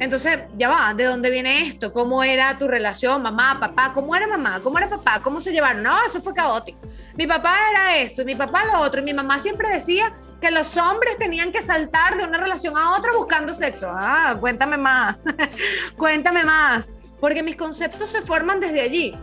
Entonces, 0.00 0.38
ya 0.56 0.70
va, 0.70 0.94
¿de 0.94 1.04
dónde 1.04 1.28
viene 1.28 1.64
esto? 1.64 1.92
¿Cómo 1.92 2.24
era 2.24 2.56
tu 2.56 2.66
relación, 2.66 3.20
mamá, 3.20 3.60
papá? 3.60 3.92
¿Cómo 3.92 4.16
era 4.16 4.26
mamá? 4.26 4.60
¿Cómo 4.62 4.78
era 4.78 4.88
papá? 4.88 5.20
¿Cómo 5.22 5.38
se 5.38 5.52
llevaron? 5.52 5.82
No, 5.82 5.94
eso 6.06 6.22
fue 6.22 6.32
caótico. 6.32 6.78
Mi 7.14 7.26
papá 7.26 7.58
era 7.70 7.98
esto 7.98 8.22
y 8.22 8.24
mi 8.24 8.34
papá 8.34 8.64
lo 8.64 8.80
otro. 8.80 9.02
Y 9.02 9.04
mi 9.04 9.12
mamá 9.12 9.38
siempre 9.38 9.68
decía 9.68 10.14
que 10.40 10.50
los 10.50 10.78
hombres 10.78 11.18
tenían 11.18 11.52
que 11.52 11.60
saltar 11.60 12.16
de 12.16 12.24
una 12.24 12.38
relación 12.38 12.74
a 12.78 12.96
otra 12.96 13.12
buscando 13.14 13.52
sexo. 13.52 13.86
Ah, 13.90 14.34
cuéntame 14.40 14.78
más. 14.78 15.24
cuéntame 15.98 16.42
más. 16.42 16.90
Porque 17.20 17.42
mis 17.42 17.54
conceptos 17.54 18.08
se 18.08 18.22
forman 18.22 18.60
desde 18.60 18.80
allí. 18.80 19.14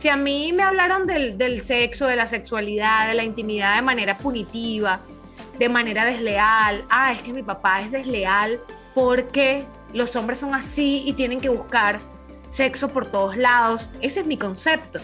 Si 0.00 0.08
a 0.08 0.16
mí 0.16 0.54
me 0.54 0.62
hablaron 0.62 1.06
del, 1.06 1.60
sexo, 1.62 2.06
de 2.06 2.16
la 2.16 2.26
sexualidad, 2.26 3.06
de 3.06 3.12
la 3.12 3.22
intimidad 3.22 3.76
de 3.76 3.82
manera 3.82 4.16
punitiva, 4.16 5.02
de 5.58 5.68
manera 5.68 6.06
desleal, 6.06 6.86
ah, 6.88 7.12
es 7.12 7.18
que 7.18 7.34
mi 7.34 7.42
papá 7.42 7.82
es 7.82 7.90
desleal 7.90 8.62
porque 8.94 9.62
los 9.92 10.16
hombres 10.16 10.38
son 10.38 10.54
así 10.54 11.02
y 11.04 11.12
tienen 11.12 11.38
que 11.38 11.50
buscar 11.50 12.00
sexo 12.48 12.88
por 12.88 13.10
todos 13.10 13.36
lados, 13.36 13.90
ese 14.00 14.20
es 14.20 14.26
mi 14.26 14.38
concepto. 14.38 15.00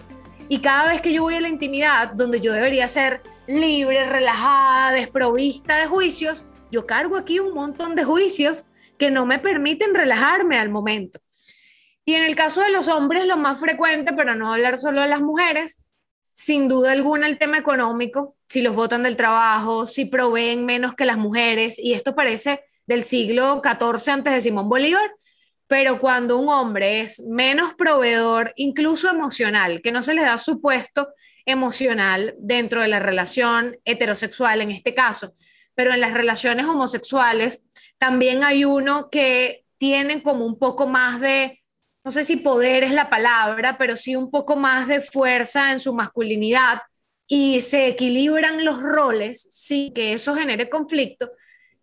Y 0.48 0.60
cada 0.60 0.88
vez 0.88 1.02
que 1.02 1.12
yo 1.12 1.24
voy 1.24 1.34
a 1.34 1.42
la 1.42 1.50
intimidad, 1.50 2.12
donde 2.12 2.40
yo 2.40 2.54
debería 2.54 2.88
ser 2.88 3.20
libre, 3.46 4.08
relajada, 4.08 4.92
desprovista 4.92 5.76
de 5.76 5.88
juicios, 5.88 6.46
yo 6.72 6.86
cargo 6.86 7.18
aquí 7.18 7.38
un 7.38 7.52
montón 7.52 7.96
de 7.96 8.04
juicios 8.04 8.64
que 8.96 9.10
no 9.10 9.26
me 9.26 9.38
permiten 9.38 9.94
relajarme 9.94 10.58
al 10.58 10.70
momento. 10.70 11.20
Y 12.08 12.14
en 12.14 12.24
el 12.24 12.36
caso 12.36 12.60
de 12.60 12.70
los 12.70 12.86
hombres, 12.86 13.26
lo 13.26 13.36
más 13.36 13.58
frecuente, 13.58 14.12
pero 14.12 14.36
no 14.36 14.52
hablar 14.52 14.78
solo 14.78 15.02
de 15.02 15.08
las 15.08 15.20
mujeres, 15.20 15.82
sin 16.32 16.68
duda 16.68 16.92
alguna 16.92 17.26
el 17.26 17.36
tema 17.36 17.58
económico, 17.58 18.36
si 18.48 18.62
los 18.62 18.76
votan 18.76 19.02
del 19.02 19.16
trabajo, 19.16 19.86
si 19.86 20.04
proveen 20.04 20.64
menos 20.64 20.94
que 20.94 21.04
las 21.04 21.18
mujeres, 21.18 21.80
y 21.80 21.94
esto 21.94 22.14
parece 22.14 22.62
del 22.86 23.02
siglo 23.02 23.60
XIV 23.60 24.12
antes 24.12 24.34
de 24.34 24.40
Simón 24.40 24.68
Bolívar, 24.68 25.10
pero 25.66 25.98
cuando 25.98 26.38
un 26.38 26.48
hombre 26.48 27.00
es 27.00 27.20
menos 27.22 27.74
proveedor, 27.74 28.52
incluso 28.54 29.10
emocional, 29.10 29.82
que 29.82 29.90
no 29.90 30.00
se 30.00 30.14
le 30.14 30.22
da 30.22 30.38
su 30.38 30.60
puesto 30.60 31.08
emocional 31.44 32.36
dentro 32.38 32.82
de 32.82 32.88
la 32.88 33.00
relación 33.00 33.78
heterosexual 33.84 34.60
en 34.60 34.70
este 34.70 34.94
caso, 34.94 35.34
pero 35.74 35.92
en 35.92 36.00
las 36.00 36.14
relaciones 36.14 36.66
homosexuales 36.66 37.62
también 37.98 38.44
hay 38.44 38.64
uno 38.64 39.10
que 39.10 39.64
tiene 39.76 40.22
como 40.22 40.46
un 40.46 40.56
poco 40.56 40.86
más 40.86 41.20
de 41.20 41.58
no 42.06 42.12
sé 42.12 42.22
si 42.22 42.36
poder 42.36 42.84
es 42.84 42.92
la 42.92 43.10
palabra, 43.10 43.76
pero 43.78 43.96
sí 43.96 44.14
un 44.14 44.30
poco 44.30 44.54
más 44.54 44.86
de 44.86 45.00
fuerza 45.00 45.72
en 45.72 45.80
su 45.80 45.92
masculinidad 45.92 46.82
y 47.26 47.60
se 47.62 47.88
equilibran 47.88 48.64
los 48.64 48.80
roles 48.80 49.48
sin 49.50 49.92
que 49.92 50.12
eso 50.12 50.36
genere 50.36 50.70
conflicto, 50.70 51.32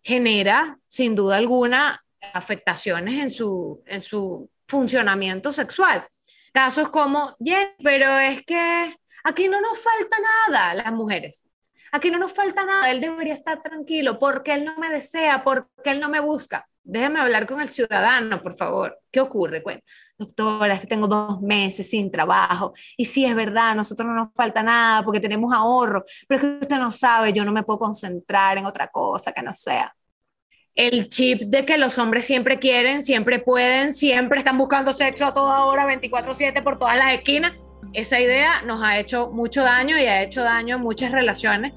genera 0.02 0.78
sin 0.86 1.14
duda 1.14 1.36
alguna 1.36 2.02
afectaciones 2.32 3.22
en 3.22 3.30
su, 3.30 3.82
en 3.84 4.00
su 4.00 4.48
funcionamiento 4.66 5.52
sexual. 5.52 6.06
Casos 6.54 6.88
como, 6.88 7.36
pero 7.82 8.18
es 8.18 8.40
que 8.46 8.96
aquí 9.24 9.46
no 9.46 9.60
nos 9.60 9.78
falta 9.78 10.16
nada, 10.48 10.72
las 10.72 10.90
mujeres. 10.94 11.44
Aquí 11.92 12.10
no 12.10 12.18
nos 12.18 12.32
falta 12.32 12.64
nada, 12.64 12.90
él 12.90 13.02
debería 13.02 13.34
estar 13.34 13.60
tranquilo 13.60 14.18
porque 14.18 14.54
él 14.54 14.64
no 14.64 14.74
me 14.78 14.88
desea, 14.88 15.44
porque 15.44 15.90
él 15.90 16.00
no 16.00 16.08
me 16.08 16.20
busca. 16.20 16.66
Déjeme 16.82 17.20
hablar 17.20 17.46
con 17.46 17.60
el 17.60 17.68
ciudadano, 17.68 18.42
por 18.42 18.56
favor. 18.56 18.98
¿Qué 19.10 19.20
ocurre? 19.20 19.62
Cuenta 19.62 19.84
doctora, 20.18 20.74
es 20.74 20.80
que 20.80 20.86
tengo 20.86 21.06
dos 21.06 21.40
meses 21.40 21.90
sin 21.90 22.10
trabajo. 22.10 22.72
Y 22.96 23.04
sí, 23.04 23.24
es 23.24 23.34
verdad, 23.34 23.74
nosotros 23.74 24.06
no 24.08 24.14
nos 24.14 24.28
falta 24.34 24.62
nada 24.62 25.04
porque 25.04 25.20
tenemos 25.20 25.52
ahorro, 25.52 26.04
pero 26.28 26.38
es 26.40 26.46
que 26.46 26.58
usted 26.62 26.78
no 26.78 26.90
sabe, 26.92 27.32
yo 27.32 27.44
no 27.44 27.52
me 27.52 27.62
puedo 27.62 27.78
concentrar 27.78 28.58
en 28.58 28.66
otra 28.66 28.88
cosa 28.88 29.32
que 29.32 29.42
no 29.42 29.52
sea. 29.54 29.94
El 30.74 31.08
chip 31.08 31.42
de 31.42 31.64
que 31.64 31.78
los 31.78 31.98
hombres 31.98 32.24
siempre 32.24 32.58
quieren, 32.58 33.02
siempre 33.02 33.38
pueden, 33.38 33.92
siempre 33.92 34.38
están 34.38 34.58
buscando 34.58 34.92
sexo 34.92 35.24
a 35.24 35.32
toda 35.32 35.64
hora, 35.64 35.86
24/7 35.86 36.62
por 36.62 36.78
todas 36.78 36.96
las 36.96 37.14
esquinas. 37.14 37.52
Esa 37.92 38.18
idea 38.18 38.62
nos 38.62 38.82
ha 38.82 38.98
hecho 38.98 39.30
mucho 39.30 39.62
daño 39.62 39.96
y 39.96 40.06
ha 40.06 40.22
hecho 40.22 40.42
daño 40.42 40.76
en 40.76 40.82
muchas 40.82 41.12
relaciones 41.12 41.72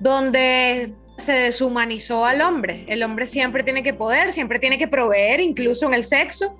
donde 0.00 0.94
se 1.16 1.32
deshumanizó 1.32 2.26
al 2.26 2.42
hombre. 2.42 2.84
El 2.88 3.02
hombre 3.02 3.24
siempre 3.24 3.62
tiene 3.62 3.82
que 3.82 3.94
poder, 3.94 4.32
siempre 4.32 4.58
tiene 4.58 4.76
que 4.76 4.88
proveer, 4.88 5.40
incluso 5.40 5.86
en 5.86 5.94
el 5.94 6.04
sexo 6.04 6.54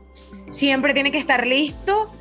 siempre 0.51 0.95
tiene 0.95 1.11
que 1.11 1.18
estar 1.18 1.47
listo 1.47 2.12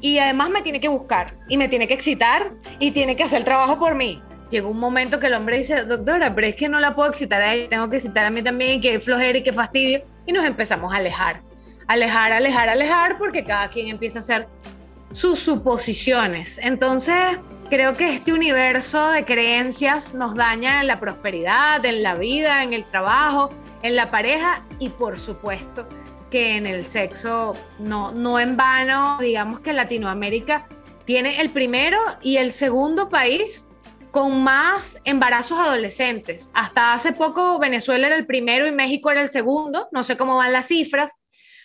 y 0.00 0.18
además 0.18 0.50
me 0.50 0.62
tiene 0.62 0.80
que 0.80 0.88
buscar 0.88 1.34
y 1.48 1.56
me 1.56 1.68
tiene 1.68 1.86
que 1.88 1.94
excitar 1.94 2.50
y 2.78 2.90
tiene 2.90 3.16
que 3.16 3.22
hacer 3.22 3.38
el 3.38 3.44
trabajo 3.44 3.78
por 3.78 3.94
mí. 3.94 4.20
Llegó 4.50 4.68
un 4.68 4.78
momento 4.78 5.18
que 5.18 5.28
el 5.28 5.34
hombre 5.34 5.58
dice, 5.58 5.84
doctora, 5.84 6.34
pero 6.34 6.46
es 6.46 6.56
que 6.56 6.68
no 6.68 6.78
la 6.78 6.94
puedo 6.94 7.08
excitar 7.08 7.40
a 7.40 7.54
ella, 7.54 7.68
tengo 7.70 7.88
que 7.88 7.96
excitar 7.96 8.26
a 8.26 8.30
mí 8.30 8.42
también, 8.42 8.82
que 8.82 9.00
flojera 9.00 9.38
y 9.38 9.42
que 9.42 9.52
fastidio. 9.52 10.02
Y 10.26 10.32
nos 10.32 10.44
empezamos 10.44 10.92
a 10.92 10.96
alejar, 10.96 11.40
alejar, 11.86 12.32
alejar, 12.32 12.68
alejar, 12.68 13.16
porque 13.16 13.44
cada 13.44 13.70
quien 13.70 13.88
empieza 13.88 14.18
a 14.18 14.22
hacer 14.22 14.48
sus 15.10 15.38
suposiciones. 15.38 16.58
Entonces, 16.58 17.38
creo 17.70 17.96
que 17.96 18.12
este 18.12 18.32
universo 18.34 19.10
de 19.10 19.24
creencias 19.24 20.12
nos 20.12 20.34
daña 20.34 20.82
en 20.82 20.86
la 20.86 21.00
prosperidad, 21.00 21.82
en 21.86 22.02
la 22.02 22.14
vida, 22.14 22.62
en 22.62 22.74
el 22.74 22.84
trabajo, 22.84 23.48
en 23.82 23.96
la 23.96 24.10
pareja 24.10 24.62
y 24.78 24.90
por 24.90 25.18
supuesto 25.18 25.86
que 26.32 26.56
en 26.56 26.66
el 26.66 26.86
sexo, 26.86 27.54
no, 27.78 28.10
no 28.10 28.40
en 28.40 28.56
vano, 28.56 29.18
digamos 29.20 29.60
que 29.60 29.74
Latinoamérica 29.74 30.66
tiene 31.04 31.42
el 31.42 31.50
primero 31.50 31.98
y 32.22 32.38
el 32.38 32.52
segundo 32.52 33.10
país 33.10 33.66
con 34.10 34.42
más 34.42 34.98
embarazos 35.04 35.58
adolescentes. 35.58 36.50
Hasta 36.54 36.94
hace 36.94 37.12
poco 37.12 37.58
Venezuela 37.58 38.06
era 38.06 38.16
el 38.16 38.24
primero 38.24 38.66
y 38.66 38.72
México 38.72 39.10
era 39.10 39.20
el 39.20 39.28
segundo, 39.28 39.90
no 39.92 40.02
sé 40.02 40.16
cómo 40.16 40.38
van 40.38 40.54
las 40.54 40.68
cifras. 40.68 41.12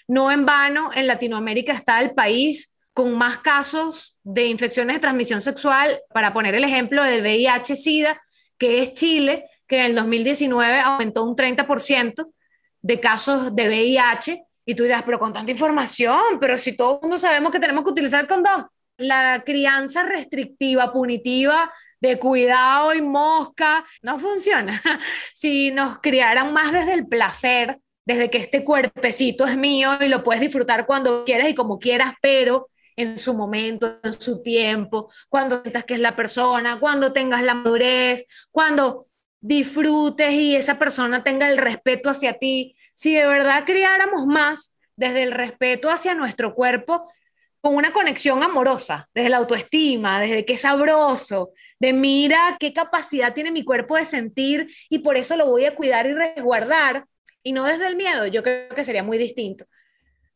No 0.06 0.34
en 0.34 0.46
vano, 0.46 0.90
en 0.94 1.08
Latinoamérica 1.08 1.72
está 1.72 2.02
el 2.02 2.12
país 2.12 2.76
con 2.92 3.18
más 3.18 3.38
casos 3.38 4.18
de 4.24 4.48
infecciones 4.48 4.98
de 4.98 5.00
transmisión 5.00 5.40
sexual, 5.40 6.02
para 6.14 6.34
poner 6.34 6.56
el 6.56 6.66
ejemplo 6.66 7.04
del 7.04 7.22
VIH-Sida, 7.22 8.22
que 8.58 8.80
es 8.80 8.92
Chile, 8.92 9.46
que 9.66 9.80
en 9.80 9.86
el 9.86 9.96
2019 9.96 10.82
aumentó 10.82 11.24
un 11.24 11.38
30% 11.38 12.34
de 12.82 13.00
casos 13.00 13.56
de 13.56 13.68
VIH 13.70 14.47
y 14.68 14.76
tú 14.76 14.84
dirás, 14.84 15.04
pero 15.04 15.18
con 15.18 15.32
tanta 15.32 15.50
información, 15.50 16.40
pero 16.42 16.58
si 16.58 16.76
todo 16.76 16.96
el 16.96 17.02
mundo 17.04 17.18
sabemos 17.18 17.54
que 17.54 17.60
tenemos 17.60 17.86
que 17.86 17.92
utilizar 17.92 18.22
el 18.22 18.28
condón. 18.28 18.68
La 18.98 19.44
crianza 19.46 20.04
restrictiva, 20.04 20.92
punitiva, 20.92 21.72
de 22.02 22.20
cuidado 22.20 22.94
y 22.94 23.02
mosca, 23.02 23.86
no 24.02 24.20
funciona. 24.20 24.80
si 25.34 25.72
nos 25.72 26.00
criaran 26.00 26.52
más 26.52 26.74
desde 26.74 26.94
el 26.94 27.08
placer, 27.08 27.80
desde 28.06 28.30
que 28.30 28.40
este 28.40 28.66
cuerpecito 28.66 29.46
es 29.46 29.56
mío 29.56 29.92
y 30.02 30.10
lo 30.10 30.22
puedes 30.22 30.42
disfrutar 30.42 30.86
cuando 30.86 31.24
quieras 31.24 31.48
y 31.48 31.56
como 31.56 31.80
quieras, 31.80 32.16
pero 32.22 32.68
en 32.98 33.18
su 33.18 33.34
momento, 33.34 34.00
en 34.04 34.12
su 34.12 34.44
tiempo, 34.44 35.10
cuando 35.30 35.62
sientas 35.62 35.86
que 35.86 35.94
es 35.94 36.02
la 36.02 36.16
persona, 36.16 36.78
cuando 36.78 37.14
tengas 37.14 37.42
la 37.42 37.54
madurez, 37.54 38.26
cuando 38.52 39.06
disfrutes 39.40 40.34
y 40.34 40.56
esa 40.56 40.80
persona 40.80 41.24
tenga 41.24 41.50
el 41.50 41.58
respeto 41.58 42.10
hacia 42.10 42.34
ti. 42.34 42.76
Si 42.94 43.14
de 43.14 43.26
verdad 43.26 43.64
criáramos 43.66 44.26
más 44.26 44.76
desde 44.96 45.24
el 45.24 45.32
respeto 45.32 45.90
hacia 45.90 46.14
nuestro 46.14 46.54
cuerpo, 46.54 47.10
con 47.62 47.76
una 47.76 47.92
conexión 47.92 48.44
amorosa, 48.44 49.10
desde 49.14 49.30
la 49.30 49.38
autoestima, 49.38 50.22
desde 50.22 50.46
qué 50.46 50.58
sabroso, 50.58 51.52
de 51.80 51.94
mira 51.94 52.58
qué 52.60 52.74
capacidad 52.74 53.34
tiene 53.34 53.52
mi 53.52 53.64
cuerpo 53.64 53.98
de 53.98 54.06
sentir 54.06 54.74
y 54.90 55.00
por 55.00 55.18
eso 55.18 55.36
lo 55.36 55.48
voy 55.48 55.66
a 55.66 55.76
cuidar 55.76 56.06
y 56.06 56.14
resguardar, 56.14 57.06
y 57.44 57.54
no 57.54 57.64
desde 57.64 57.88
el 57.88 57.96
miedo, 57.96 58.26
yo 58.28 58.44
creo 58.44 58.70
que 58.70 58.84
sería 58.84 59.04
muy 59.04 59.18
distinto. 59.18 59.66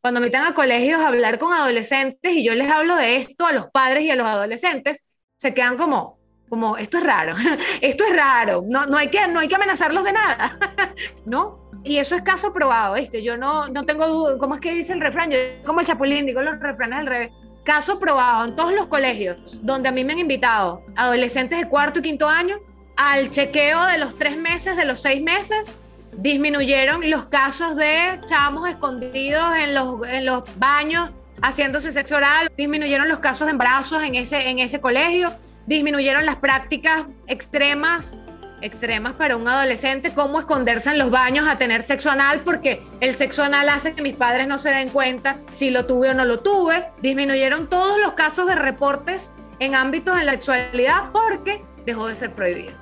Cuando 0.02 0.20
me 0.20 0.28
metan 0.28 0.46
a 0.46 0.54
colegios 0.54 1.02
a 1.02 1.08
hablar 1.08 1.38
con 1.38 1.54
adolescentes 1.54 2.34
y 2.34 2.44
yo 2.44 2.56
les 2.56 2.70
hablo 2.70 2.96
de 2.96 3.18
esto 3.18 3.46
a 3.46 3.52
los 3.52 3.68
padres 3.70 4.04
y 4.04 4.10
a 4.10 4.16
los 4.16 4.28
adolescentes, 4.28 5.04
se 5.38 5.54
quedan 5.54 5.78
como, 5.78 6.21
como, 6.52 6.76
esto 6.76 6.98
es 6.98 7.06
raro, 7.06 7.34
esto 7.82 8.04
es 8.04 8.14
raro, 8.14 8.62
no, 8.68 8.86
no, 8.86 8.98
hay 8.98 9.08
que, 9.08 9.26
no 9.30 9.40
hay 9.40 9.48
que 9.48 9.56
amenazarlos 9.56 10.04
de 10.04 10.12
nada, 10.12 10.60
¿no? 11.26 11.62
Y 11.86 11.98
eso 11.98 12.14
es 12.14 12.24
caso 12.24 12.52
probado, 12.52 12.96
¿viste? 12.96 13.24
Yo 13.24 13.38
no, 13.38 13.70
no 13.70 13.86
tengo 13.86 14.06
duda, 14.06 14.38
¿cómo 14.38 14.56
es 14.56 14.62
que 14.62 14.74
dice 14.74 14.92
el 14.92 15.00
refrán? 15.00 15.32
Yo 15.32 15.38
como 15.66 15.80
el 15.80 15.86
chapulín, 15.86 16.26
digo 16.26 16.42
los 16.42 16.60
refranes 16.60 17.00
al 17.00 17.08
revés. 17.08 17.32
Caso 17.64 18.00
probado 18.00 18.44
en 18.44 18.56
todos 18.56 18.74
los 18.74 18.88
colegios 18.88 19.66
donde 19.66 19.88
a 19.88 19.92
mí 19.94 20.04
me 20.04 20.12
han 20.12 20.20
invitado 20.20 20.84
adolescentes 20.98 21.58
de 21.58 21.70
cuarto 21.70 22.00
y 22.00 22.02
quinto 22.02 22.28
año 22.28 22.60
al 22.98 23.30
chequeo 23.30 23.86
de 23.86 23.98
los 23.98 24.18
tres 24.18 24.38
meses, 24.38 24.76
de 24.76 24.84
los 24.84 25.02
seis 25.02 25.24
meses, 25.24 25.76
disminuyeron 26.12 27.10
los 27.10 27.26
casos 27.28 27.78
de 27.78 28.20
chamos 28.26 28.68
escondidos 28.68 29.56
en 29.56 29.74
los, 29.74 30.06
en 30.06 30.26
los 30.26 30.44
baños 30.60 31.12
haciéndose 31.42 31.92
sexo 31.92 32.18
oral, 32.18 32.52
disminuyeron 32.58 33.08
los 33.08 33.20
casos 33.20 33.48
de 33.48 33.54
embarazos 33.54 34.04
en 34.04 34.16
ese, 34.16 34.50
en 34.50 34.60
ese 34.60 34.82
colegio, 34.82 35.32
disminuyeron 35.72 36.26
las 36.26 36.36
prácticas 36.36 37.06
extremas, 37.28 38.18
extremas 38.62 39.14
para 39.14 39.38
un 39.38 39.48
adolescente, 39.48 40.14
como 40.14 40.40
esconderse 40.40 40.92
en 40.92 41.00
los 41.00 41.10
baños 41.10 41.48
a 41.48 41.58
tener 41.58 41.84
sexo 41.84 42.12
anal, 42.12 42.42
porque 42.44 42.84
el 43.00 43.16
sexo 43.16 43.42
anal 43.44 43.70
hace 43.70 43.94
que 43.94 44.02
mis 44.02 44.16
padres 44.16 44.48
no 44.48 44.58
se 44.58 44.70
den 44.70 44.90
cuenta 44.90 45.38
si 45.50 45.70
lo 45.70 45.86
tuve 45.86 46.10
o 46.10 46.14
no 46.14 46.26
lo 46.26 46.42
tuve. 46.42 46.86
Disminuyeron 47.02 47.68
todos 47.68 48.00
los 48.00 48.14
casos 48.14 48.48
de 48.48 48.56
reportes 48.56 49.32
en 49.60 49.74
ámbitos 49.74 50.18
de 50.18 50.26
la 50.26 50.34
sexualidad 50.34 51.12
porque 51.14 51.64
dejó 51.86 52.08
de 52.08 52.16
ser 52.16 52.32
prohibido. 52.32 52.74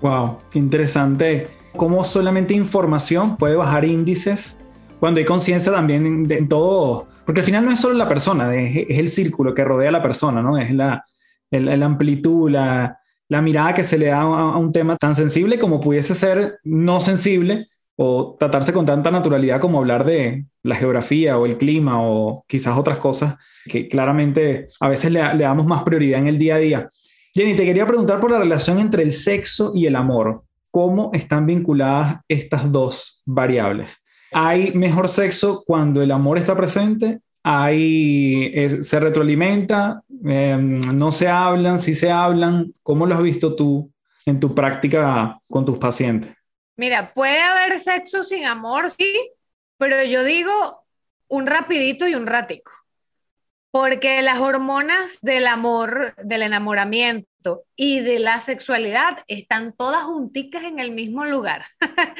Wow, 0.00 0.38
qué 0.50 0.58
interesante. 0.58 1.48
Cómo 1.76 2.02
solamente 2.04 2.54
información 2.54 3.36
puede 3.36 3.54
bajar 3.54 3.84
índices 3.84 4.58
cuando 4.98 5.18
hay 5.18 5.26
conciencia 5.26 5.70
también 5.70 6.26
en, 6.30 6.48
todo, 6.48 7.06
porque 7.24 7.40
al 7.40 7.46
final 7.46 7.64
no 7.64 7.70
es 7.70 7.80
solo 7.80 7.94
la 7.94 8.08
persona, 8.08 8.52
es, 8.56 8.98
el 8.98 9.08
círculo 9.08 9.54
que 9.54 9.62
rodea 9.62 9.90
a 9.90 9.92
la 9.92 10.02
persona, 10.02 10.42
¿no? 10.42 10.58
Es 10.58 10.72
la, 10.72 11.04
la 11.50 11.86
amplitud, 11.86 12.50
la, 12.50 12.98
mirada 13.28 13.74
que 13.74 13.84
se 13.84 13.98
le 13.98 14.06
da 14.06 14.20
a, 14.20 14.56
un 14.56 14.72
tema 14.72 14.96
tan 14.96 15.14
sensible 15.14 15.58
como 15.58 15.80
pudiese 15.80 16.14
ser 16.14 16.58
no 16.64 17.00
sensible 17.00 17.68
o 17.96 18.36
tratarse 18.38 18.72
con 18.72 18.86
tanta 18.86 19.10
naturalidad 19.10 19.60
como 19.60 19.78
hablar 19.78 20.04
de 20.04 20.46
la 20.62 20.76
geografía 20.76 21.38
o 21.38 21.46
el 21.46 21.58
clima 21.58 22.00
o 22.00 22.44
quizás 22.46 22.78
otras 22.78 22.98
cosas 22.98 23.36
que 23.66 23.88
claramente 23.88 24.68
a 24.80 24.88
veces 24.88 25.12
le, 25.12 25.34
le 25.34 25.44
damos 25.44 25.66
más 25.66 25.82
prioridad 25.82 26.20
en 26.20 26.28
el 26.28 26.38
día 26.38 26.54
a 26.54 26.58
día. 26.58 26.88
Jenny, 27.34 27.54
te 27.54 27.64
quería 27.64 27.86
preguntar 27.86 28.20
por 28.20 28.30
la 28.30 28.38
relación 28.38 28.78
entre 28.78 29.02
el 29.02 29.12
sexo 29.12 29.72
y 29.74 29.86
el 29.86 29.96
amor. 29.96 30.42
¿Cómo 30.70 31.10
están 31.12 31.46
vinculadas 31.46 32.18
estas 32.28 32.70
dos 32.70 33.22
variables? 33.26 34.04
¿Hay 34.32 34.72
mejor 34.72 35.08
sexo 35.08 35.64
cuando 35.66 36.02
el 36.02 36.10
amor 36.10 36.38
está 36.38 36.56
presente 36.56 37.20
hay, 37.42 38.68
se 38.82 39.00
retroalimenta, 39.00 40.02
em, 40.24 40.80
no 40.96 41.12
se 41.12 41.28
hablan, 41.28 41.80
si 41.80 41.94
se 41.94 42.10
hablan. 42.10 42.72
¿Cómo 42.82 43.06
lo 43.06 43.14
has 43.14 43.22
visto 43.22 43.54
tú 43.54 43.90
en 44.26 44.40
tu 44.40 44.54
práctica 44.54 45.40
con 45.48 45.64
tus 45.64 45.78
pacientes? 45.78 46.32
Mira, 46.76 47.12
puede 47.12 47.40
haber 47.40 47.78
sexo 47.78 48.22
sin 48.22 48.44
amor, 48.44 48.90
sí, 48.90 49.14
pero 49.78 50.02
yo 50.04 50.24
digo 50.24 50.84
un 51.28 51.46
rapidito 51.46 52.06
y 52.06 52.14
un 52.14 52.26
ratico, 52.26 52.72
porque 53.70 54.22
las 54.22 54.38
hormonas 54.38 55.18
del 55.22 55.46
amor, 55.46 56.14
del 56.22 56.42
enamoramiento 56.42 57.64
y 57.76 58.00
de 58.00 58.18
la 58.18 58.40
sexualidad 58.40 59.24
están 59.26 59.72
todas 59.72 60.04
junticas 60.04 60.64
en 60.64 60.78
el 60.78 60.92
mismo 60.92 61.24
lugar. 61.24 61.64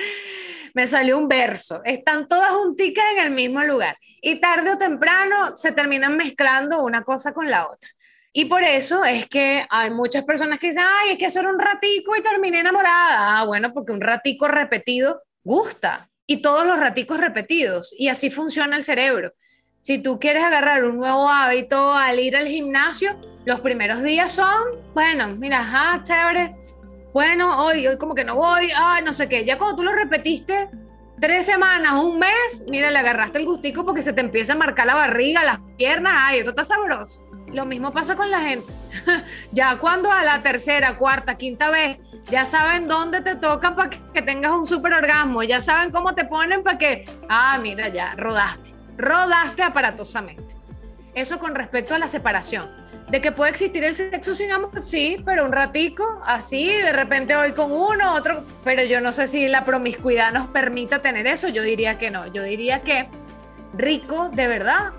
me 0.75 0.87
salió 0.87 1.19
un 1.19 1.29
verso. 1.29 1.81
Están 1.85 2.29
todas 2.29 2.53
junticas 2.53 3.05
en 3.17 3.25
el 3.25 3.31
mismo 3.31 3.63
lugar. 3.63 3.97
Y 4.21 4.37
tarde 4.37 4.73
o 4.73 4.79
temprano 4.79 5.57
se 5.57 5.73
terminan 5.73 6.17
mezclando 6.17 6.83
una 6.83 7.03
cosa 7.03 7.33
con 7.33 7.49
la 7.49 7.67
otra. 7.67 7.91
Y 8.33 8.45
por 8.45 8.63
eso 8.63 9.05
es 9.05 9.27
que 9.27 9.67
hay 9.71 9.91
muchas 9.91 10.25
personas 10.25 10.59
que 10.59 10.69
dicen, 10.69 10.85
ay, 10.87 11.11
es 11.11 11.19
que 11.19 11.39
era 11.39 11.51
un 11.51 11.59
ratico 11.59 12.15
y 12.17 12.23
terminé 12.23 12.61
enamorada. 12.61 13.41
Ah, 13.41 13.45
bueno, 13.45 13.73
porque 13.73 13.93
un 13.93 14.01
ratico 14.01 14.49
repetido 14.49 15.23
gusta. 15.43 16.11
Y 16.27 16.43
todos 16.43 16.67
los 16.67 16.79
raticos 16.79 17.19
repetidos. 17.19 17.95
Y 17.99 18.09
así 18.09 18.31
funciona 18.31 18.77
el 18.77 18.85
cerebro. 18.85 19.33
Si 19.81 19.99
tú 19.99 20.19
quieres 20.19 20.45
agarrar 20.45 20.85
un 20.85 20.99
nuevo 20.99 21.29
hábito 21.29 21.95
al 21.95 22.21
ir 22.21 22.37
al 22.37 22.47
gimnasio, 22.47 23.19
los 23.45 23.61
primeros 23.61 24.03
días 24.03 24.33
son, 24.33 24.93
bueno, 24.93 25.29
mira, 25.37 25.61
ah, 25.63 26.03
chévere, 26.03 26.55
bueno, 27.13 27.65
hoy, 27.65 27.87
hoy 27.87 27.97
como 27.97 28.15
que 28.15 28.25
no 28.25 28.37
voy, 28.37 28.71
ay, 28.77 29.03
no 29.03 29.13
sé 29.13 29.29
qué. 29.29 29.45
Ya 29.45 29.59
cuando 29.59 29.77
tú 29.77 29.83
lo 29.83 29.93
repetiste 29.93 30.71
tres 31.21 31.47
semanas, 31.47 31.95
un 31.95 32.19
mes, 32.19 32.65
mira, 32.69 32.91
le 32.91 32.99
agarraste 32.99 33.39
el 33.39 33.47
gustico 33.47 33.85
porque 33.85 34.03
se 34.03 34.13
te 34.13 34.21
empieza 34.21 34.53
a 34.53 34.57
marcar 34.57 34.87
la 34.87 34.95
barriga, 34.95 35.43
las 35.45 35.59
piernas, 35.77 36.13
ay, 36.17 36.39
esto 36.39 36.51
está 36.51 36.65
sabroso. 36.65 37.25
Lo 37.49 37.65
mismo 37.65 37.93
pasa 37.93 38.15
con 38.15 38.31
la 38.31 38.41
gente. 38.41 38.71
ya 39.53 39.79
cuando 39.79 40.13
a 40.13 40.23
la 40.23 40.43
tercera, 40.43 40.99
cuarta, 40.99 41.39
quinta 41.39 41.71
vez, 41.71 41.99
ya 42.31 42.45
saben 42.45 42.89
dónde 42.89 43.23
te 43.23 43.37
tocan 43.37 43.75
para 43.75 43.91
que 43.91 44.23
tengas 44.23 44.53
un 44.53 44.67
super 44.67 44.93
orgasmo, 44.93 45.43
ya 45.43 45.63
saben 45.63 45.91
cómo 45.91 46.15
te 46.15 46.27
ponen 46.27 46.63
para 46.63 46.77
que, 46.77 47.09
ah, 47.29 47.59
mira, 47.61 47.89
ya, 47.89 48.15
rodaste, 48.17 48.75
rodaste 48.99 49.63
aparatosamente. 49.63 50.55
Eso 51.15 51.39
con 51.39 51.55
respecto 51.55 51.95
a 51.95 51.99
la 51.99 52.07
separación 52.07 52.88
de 53.11 53.21
que 53.21 53.33
puede 53.33 53.51
existir 53.51 53.85
el 53.85 53.95
sexo 53.95 54.35
sin 54.35 54.53
amor, 54.53 54.83
sí, 54.83 55.17
pero 55.25 55.45
un 55.45 55.53
ratico, 55.53 56.05
así, 56.27 56.69
de 56.69 56.93
repente 56.93 57.35
hoy 57.37 57.53
con 57.53 57.73
uno, 57.73 58.15
otro, 58.15 58.45
pero 58.65 58.85
yo 58.85 59.01
no 59.01 59.13
sé 59.13 59.27
si 59.27 59.49
la 59.49 59.65
promiscuidad 59.65 60.33
nos 60.33 60.49
permita 60.49 61.01
tener 61.01 61.27
eso, 61.27 61.49
yo 61.49 61.63
diría 61.63 61.99
que 61.99 62.11
no, 62.11 62.27
yo 62.33 62.43
diría 62.43 62.83
que 62.83 63.09
rico, 63.75 64.29
de 64.29 64.49
verdad, 64.49 64.93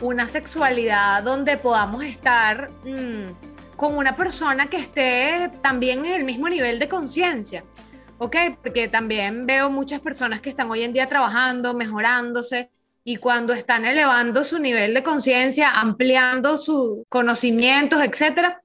una 0.00 0.26
sexualidad 0.26 1.22
donde 1.22 1.56
podamos 1.56 2.04
estar 2.04 2.70
mm, 2.84 3.76
con 3.76 3.96
una 3.96 4.16
persona 4.16 4.66
que 4.66 4.78
esté 4.78 5.50
también 5.62 6.04
en 6.04 6.14
el 6.14 6.24
mismo 6.24 6.48
nivel 6.48 6.78
de 6.78 6.88
conciencia. 6.88 7.64
¿ok? 8.18 8.36
Porque 8.62 8.88
también 8.88 9.46
veo 9.46 9.70
muchas 9.70 10.00
personas 10.00 10.40
que 10.40 10.50
están 10.50 10.70
hoy 10.70 10.82
en 10.82 10.92
día 10.92 11.08
trabajando, 11.08 11.74
mejorándose, 11.74 12.70
y 13.08 13.16
cuando 13.16 13.54
están 13.54 13.86
elevando 13.86 14.44
su 14.44 14.58
nivel 14.58 14.92
de 14.92 15.02
conciencia, 15.02 15.80
ampliando 15.80 16.58
sus 16.58 17.04
conocimientos, 17.08 18.02
etcétera, 18.02 18.60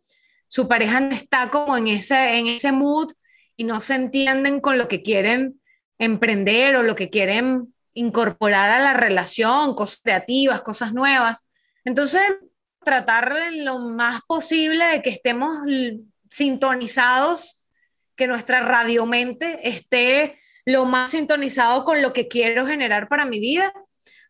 su 0.50 0.68
pareja 0.68 1.00
está 1.12 1.50
como 1.50 1.78
en 1.78 1.88
ese, 1.88 2.40
en 2.40 2.48
ese 2.48 2.74
mood 2.74 3.14
y 3.56 3.64
no 3.64 3.80
se 3.80 3.96
entienden 3.96 4.60
con 4.60 4.78
lo 4.78 4.90
que 4.90 5.02
quieren 5.02 5.62
emprender 5.98 6.76
o 6.76 6.84
lo 6.84 6.94
que 6.94 7.08
quieren 7.08 7.74
incorporar 7.94 8.70
a 8.70 8.84
la 8.84 8.94
relación, 8.94 9.76
cosas 9.76 10.02
creativas, 10.04 10.62
cosas 10.62 10.94
nuevas. 10.94 11.48
Entonces, 11.86 12.24
tratar 12.84 13.34
lo 13.54 13.80
más 13.80 14.24
posible 14.28 14.84
de 14.88 15.02
que 15.02 15.12
estemos 15.12 15.58
sintonizados, 16.30 17.64
que 18.18 18.28
nuestra 18.28 18.60
radiomente 18.60 19.70
esté 19.70 20.38
lo 20.66 20.84
más 20.84 21.12
sintonizado 21.12 21.86
con 21.86 22.02
lo 22.02 22.12
que 22.12 22.28
quiero 22.28 22.68
generar 22.68 23.08
para 23.08 23.26
mi 23.26 23.40
vida. 23.40 23.72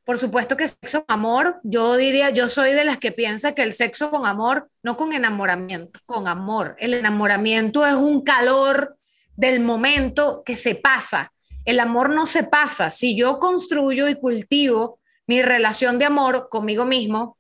Por 0.06 0.18
supuesto 0.18 0.58
que 0.58 0.68
sexo 0.68 1.06
con 1.06 1.14
amor, 1.14 1.62
yo 1.64 1.96
diría, 1.96 2.30
yo 2.30 2.50
soy 2.50 2.74
de 2.74 2.84
las 2.84 2.98
que 2.98 3.14
piensa 3.14 3.54
que 3.54 3.64
el 3.64 3.72
sexo 3.72 4.10
con 4.12 4.26
amor, 4.26 4.70
no 4.82 4.98
con 4.98 5.14
enamoramiento, 5.14 6.00
con 6.06 6.28
amor. 6.28 6.76
El 6.80 6.94
enamoramiento 6.94 7.88
es 7.88 7.94
un 7.94 8.22
calor 8.22 8.98
del 9.38 9.62
momento 9.62 10.44
que 10.46 10.58
se 10.58 10.76
pasa. 10.76 11.32
El 11.64 11.80
amor 11.80 12.10
no 12.10 12.26
se 12.26 12.44
pasa. 12.44 12.90
Si 12.90 13.16
yo 13.16 13.40
construyo 13.40 14.10
y 14.10 14.16
cultivo 14.16 15.00
mi 15.26 15.42
relación 15.42 16.00
de 16.00 16.06
amor 16.06 16.50
conmigo 16.50 16.84
mismo 16.84 17.38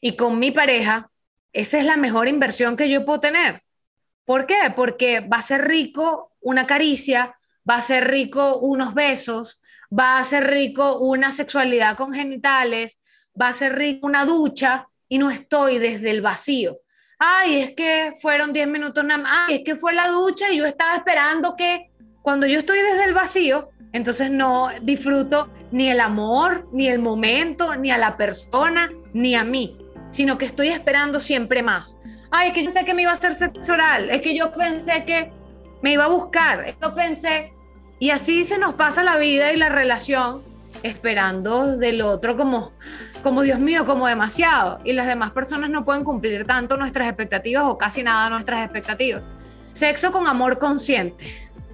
y 0.00 0.14
con 0.14 0.38
mi 0.38 0.50
pareja, 0.50 1.10
esa 1.54 1.78
es 1.78 1.86
la 1.86 1.96
mejor 1.96 2.28
inversión 2.28 2.76
que 2.76 2.90
yo 2.90 3.06
puedo 3.06 3.20
tener. 3.20 3.62
¿Por 4.26 4.46
qué? 4.46 4.72
Porque 4.76 5.20
va 5.20 5.38
a 5.38 5.42
ser 5.42 5.66
rico 5.66 6.32
una 6.40 6.66
caricia, 6.66 7.38
va 7.68 7.76
a 7.76 7.82
ser 7.82 8.08
rico 8.08 8.58
unos 8.58 8.92
besos, 8.92 9.61
va 9.92 10.18
a 10.18 10.24
ser 10.24 10.50
rico 10.50 10.98
una 10.98 11.30
sexualidad 11.30 11.96
con 11.96 12.12
genitales, 12.12 13.00
va 13.40 13.48
a 13.48 13.54
ser 13.54 13.76
rico 13.76 14.06
una 14.06 14.24
ducha 14.24 14.88
y 15.08 15.18
no 15.18 15.30
estoy 15.30 15.78
desde 15.78 16.10
el 16.10 16.22
vacío. 16.22 16.78
Ay, 17.18 17.60
es 17.60 17.70
que 17.74 18.12
fueron 18.20 18.52
10 18.52 18.68
minutos 18.68 19.04
nada 19.04 19.22
más. 19.22 19.38
Ay, 19.48 19.56
es 19.56 19.60
que 19.64 19.76
fue 19.76 19.92
la 19.92 20.08
ducha 20.08 20.50
y 20.50 20.56
yo 20.56 20.66
estaba 20.66 20.96
esperando 20.96 21.54
que 21.56 21.90
cuando 22.22 22.46
yo 22.46 22.58
estoy 22.58 22.78
desde 22.78 23.04
el 23.04 23.14
vacío, 23.14 23.70
entonces 23.92 24.30
no 24.30 24.70
disfruto 24.80 25.50
ni 25.70 25.88
el 25.88 26.00
amor, 26.00 26.68
ni 26.72 26.88
el 26.88 26.98
momento, 26.98 27.76
ni 27.76 27.90
a 27.90 27.98
la 27.98 28.16
persona, 28.16 28.90
ni 29.12 29.34
a 29.34 29.44
mí, 29.44 29.78
sino 30.10 30.38
que 30.38 30.46
estoy 30.46 30.68
esperando 30.68 31.20
siempre 31.20 31.62
más. 31.62 31.98
Ay, 32.30 32.48
es 32.48 32.54
que 32.54 32.60
yo 32.60 32.66
pensé 32.66 32.84
que 32.84 32.94
me 32.94 33.02
iba 33.02 33.10
a 33.10 33.14
hacer 33.14 33.34
sexo 33.34 33.74
oral, 33.74 34.10
es 34.10 34.22
que 34.22 34.34
yo 34.34 34.52
pensé 34.54 35.04
que 35.04 35.30
me 35.82 35.92
iba 35.92 36.04
a 36.04 36.08
buscar, 36.08 36.76
yo 36.80 36.94
pensé, 36.94 37.52
y 38.02 38.10
así 38.10 38.42
se 38.42 38.58
nos 38.58 38.74
pasa 38.74 39.04
la 39.04 39.16
vida 39.16 39.52
y 39.52 39.56
la 39.56 39.68
relación 39.68 40.42
esperando 40.82 41.76
del 41.76 42.02
otro 42.02 42.36
como, 42.36 42.72
como 43.22 43.42
Dios 43.42 43.60
mío, 43.60 43.84
como 43.84 44.08
demasiado, 44.08 44.80
y 44.82 44.92
las 44.92 45.06
demás 45.06 45.30
personas 45.30 45.70
no 45.70 45.84
pueden 45.84 46.02
cumplir 46.02 46.44
tanto 46.44 46.76
nuestras 46.76 47.06
expectativas 47.06 47.62
o 47.64 47.78
casi 47.78 48.02
nada 48.02 48.28
nuestras 48.28 48.64
expectativas. 48.64 49.30
Sexo 49.70 50.10
con 50.10 50.26
amor 50.26 50.58
consciente, 50.58 51.24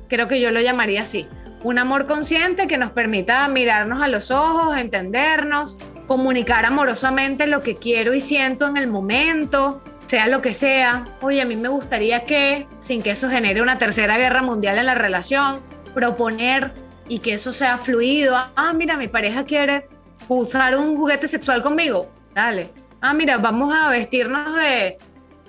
creo 0.07 0.29
que 0.29 0.39
yo 0.39 0.51
lo 0.51 0.61
llamaría 0.61 1.01
así 1.01 1.27
un 1.63 1.79
amor 1.79 2.07
consciente 2.07 2.67
que 2.67 2.77
nos 2.77 2.91
permita 2.91 3.49
mirarnos 3.49 4.03
a 4.03 4.09
los 4.09 4.31
ojos, 4.31 4.77
entendernos, 4.77 5.79
comunicar 6.07 6.67
amorosamente 6.67 7.47
lo 7.47 7.63
que 7.63 7.77
quiero 7.77 8.13
y 8.13 8.21
siento 8.21 8.67
en 8.67 8.77
el 8.77 8.87
momento, 8.87 9.83
sea 10.07 10.27
lo 10.29 10.41
que 10.41 10.55
sea. 10.55 11.05
Oye, 11.21 11.41
a 11.41 11.47
mí 11.47 11.57
me 11.57 11.69
gustaría 11.69 12.25
que, 12.25 12.67
sin 12.81 13.03
que 13.03 13.11
eso 13.13 13.29
genere 13.29 13.61
una 13.61 13.79
tercera 13.79 14.19
guerra 14.19 14.43
mundial 14.43 14.79
en 14.79 14.87
la 14.87 14.95
relación, 14.95 15.61
proponer 15.95 16.73
y 17.09 17.19
que 17.19 17.35
eso 17.35 17.53
sea 17.53 17.79
fluido. 17.79 18.37
Ah, 18.57 18.73
mira, 18.73 18.97
mi 18.97 19.09
pareja 19.09 19.45
quiere 19.45 19.89
usar 20.29 20.77
un 20.77 20.97
juguete 20.97 21.29
sexual 21.29 21.63
conmigo. 21.63 22.11
Dale. 22.35 22.71
Ah, 23.01 23.15
mira, 23.15 23.39
vamos 23.39 23.73
a 23.75 23.89
vestirnos 23.89 24.55
de, 24.57 24.99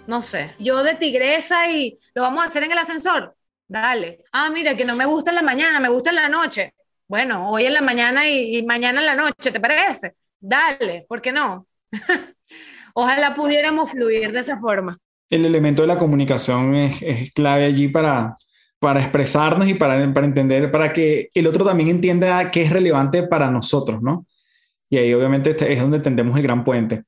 no 0.07 0.21
sé, 0.21 0.51
yo 0.59 0.83
de 0.83 0.95
tigresa 0.95 1.69
y 1.71 1.97
lo 2.13 2.21
vamos 2.21 2.43
a 2.43 2.47
hacer 2.47 2.63
en 2.63 2.71
el 2.71 2.77
ascensor. 2.77 3.35
Dale. 3.67 4.23
Ah, 4.31 4.49
mira, 4.49 4.75
que 4.75 4.85
no 4.85 4.95
me 4.95 5.05
gusta 5.05 5.31
en 5.31 5.35
la 5.35 5.41
mañana, 5.43 5.79
me 5.79 5.89
gusta 5.89 6.09
en 6.09 6.15
la 6.15 6.29
noche. 6.29 6.73
Bueno, 7.07 7.49
hoy 7.49 7.65
en 7.65 7.73
la 7.73 7.81
mañana 7.81 8.29
y, 8.29 8.63
mañana 8.63 8.99
en 8.99 9.05
la 9.05 9.15
noche, 9.15 9.51
¿te 9.51 9.59
parece? 9.59 10.15
Dale, 10.39 11.05
¿por 11.07 11.21
qué 11.21 11.31
no? 11.31 11.67
Ojalá 12.93 13.35
pudiéramos 13.35 13.91
fluir 13.91 14.31
de 14.31 14.39
esa 14.39 14.57
forma. 14.57 14.97
El 15.29 15.45
elemento 15.45 15.83
de 15.83 15.87
la 15.87 15.97
comunicación 15.97 16.75
es, 16.75 17.31
clave 17.33 17.65
allí 17.65 17.87
para, 17.87 18.37
para 18.79 19.01
expresarnos 19.01 19.67
y 19.67 19.73
para, 19.73 20.13
para 20.13 20.25
entender, 20.25 20.71
para 20.71 20.93
que 20.93 21.29
el 21.33 21.47
otro 21.47 21.65
también 21.65 21.89
entienda 21.89 22.49
qué 22.49 22.61
es 22.61 22.71
relevante 22.71 23.23
para 23.23 23.51
nosotros, 23.51 24.01
¿no? 24.01 24.25
Y 24.89 24.97
ahí 24.97 25.13
obviamente 25.13 25.55
es 25.71 25.79
donde 25.79 25.99
tendemos 25.99 26.35
el 26.37 26.43
gran 26.43 26.63
puente. 26.63 27.03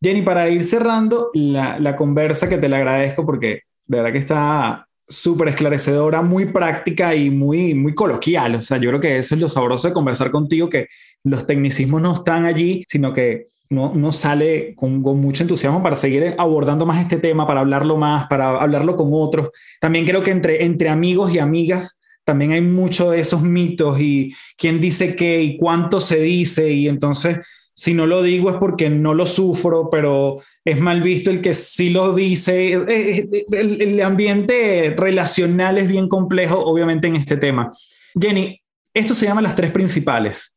Jenny, 0.00 0.22
para 0.22 0.48
ir 0.50 0.62
cerrando 0.62 1.30
la, 1.32 1.78
la 1.78 1.96
conversa, 1.96 2.48
que 2.48 2.58
te 2.58 2.68
la 2.68 2.76
agradezco 2.76 3.24
porque 3.24 3.62
de 3.86 3.96
verdad 3.96 4.12
que 4.12 4.18
está 4.18 4.86
súper 5.08 5.48
esclarecedora, 5.48 6.22
muy 6.22 6.46
práctica 6.46 7.14
y 7.14 7.30
muy, 7.30 7.74
muy 7.74 7.94
coloquial. 7.94 8.56
O 8.56 8.62
sea, 8.62 8.78
yo 8.78 8.90
creo 8.90 9.00
que 9.00 9.18
eso 9.18 9.34
es 9.34 9.40
lo 9.40 9.48
sabroso 9.48 9.88
de 9.88 9.94
conversar 9.94 10.30
contigo, 10.30 10.68
que 10.68 10.88
los 11.24 11.46
tecnicismos 11.46 12.00
no 12.00 12.12
están 12.12 12.44
allí, 12.44 12.84
sino 12.88 13.12
que 13.12 13.46
no, 13.74 14.12
sale 14.12 14.74
con, 14.74 15.00
mucho 15.00 15.42
entusiasmo 15.42 15.82
para 15.82 15.96
seguir 15.96 16.34
abordando 16.38 16.86
más 16.86 17.00
este 17.00 17.18
tema, 17.18 17.46
para 17.46 17.60
hablarlo 17.60 17.96
más, 17.96 18.26
para 18.26 18.60
hablarlo 18.60 18.96
con 18.96 19.10
otros. 19.12 19.50
También 19.80 20.06
creo 20.06 20.22
que 20.22 20.30
entre, 20.30 20.64
entre 20.64 20.88
amigos 20.88 21.34
y 21.34 21.38
amigas 21.38 22.00
también 22.24 22.52
hay 22.52 22.62
mucho 22.62 23.10
de 23.10 23.20
esos 23.20 23.42
mitos 23.42 24.00
y 24.00 24.34
quién 24.56 24.80
dice 24.80 25.14
qué 25.14 25.42
y 25.42 25.58
cuánto 25.58 26.00
se 26.00 26.20
dice 26.20 26.70
y 26.70 26.88
entonces 26.88 27.40
si 27.76 27.92
no 27.92 28.06
lo 28.06 28.22
digo 28.22 28.50
es 28.50 28.56
porque 28.56 28.88
no 28.88 29.14
lo 29.14 29.26
sufro, 29.26 29.90
pero 29.90 30.36
es 30.64 30.80
mal 30.80 31.02
visto 31.02 31.30
el 31.30 31.40
que 31.40 31.54
sí 31.54 31.90
lo 31.90 32.14
dice. 32.14 32.72
Eh, 32.72 33.28
eh, 33.32 33.44
el, 33.50 34.00
ambiente 34.00 34.94
relacional 34.96 35.78
es 35.78 35.88
bien 35.88 36.08
complejo, 36.08 36.64
obviamente, 36.64 37.08
en 37.08 37.16
este 37.16 37.36
tema. 37.36 37.72
Jenny, 38.18 38.62
esto 38.94 39.12
se 39.12 39.26
llama 39.26 39.42
las 39.42 39.56
tres 39.56 39.72
principales. 39.72 40.56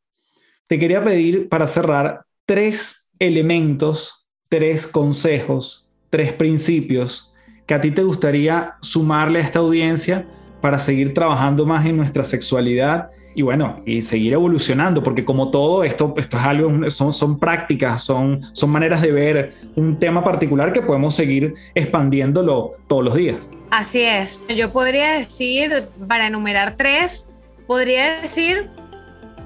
Te 0.67 0.77
quería 0.77 1.03
pedir 1.03 1.49
para 1.49 1.65
cerrar 1.65 2.23
tres 2.45 3.06
elementos, 3.19 4.27
tres 4.49 4.87
consejos, 4.87 5.89
tres 6.09 6.33
principios 6.33 7.33
que 7.65 7.73
a 7.73 7.81
ti 7.81 7.91
te 7.91 8.03
gustaría 8.03 8.75
sumarle 8.81 9.39
a 9.39 9.43
esta 9.43 9.59
audiencia 9.59 10.27
para 10.61 10.79
seguir 10.79 11.13
trabajando 11.13 11.65
más 11.65 11.85
en 11.85 11.97
nuestra 11.97 12.23
sexualidad 12.23 13.09
y 13.35 13.43
bueno, 13.43 13.83
y 13.85 14.01
seguir 14.01 14.33
evolucionando, 14.33 15.03
porque 15.03 15.23
como 15.23 15.51
todo 15.51 15.83
esto, 15.83 16.11
esto 16.17 16.37
es 16.37 16.43
algo, 16.43 16.89
son, 16.89 17.13
son 17.13 17.39
prácticas, 17.39 18.03
son, 18.03 18.41
son 18.51 18.71
maneras 18.71 19.03
de 19.03 19.11
ver 19.11 19.53
un 19.75 19.95
tema 19.95 20.23
particular 20.23 20.73
que 20.73 20.81
podemos 20.81 21.13
seguir 21.13 21.53
expandiéndolo 21.75 22.71
todos 22.87 23.03
los 23.03 23.13
días. 23.13 23.37
Así 23.69 24.01
es, 24.01 24.43
yo 24.47 24.71
podría 24.71 25.19
decir, 25.19 25.83
para 26.07 26.25
enumerar 26.25 26.77
tres, 26.77 27.29
podría 27.67 28.19
decir, 28.21 28.71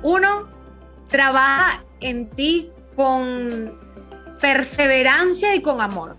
uno, 0.04 0.48
trabaja 1.10 1.84
en 2.00 2.30
ti 2.30 2.70
con 2.96 3.80
perseverancia 4.40 5.56
y 5.56 5.62
con 5.62 5.82
amor. 5.82 6.18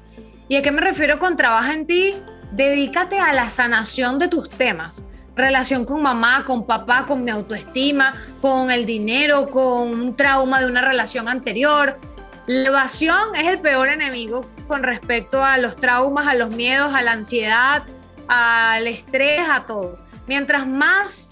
¿Y 0.48 0.56
a 0.56 0.62
qué 0.62 0.70
me 0.70 0.80
refiero 0.80 1.18
con 1.18 1.36
trabaja 1.36 1.72
en 1.74 1.86
ti? 1.86 2.14
Dedícate 2.52 3.18
a 3.18 3.32
la 3.32 3.50
sanación 3.50 4.18
de 4.18 4.28
tus 4.28 4.50
temas 4.50 5.06
relación 5.34 5.84
con 5.84 6.02
mamá, 6.02 6.44
con 6.44 6.66
papá, 6.66 7.06
con 7.06 7.24
mi 7.24 7.30
autoestima, 7.30 8.14
con 8.40 8.70
el 8.70 8.86
dinero, 8.86 9.48
con 9.48 9.88
un 9.88 10.16
trauma 10.16 10.60
de 10.60 10.66
una 10.66 10.82
relación 10.82 11.28
anterior. 11.28 11.98
La 12.46 12.68
evasión 12.68 13.34
es 13.36 13.46
el 13.46 13.58
peor 13.58 13.88
enemigo 13.88 14.46
con 14.68 14.82
respecto 14.82 15.44
a 15.44 15.58
los 15.58 15.76
traumas, 15.76 16.26
a 16.26 16.34
los 16.34 16.50
miedos, 16.50 16.92
a 16.94 17.02
la 17.02 17.12
ansiedad, 17.12 17.84
al 18.28 18.86
estrés, 18.86 19.42
a 19.48 19.66
todo. 19.66 19.98
Mientras 20.26 20.66
más 20.66 21.30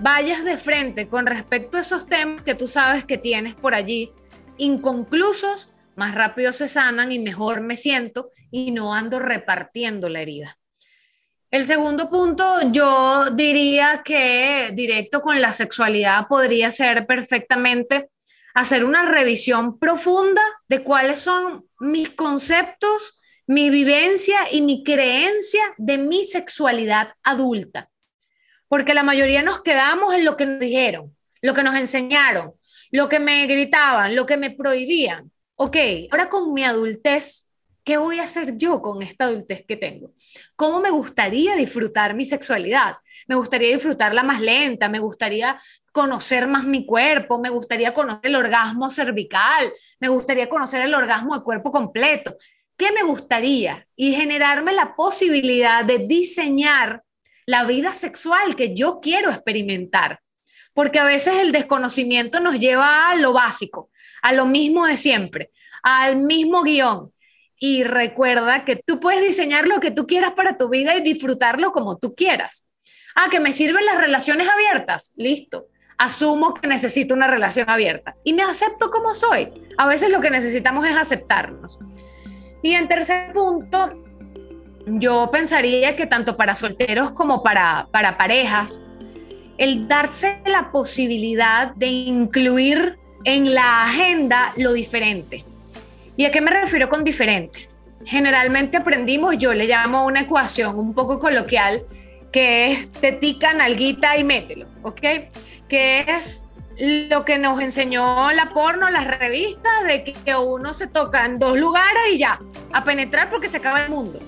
vayas 0.00 0.44
de 0.44 0.56
frente 0.56 1.08
con 1.08 1.26
respecto 1.26 1.76
a 1.76 1.80
esos 1.80 2.06
temas 2.06 2.42
que 2.42 2.54
tú 2.54 2.66
sabes 2.66 3.04
que 3.04 3.18
tienes 3.18 3.54
por 3.54 3.74
allí 3.74 4.12
inconclusos, 4.56 5.72
más 5.96 6.14
rápido 6.14 6.52
se 6.52 6.68
sanan 6.68 7.12
y 7.12 7.18
mejor 7.18 7.60
me 7.60 7.76
siento 7.76 8.30
y 8.50 8.70
no 8.70 8.94
ando 8.94 9.18
repartiendo 9.18 10.08
la 10.08 10.20
herida. 10.20 10.58
El 11.50 11.66
segundo 11.66 12.08
punto, 12.08 12.60
yo 12.72 13.28
diría 13.30 14.02
que 14.02 14.70
directo 14.72 15.20
con 15.20 15.40
la 15.42 15.52
sexualidad 15.52 16.26
podría 16.26 16.70
ser 16.70 17.06
perfectamente 17.06 18.08
hacer 18.54 18.84
una 18.84 19.02
revisión 19.02 19.78
profunda 19.78 20.42
de 20.68 20.82
cuáles 20.82 21.20
son 21.20 21.66
mis 21.78 22.10
conceptos, 22.10 23.20
mi 23.46 23.68
vivencia 23.68 24.38
y 24.50 24.62
mi 24.62 24.82
creencia 24.82 25.62
de 25.76 25.98
mi 25.98 26.24
sexualidad 26.24 27.14
adulta. 27.22 27.90
Porque 28.68 28.94
la 28.94 29.02
mayoría 29.02 29.42
nos 29.42 29.62
quedamos 29.62 30.14
en 30.14 30.24
lo 30.24 30.38
que 30.38 30.46
nos 30.46 30.60
dijeron, 30.60 31.14
lo 31.42 31.52
que 31.52 31.62
nos 31.62 31.74
enseñaron, 31.74 32.54
lo 32.92 33.08
que 33.08 33.18
me 33.18 33.46
gritaban, 33.46 34.14
lo 34.14 34.24
que 34.24 34.36
me 34.36 34.50
prohibían. 34.50 35.32
Ok, 35.56 35.76
ahora 36.10 36.28
con 36.28 36.52
mi 36.52 36.62
adultez, 36.62 37.48
¿Qué 37.84 37.96
voy 37.96 38.20
a 38.20 38.24
hacer 38.24 38.56
yo 38.56 38.80
con 38.80 39.02
esta 39.02 39.24
adultez 39.24 39.64
que 39.66 39.76
tengo? 39.76 40.12
¿Cómo 40.54 40.80
me 40.80 40.90
gustaría 40.90 41.56
disfrutar 41.56 42.14
mi 42.14 42.24
sexualidad? 42.24 42.94
Me 43.26 43.34
gustaría 43.34 43.72
disfrutarla 43.72 44.22
más 44.22 44.40
lenta, 44.40 44.88
me 44.88 45.00
gustaría 45.00 45.60
conocer 45.90 46.46
más 46.46 46.64
mi 46.64 46.86
cuerpo, 46.86 47.40
me 47.40 47.50
gustaría 47.50 47.92
conocer 47.92 48.26
el 48.26 48.36
orgasmo 48.36 48.88
cervical, 48.88 49.72
me 49.98 50.08
gustaría 50.08 50.48
conocer 50.48 50.82
el 50.82 50.94
orgasmo 50.94 51.36
de 51.36 51.42
cuerpo 51.42 51.72
completo. 51.72 52.36
¿Qué 52.76 52.92
me 52.92 53.02
gustaría? 53.02 53.86
Y 53.96 54.14
generarme 54.14 54.72
la 54.72 54.94
posibilidad 54.94 55.84
de 55.84 55.98
diseñar 55.98 57.02
la 57.46 57.64
vida 57.64 57.92
sexual 57.94 58.54
que 58.54 58.76
yo 58.76 59.00
quiero 59.00 59.30
experimentar. 59.30 60.20
Porque 60.74 60.98
a 60.98 61.04
veces 61.04 61.36
el 61.36 61.52
desconocimiento 61.52 62.40
nos 62.40 62.58
lleva 62.58 63.10
a 63.10 63.14
lo 63.16 63.32
básico, 63.32 63.90
a 64.22 64.32
lo 64.32 64.46
mismo 64.46 64.86
de 64.86 64.96
siempre, 64.96 65.50
al 65.82 66.16
mismo 66.16 66.62
guion 66.62 67.12
y 67.64 67.84
recuerda 67.84 68.64
que 68.64 68.74
tú 68.74 68.98
puedes 68.98 69.22
diseñar 69.22 69.68
lo 69.68 69.78
que 69.78 69.92
tú 69.92 70.04
quieras 70.04 70.32
para 70.32 70.56
tu 70.56 70.68
vida 70.68 70.96
y 70.96 71.00
disfrutarlo 71.00 71.70
como 71.70 71.96
tú 71.96 72.12
quieras. 72.12 72.68
Ah, 73.14 73.28
que 73.30 73.38
me 73.38 73.52
sirven 73.52 73.86
las 73.86 73.98
relaciones 73.98 74.48
abiertas. 74.48 75.12
Listo. 75.14 75.68
Asumo 75.96 76.54
que 76.54 76.66
necesito 76.66 77.14
una 77.14 77.28
relación 77.28 77.70
abierta 77.70 78.16
y 78.24 78.32
me 78.32 78.42
acepto 78.42 78.90
como 78.90 79.14
soy. 79.14 79.48
A 79.78 79.86
veces 79.86 80.10
lo 80.10 80.20
que 80.20 80.30
necesitamos 80.30 80.84
es 80.88 80.96
aceptarnos. 80.96 81.78
Y 82.64 82.74
en 82.74 82.88
tercer 82.88 83.32
punto, 83.32 83.92
yo 84.86 85.30
pensaría 85.30 85.94
que 85.94 86.06
tanto 86.06 86.36
para 86.36 86.56
solteros 86.56 87.12
como 87.12 87.44
para, 87.44 87.86
para 87.92 88.18
parejas, 88.18 88.82
el 89.58 89.88
darse 89.88 90.40
la 90.46 90.70
posibilidad 90.72 91.74
de 91.74 91.86
incluir 91.86 92.98
en 93.24 93.54
la 93.54 93.84
agenda 93.84 94.52
lo 94.56 94.72
diferente. 94.72 95.44
¿Y 96.16 96.24
a 96.24 96.30
qué 96.30 96.40
me 96.40 96.50
refiero 96.50 96.88
con 96.88 97.04
diferente? 97.04 97.68
Generalmente 98.04 98.76
aprendimos, 98.76 99.38
yo 99.38 99.54
le 99.54 99.66
llamo 99.66 100.04
una 100.06 100.22
ecuación 100.22 100.78
un 100.78 100.94
poco 100.94 101.18
coloquial, 101.18 101.84
que 102.32 102.72
es 102.72 102.92
tetica, 102.92 103.54
nalguita 103.54 104.16
y 104.16 104.24
mételo, 104.24 104.66
¿ok? 104.82 105.00
Que 105.68 106.04
es 106.08 106.46
lo 106.78 107.24
que 107.24 107.38
nos 107.38 107.60
enseñó 107.60 108.32
la 108.32 108.48
porno, 108.48 108.90
las 108.90 109.06
revistas, 109.06 109.84
de 109.86 110.02
que 110.02 110.34
uno 110.34 110.72
se 110.72 110.86
toca 110.86 111.26
en 111.26 111.38
dos 111.38 111.56
lugares 111.58 112.02
y 112.12 112.18
ya, 112.18 112.40
a 112.72 112.84
penetrar 112.84 113.30
porque 113.30 113.48
se 113.48 113.58
acaba 113.58 113.84
el 113.84 113.90
mundo. 113.90 114.18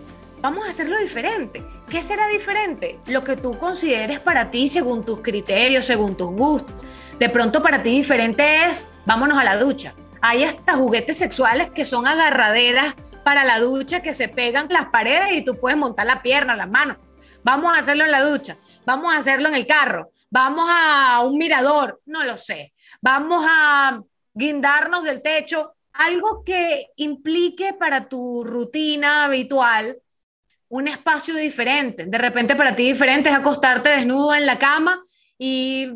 Vamos 0.45 0.67
a 0.67 0.69
hacerlo 0.69 0.99
diferente. 0.99 1.65
¿Qué 1.89 2.03
será 2.03 2.29
diferente? 2.29 3.01
Lo 3.07 3.25
que 3.25 3.35
tú 3.35 3.59
consideres 3.59 4.21
para 4.21 4.51
ti 4.51 4.69
según 4.69 5.03
tus 5.03 5.23
criterios, 5.23 5.87
según 5.87 6.19
tus 6.19 6.31
gustos. 6.33 6.75
De 7.19 7.31
pronto 7.31 7.63
para 7.63 7.83
ti 7.83 7.89
diferente 7.89 8.67
es, 8.67 8.87
vámonos 9.07 9.39
a 9.39 9.45
la 9.45 9.57
ducha. 9.57 9.95
Hay 10.21 10.45
hasta 10.45 10.75
juguetes 10.75 11.17
sexuales 11.17 11.71
que 11.71 11.87
son 11.87 12.07
agarraderas 12.07 12.95
para 13.25 13.47
la 13.47 13.59
ducha 13.59 14.03
que 14.03 14.13
se 14.13 14.29
pegan 14.29 14.67
las 14.69 14.91
paredes 14.91 15.33
y 15.33 15.43
tú 15.43 15.59
puedes 15.59 15.79
montar 15.79 16.05
la 16.05 16.21
pierna, 16.21 16.55
las 16.55 16.69
manos. 16.69 16.99
Vamos 17.43 17.73
a 17.73 17.79
hacerlo 17.79 18.05
en 18.05 18.13
la 18.13 18.21
ducha, 18.21 18.59
vamos 18.85 19.15
a 19.15 19.17
hacerlo 19.17 19.49
en 19.49 19.55
el 19.55 19.67
carro, 19.67 20.11
vamos 20.29 20.69
a 20.71 21.23
un 21.23 21.39
mirador, 21.39 22.03
no 22.05 22.23
lo 22.23 22.37
sé. 22.37 22.75
Vamos 23.01 23.47
a 23.49 23.99
guindarnos 24.35 25.05
del 25.05 25.23
techo, 25.23 25.73
algo 25.95 26.45
que 26.45 26.89
implique 26.97 27.73
para 27.73 28.11
tu 28.11 28.45
rutina 28.45 29.25
habitual 29.25 30.03
un 30.75 30.89
espacio 30.89 31.37
diferente. 31.37 32.05
De 32.05 32.19
repente 32.19 32.57
para 32.57 32.75
ti 32.75 32.83
diferente 32.83 33.29
es 33.29 33.35
acostarte 33.37 33.91
desnudo 33.91 34.35
en 34.35 34.45
la 34.45 34.59
cama 34.59 35.05
y 35.39 35.89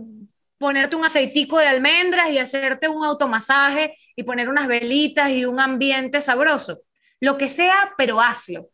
ponerte 0.56 0.94
un 0.94 1.04
aceitico 1.04 1.58
de 1.58 1.66
almendras 1.66 2.30
y 2.30 2.38
hacerte 2.38 2.86
un 2.86 3.04
automasaje 3.04 3.96
y 4.14 4.22
poner 4.22 4.48
unas 4.48 4.68
velitas 4.68 5.30
y 5.30 5.44
un 5.44 5.58
ambiente 5.58 6.20
sabroso. 6.20 6.82
Lo 7.18 7.36
que 7.36 7.48
sea, 7.48 7.92
pero 7.98 8.20
hazlo. 8.20 8.68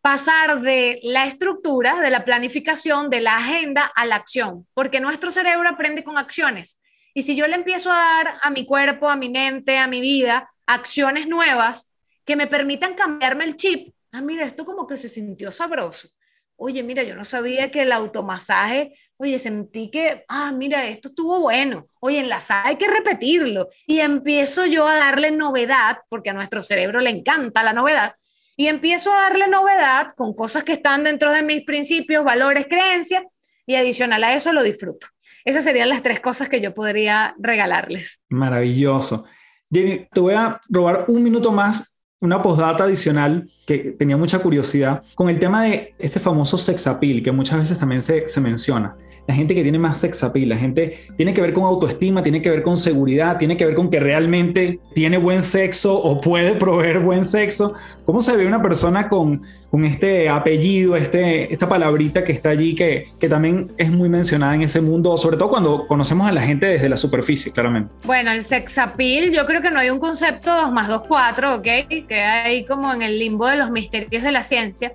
Pasar 0.00 0.60
de 0.60 1.00
la 1.02 1.24
estructura, 1.24 2.00
de 2.00 2.10
la 2.10 2.24
planificación, 2.24 3.10
de 3.10 3.20
la 3.20 3.36
agenda 3.36 3.90
a 3.96 4.06
la 4.06 4.14
acción, 4.14 4.68
porque 4.74 5.00
nuestro 5.00 5.32
cerebro 5.32 5.68
aprende 5.68 6.04
con 6.04 6.18
acciones. 6.18 6.78
Y 7.14 7.24
si 7.24 7.34
yo 7.34 7.48
le 7.48 7.56
empiezo 7.56 7.90
a 7.90 7.96
dar 7.96 8.38
a 8.42 8.50
mi 8.50 8.64
cuerpo, 8.64 9.08
a 9.08 9.16
mi 9.16 9.28
mente, 9.28 9.76
a 9.76 9.88
mi 9.88 10.00
vida, 10.00 10.48
acciones 10.66 11.26
nuevas 11.26 11.90
que 12.24 12.36
me 12.36 12.46
permitan 12.46 12.94
cambiarme 12.94 13.42
el 13.42 13.56
chip, 13.56 13.95
ah, 14.16 14.22
mira, 14.22 14.44
esto 14.44 14.64
como 14.64 14.86
que 14.86 14.96
se 14.96 15.08
sintió 15.08 15.50
sabroso 15.52 16.08
oye, 16.56 16.82
mira, 16.82 17.02
yo 17.02 17.14
no 17.14 17.24
sabía 17.24 17.70
que 17.70 17.82
el 17.82 17.92
automasaje, 17.92 18.94
oye, 19.18 19.38
sentí 19.38 19.90
que, 19.90 20.24
ah, 20.28 20.52
mira, 20.52 20.86
esto 20.86 21.08
estuvo 21.08 21.40
bueno, 21.40 21.88
oye, 22.00 22.18
en 22.18 22.28
la 22.28 22.40
sala 22.40 22.68
hay 22.68 22.76
que 22.76 22.88
repetirlo. 22.88 23.68
Y 23.86 24.00
empiezo 24.00 24.66
yo 24.66 24.86
a 24.86 24.96
darle 24.96 25.30
novedad, 25.30 25.98
porque 26.08 26.30
a 26.30 26.34
nuestro 26.34 26.62
cerebro 26.62 27.00
le 27.00 27.10
encanta 27.10 27.62
la 27.62 27.72
novedad, 27.72 28.14
y 28.56 28.68
empiezo 28.68 29.12
a 29.12 29.20
darle 29.20 29.48
novedad 29.48 30.14
con 30.16 30.34
cosas 30.34 30.64
que 30.64 30.72
están 30.72 31.04
dentro 31.04 31.30
de 31.30 31.42
mis 31.42 31.62
principios, 31.64 32.24
valores, 32.24 32.66
creencias, 32.68 33.22
y 33.66 33.74
adicional 33.74 34.24
a 34.24 34.34
eso 34.34 34.52
lo 34.52 34.62
disfruto. 34.62 35.08
Esas 35.44 35.64
serían 35.64 35.88
las 35.88 36.02
tres 36.02 36.20
cosas 36.20 36.48
que 36.48 36.60
yo 36.60 36.74
podría 36.74 37.34
regalarles. 37.38 38.22
Maravilloso. 38.28 39.24
Jenny, 39.70 40.06
te 40.12 40.20
voy 40.20 40.34
a 40.34 40.60
robar 40.68 41.04
un 41.08 41.22
minuto 41.22 41.52
más 41.52 41.95
una 42.26 42.42
postdata 42.42 42.84
adicional 42.84 43.48
que 43.66 43.94
tenía 43.98 44.16
mucha 44.16 44.38
curiosidad 44.40 45.02
con 45.14 45.30
el 45.30 45.38
tema 45.38 45.62
de 45.62 45.94
este 45.98 46.20
famoso 46.20 46.58
sex 46.58 46.86
appeal 46.86 47.22
que 47.22 47.32
muchas 47.32 47.60
veces 47.60 47.78
también 47.78 48.02
se, 48.02 48.28
se 48.28 48.40
menciona 48.40 48.96
la 49.26 49.34
gente 49.34 49.54
que 49.54 49.62
tiene 49.62 49.78
más 49.78 50.00
sex 50.00 50.22
appeal, 50.22 50.48
la 50.48 50.56
gente 50.56 51.06
tiene 51.16 51.34
que 51.34 51.40
ver 51.40 51.52
con 51.52 51.64
autoestima, 51.64 52.22
tiene 52.22 52.42
que 52.42 52.50
ver 52.50 52.62
con 52.62 52.76
seguridad, 52.76 53.36
tiene 53.38 53.56
que 53.56 53.66
ver 53.66 53.74
con 53.74 53.90
que 53.90 54.00
realmente 54.00 54.80
tiene 54.94 55.18
buen 55.18 55.42
sexo 55.42 55.94
o 55.94 56.20
puede 56.20 56.54
proveer 56.56 57.00
buen 57.00 57.24
sexo. 57.24 57.74
¿Cómo 58.04 58.20
se 58.22 58.36
ve 58.36 58.46
una 58.46 58.62
persona 58.62 59.08
con, 59.08 59.42
con 59.70 59.84
este 59.84 60.28
apellido, 60.28 60.94
este, 60.94 61.52
esta 61.52 61.68
palabrita 61.68 62.22
que 62.22 62.32
está 62.32 62.50
allí, 62.50 62.74
que, 62.74 63.06
que 63.18 63.28
también 63.28 63.72
es 63.76 63.90
muy 63.90 64.08
mencionada 64.08 64.54
en 64.54 64.62
ese 64.62 64.80
mundo, 64.80 65.18
sobre 65.18 65.36
todo 65.36 65.50
cuando 65.50 65.86
conocemos 65.86 66.28
a 66.28 66.32
la 66.32 66.42
gente 66.42 66.66
desde 66.66 66.88
la 66.88 66.96
superficie, 66.96 67.52
claramente? 67.52 67.92
Bueno, 68.04 68.30
el 68.30 68.44
sex 68.44 68.78
appeal, 68.78 69.32
yo 69.32 69.44
creo 69.44 69.60
que 69.60 69.70
no 69.70 69.80
hay 69.80 69.90
un 69.90 69.98
concepto 69.98 70.54
2 70.54 70.72
más 70.72 70.86
2, 70.86 71.02
4, 71.08 71.56
¿ok? 71.56 71.62
Que 72.08 72.20
hay 72.20 72.64
como 72.64 72.92
en 72.92 73.02
el 73.02 73.18
limbo 73.18 73.46
de 73.46 73.56
los 73.56 73.70
misterios 73.70 74.22
de 74.22 74.30
la 74.30 74.42
ciencia 74.42 74.92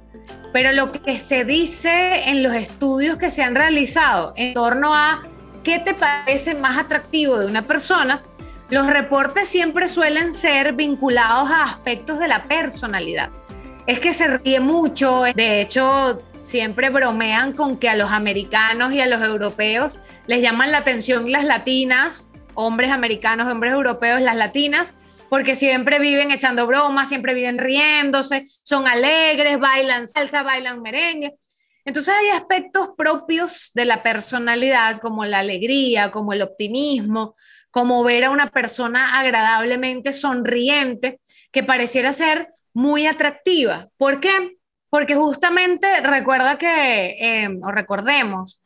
pero 0.54 0.72
lo 0.72 0.92
que 0.92 1.18
se 1.18 1.46
dice 1.46 2.30
en 2.30 2.44
los 2.44 2.54
estudios 2.54 3.18
que 3.18 3.32
se 3.32 3.44
han 3.44 3.56
realizado 3.56 4.34
en 4.36 4.54
torno 4.54 4.94
a 4.96 5.24
qué 5.64 5.80
te 5.80 5.94
parece 5.94 6.54
más 6.56 6.78
atractivo 6.78 7.40
de 7.40 7.46
una 7.46 7.62
persona, 7.62 8.22
los 8.70 8.88
reportes 8.88 9.50
siempre 9.50 9.88
suelen 9.88 10.34
ser 10.34 10.74
vinculados 10.74 11.50
a 11.52 11.66
aspectos 11.66 12.20
de 12.20 12.28
la 12.28 12.44
personalidad. 12.44 13.30
Es 13.86 14.00
que 14.00 14.14
se 14.14 14.28
ríe 14.28 14.60
mucho, 14.60 15.24
de 15.36 15.62
hecho 15.62 16.22
siempre 16.42 16.90
bromean 16.90 17.54
con 17.54 17.78
que 17.78 17.90
a 17.90 17.96
los 17.96 18.12
americanos 18.12 18.94
y 18.94 19.02
a 19.02 19.08
los 19.08 19.22
europeos 19.22 20.00
les 20.28 20.42
llaman 20.42 20.72
la 20.72 20.80
atención 20.80 21.32
las 21.32 21.46
latinas, 21.46 22.30
hombres 22.56 22.92
americanos, 22.92 23.48
hombres 23.48 23.74
europeos, 23.74 24.22
las 24.22 24.36
latinas, 24.36 24.94
porque 25.32 25.56
siempre 25.56 25.98
viven 25.98 26.30
echando 26.30 26.68
bromas, 26.68 27.08
siempre 27.08 27.34
viven 27.34 27.58
riéndose, 27.58 28.48
son 28.64 28.86
alegres, 28.86 29.60
bailan 29.60 30.06
salsa, 30.06 30.44
bailan 30.44 30.82
merengue. 30.82 31.32
Entonces 31.86 32.14
hay 32.14 32.38
aspectos 32.38 32.90
propios 32.98 33.72
de 33.74 33.86
la 33.86 34.04
personalidad, 34.04 34.98
como 34.98 35.24
la 35.24 35.40
alegría, 35.40 36.12
como 36.12 36.34
el 36.34 36.42
optimismo, 36.42 37.38
como 37.70 38.04
ver 38.04 38.26
a 38.26 38.30
una 38.30 38.50
persona 38.50 39.18
agradablemente 39.22 40.12
sonriente, 40.12 41.18
que 41.54 41.64
pareciera 41.64 42.12
ser 42.12 42.50
muy 42.74 43.08
atractiva. 43.08 43.88
¿Por 43.96 44.20
qué? 44.20 44.58
Porque 44.90 45.16
justamente 45.16 46.02
recuerda 46.02 46.58
que, 46.58 47.16
eh, 47.22 47.48
o 47.64 47.72
recordemos, 47.72 48.62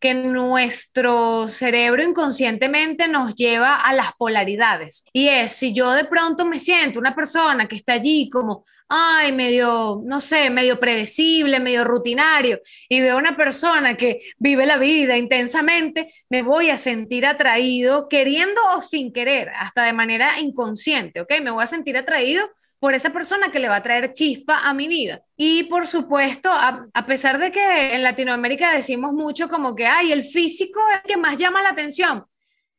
que 0.00 0.14
nuestro 0.14 1.46
cerebro 1.46 2.02
inconscientemente 2.02 3.06
nos 3.06 3.34
lleva 3.34 3.76
a 3.76 3.92
las 3.92 4.12
polaridades. 4.18 5.04
Y 5.12 5.28
es, 5.28 5.52
si 5.52 5.72
yo 5.74 5.92
de 5.92 6.04
pronto 6.06 6.46
me 6.46 6.58
siento 6.58 6.98
una 6.98 7.14
persona 7.14 7.68
que 7.68 7.76
está 7.76 7.92
allí 7.92 8.30
como, 8.30 8.64
ay, 8.88 9.32
medio, 9.32 10.00
no 10.04 10.20
sé, 10.20 10.50
medio 10.50 10.80
predecible, 10.80 11.60
medio 11.60 11.84
rutinario, 11.84 12.60
y 12.88 13.00
veo 13.00 13.18
una 13.18 13.36
persona 13.36 13.96
que 13.96 14.20
vive 14.38 14.66
la 14.66 14.78
vida 14.78 15.16
intensamente, 15.16 16.12
me 16.30 16.42
voy 16.42 16.70
a 16.70 16.78
sentir 16.78 17.26
atraído, 17.26 18.08
queriendo 18.08 18.60
o 18.74 18.80
sin 18.80 19.12
querer, 19.12 19.50
hasta 19.50 19.84
de 19.84 19.92
manera 19.92 20.40
inconsciente, 20.40 21.20
¿ok? 21.20 21.34
Me 21.42 21.50
voy 21.50 21.62
a 21.62 21.66
sentir 21.66 21.98
atraído 21.98 22.48
por 22.80 22.94
esa 22.94 23.10
persona 23.10 23.52
que 23.52 23.58
le 23.58 23.68
va 23.68 23.76
a 23.76 23.82
traer 23.82 24.12
chispa 24.14 24.60
a 24.64 24.72
mi 24.72 24.88
vida. 24.88 25.22
Y 25.36 25.64
por 25.64 25.86
supuesto, 25.86 26.50
a, 26.50 27.06
pesar 27.06 27.38
de 27.38 27.52
que 27.52 27.94
en 27.94 28.02
Latinoamérica 28.02 28.74
decimos 28.74 29.12
mucho 29.12 29.48
como 29.48 29.76
que, 29.76 29.86
ay, 29.86 30.10
el 30.12 30.22
físico 30.22 30.80
es 30.90 31.00
el 31.04 31.08
que 31.08 31.16
más 31.18 31.36
llama 31.36 31.62
la 31.62 31.68
atención. 31.68 32.24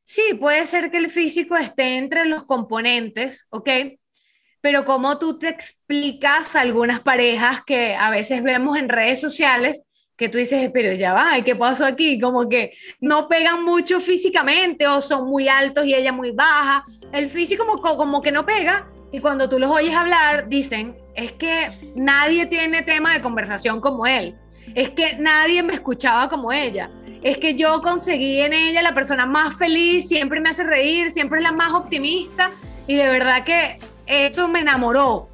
Sí, 0.04 0.34
puede 0.39 0.66
ser 0.66 0.89
que 0.89 0.97
el 0.97 1.12
físico 1.12 1.56
esté 1.56 1.97
entre 1.97 2.26
los 2.26 2.45
componentes, 2.45 3.45
¿ok? 3.52 3.70
Pero 4.60 4.86
como 4.86 5.20
tú 5.20 5.38
te 5.38 5.49
explicas 5.49 6.56
a 6.56 6.62
algunas 6.62 7.02
parejas 7.02 7.62
que 7.64 7.93
a 7.93 8.10
veces 8.10 8.41
vemos 8.41 8.78
en 8.78 8.89
redes 8.89 9.22
sociales, 9.22 9.82
que 10.18 10.30
tú 10.30 10.39
dices, 10.39 10.70
pero 10.74 10.93
ya 10.93 11.14
va, 11.14 11.41
¿qué 11.43 11.56
pasó 11.56 11.86
aquí? 11.86 12.20
Como 12.20 12.49
que 12.49 12.74
no 12.99 13.28
pegan 13.28 13.64
mucho 13.64 13.99
físicamente 13.99 14.88
o 14.88 14.99
son 14.99 15.30
muy 15.30 15.47
altos 15.47 15.86
y 15.86 15.93
ella 15.93 16.12
muy 16.12 16.32
baja. 16.32 16.86
El 17.12 17.28
físico 17.28 17.66
como, 17.66 17.97
como 17.97 18.22
que 18.22 18.32
no 18.32 18.45
pega, 18.45 18.88
y 19.12 19.20
cuando 19.20 19.49
tú 19.49 19.59
los 19.59 19.70
oyes 19.70 19.95
hablar, 19.95 20.47
dicen, 20.47 20.97
es 21.16 21.34
que 21.34 21.70
nadie 21.95 22.45
tiene 22.45 22.82
tema 22.82 23.14
de 23.14 23.22
conversación 23.22 23.82
como 23.82 24.07
él. 24.07 24.38
Es 24.74 24.89
que 24.91 25.18
nadie 25.18 25.64
me 25.64 25.74
escuchaba 25.74 26.30
como 26.30 26.51
ella. 26.53 26.89
Es 27.22 27.38
que 27.38 27.55
yo 27.55 27.82
conseguí 27.82 28.39
en 28.39 28.53
ella 28.53 28.82
la 28.82 28.93
persona 28.93 29.26
más 29.26 29.57
feliz, 29.57 30.07
siempre 30.07 30.39
me 30.39 30.49
hace 30.49 30.64
reír, 30.64 31.12
siempre 31.12 31.39
es 31.39 31.43
la 31.43 31.51
más 31.51 31.74
optimista. 31.74 32.51
Y 32.88 32.95
de 32.95 33.07
verdad 33.07 33.43
que 33.43 33.80
eso 34.07 34.47
me 34.47 34.59
enamoró. 34.59 35.30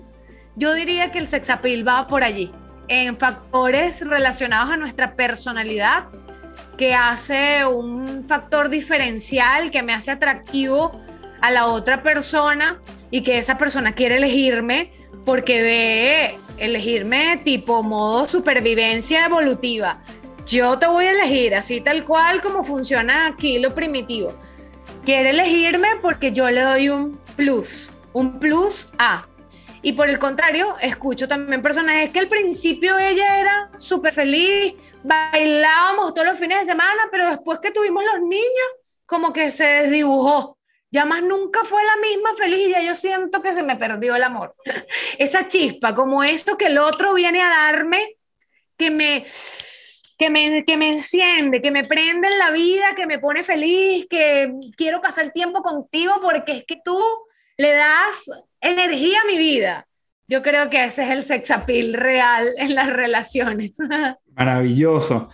Yo 0.55 0.73
diría 0.73 1.11
que 1.11 1.19
el 1.19 1.27
sexapil 1.27 1.87
va 1.87 2.07
por 2.07 2.23
allí, 2.23 2.51
en 2.87 3.15
factores 3.17 4.05
relacionados 4.05 4.71
a 4.71 4.77
nuestra 4.77 5.13
personalidad, 5.13 6.05
que 6.77 6.95
hace 6.95 7.63
un 7.65 8.25
factor 8.27 8.69
diferencial, 8.69 9.69
que 9.69 9.83
me 9.83 9.93
hace 9.93 10.11
atractivo 10.11 10.99
a 11.41 11.51
la 11.51 11.67
otra 11.67 12.01
persona 12.01 12.79
y 13.11 13.21
que 13.21 13.37
esa 13.37 13.57
persona 13.57 13.93
quiere 13.93 14.17
elegirme 14.17 14.91
porque 15.25 15.61
ve 15.61 16.37
elegirme 16.57 17.41
tipo 17.43 17.83
modo 17.83 18.25
supervivencia 18.25 19.25
evolutiva. 19.25 20.01
Yo 20.45 20.79
te 20.79 20.87
voy 20.87 21.05
a 21.05 21.11
elegir 21.11 21.55
así 21.55 21.81
tal 21.81 22.05
cual 22.05 22.41
como 22.41 22.63
funciona 22.63 23.27
aquí 23.27 23.59
lo 23.59 23.75
primitivo. 23.75 24.33
Quiere 25.03 25.31
elegirme 25.31 25.87
porque 26.01 26.31
yo 26.31 26.49
le 26.49 26.61
doy 26.61 26.89
un 26.89 27.19
plus, 27.35 27.91
un 28.13 28.39
plus 28.39 28.89
A. 28.97 29.27
Y 29.81 29.93
por 29.93 30.09
el 30.09 30.19
contrario, 30.19 30.75
escucho 30.81 31.27
también 31.27 31.61
personajes 31.61 32.09
que 32.11 32.19
al 32.19 32.27
principio 32.27 32.97
ella 32.97 33.39
era 33.39 33.71
súper 33.77 34.13
feliz, 34.13 34.73
bailábamos 35.03 36.13
todos 36.13 36.27
los 36.27 36.39
fines 36.39 36.59
de 36.59 36.65
semana, 36.65 37.03
pero 37.11 37.29
después 37.29 37.59
que 37.61 37.71
tuvimos 37.71 38.03
los 38.03 38.21
niños, 38.21 38.67
como 39.05 39.31
que 39.31 39.51
se 39.51 39.63
desdibujó. 39.63 40.56
Ya 40.89 41.05
más 41.05 41.21
nunca 41.21 41.63
fue 41.63 41.81
la 41.83 41.97
misma 41.97 42.33
feliz 42.37 42.67
y 42.67 42.71
ya 42.71 42.81
yo 42.81 42.95
siento 42.95 43.41
que 43.41 43.53
se 43.53 43.63
me 43.63 43.75
perdió 43.75 44.15
el 44.15 44.23
amor. 44.23 44.55
Esa 45.17 45.47
chispa, 45.47 45.93
como 45.93 46.23
esto 46.23 46.57
que 46.57 46.67
el 46.67 46.77
otro 46.77 47.13
viene 47.13 47.41
a 47.41 47.49
darme, 47.49 48.17
que 48.77 48.91
me, 48.91 49.25
que 50.17 50.29
me, 50.29 50.63
que 50.65 50.77
me 50.77 50.89
enciende, 50.89 51.61
que 51.61 51.71
me 51.71 51.83
prende 51.83 52.27
en 52.27 52.39
la 52.39 52.51
vida, 52.51 52.95
que 52.95 53.05
me 53.05 53.19
pone 53.19 53.43
feliz, 53.43 54.05
que 54.09 54.53
quiero 54.77 55.01
pasar 55.01 55.31
tiempo 55.31 55.61
contigo 55.61 56.13
porque 56.21 56.53
es 56.53 56.63
que 56.65 56.79
tú 56.83 56.99
le 57.57 57.73
das 57.73 58.29
energía 58.61 59.19
a 59.21 59.25
mi 59.25 59.37
vida. 59.37 59.87
Yo 60.27 60.41
creo 60.43 60.69
que 60.69 60.83
ese 60.83 61.03
es 61.03 61.09
el 61.09 61.23
sex 61.23 61.51
appeal 61.51 61.93
real 61.93 62.53
en 62.57 62.75
las 62.75 62.87
relaciones. 62.87 63.77
Maravilloso. 64.35 65.29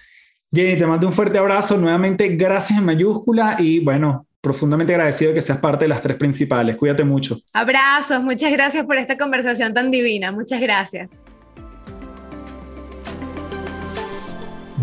Jenny, 0.52 0.78
te 0.78 0.86
mando 0.86 1.08
un 1.08 1.14
fuerte 1.14 1.38
abrazo. 1.40 1.78
Nuevamente, 1.78 2.28
gracias 2.30 2.78
en 2.78 2.86
mayúscula 2.86 3.58
y 3.60 3.80
bueno, 3.80 4.28
profundamente 4.44 4.94
agradecido 4.94 5.30
de 5.30 5.36
que 5.36 5.42
seas 5.42 5.58
parte 5.58 5.86
de 5.86 5.88
las 5.88 6.02
tres 6.02 6.18
principales. 6.18 6.76
Cuídate 6.76 7.06
mucho. 7.06 7.40
Abrazos, 7.54 8.22
muchas 8.22 8.52
gracias 8.52 8.86
por 8.86 8.98
esta 8.98 9.18
conversación 9.18 9.74
tan 9.74 9.90
divina. 9.90 10.34
Muchas 10.34 10.60
gracias. 10.60 11.22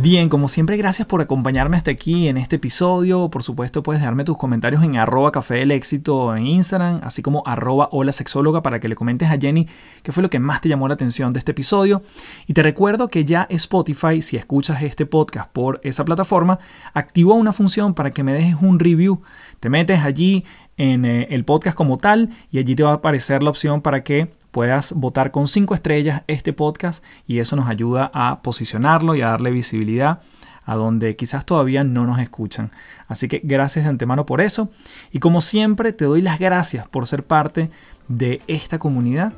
Bien, 0.03 0.31
como 0.31 0.49
siempre, 0.49 0.79
gracias 0.79 1.07
por 1.07 1.21
acompañarme 1.21 1.77
hasta 1.77 1.91
aquí 1.91 2.27
en 2.27 2.39
este 2.39 2.57
episodio. 2.57 3.29
Por 3.29 3.43
supuesto, 3.43 3.83
puedes 3.83 4.01
dejarme 4.01 4.25
tus 4.25 4.39
comentarios 4.39 4.83
en 4.83 4.97
arroba 4.97 5.31
café 5.31 5.61
éxito 5.75 6.35
en 6.35 6.47
Instagram, 6.47 7.01
así 7.03 7.21
como 7.21 7.43
arroba 7.45 7.91
hola 7.93 8.13
sexóloga 8.13 8.63
para 8.63 8.81
que 8.81 8.89
le 8.89 8.95
comentes 8.95 9.29
a 9.29 9.37
Jenny 9.37 9.69
qué 10.03 10.11
fue 10.11 10.23
lo 10.23 10.31
que 10.31 10.39
más 10.39 10.63
te 10.63 10.71
llamó 10.71 10.89
la 10.89 10.95
atención 10.95 11.35
de 11.35 11.41
este 11.41 11.51
episodio. 11.51 12.03
Y 12.47 12.55
te 12.55 12.63
recuerdo 12.63 13.09
que 13.09 13.27
ya 13.27 13.47
Spotify, 13.51 14.23
si 14.23 14.39
escuchas 14.39 14.83
este 14.83 15.05
podcast 15.05 15.51
por 15.53 15.83
esa 15.85 16.03
plataforma, 16.07 16.61
activó 16.95 17.35
una 17.35 17.53
función 17.53 17.93
para 17.93 18.11
que 18.11 18.23
me 18.23 18.33
dejes 18.33 18.57
un 18.59 18.79
review. 18.79 19.21
Te 19.61 19.69
metes 19.69 20.01
allí 20.01 20.47
en 20.79 21.05
eh, 21.05 21.27
el 21.29 21.45
podcast 21.45 21.77
como 21.77 21.99
tal 21.99 22.31
y 22.51 22.59
allí 22.59 22.75
te 22.75 22.83
va 22.83 22.93
a 22.93 22.95
aparecer 22.95 23.43
la 23.43 23.51
opción 23.51 23.83
para 23.83 24.03
que 24.03 24.31
puedas 24.51 24.93
votar 24.93 25.31
con 25.31 25.47
5 25.47 25.75
estrellas 25.75 26.23
este 26.27 26.53
podcast 26.53 27.05
y 27.27 27.39
eso 27.39 27.57
nos 27.57 27.69
ayuda 27.69 28.11
a 28.15 28.43
posicionarlo 28.43 29.15
y 29.15 29.23
a 29.23 29.29
darle 29.29 29.51
visibilidad 29.51 30.21
a 30.65 30.77
donde 30.77 31.17
quizás 31.17 31.45
todavía 31.45 31.85
no 31.85 32.07
nos 32.07 32.19
escuchan. 32.21 32.71
Así 33.09 33.29
que 33.29 33.41
gracias 33.43 33.85
de 33.85 33.91
antemano 33.91 34.27
por 34.27 34.41
eso 34.41 34.71
y 35.11 35.19
como 35.19 35.41
siempre 35.41 35.93
te 35.93 36.05
doy 36.05 36.23
las 36.23 36.39
gracias 36.39 36.89
por 36.89 37.07
ser 37.07 37.25
parte 37.25 37.71
de 38.09 38.41
esta 38.47 38.79
comunidad 38.79 39.33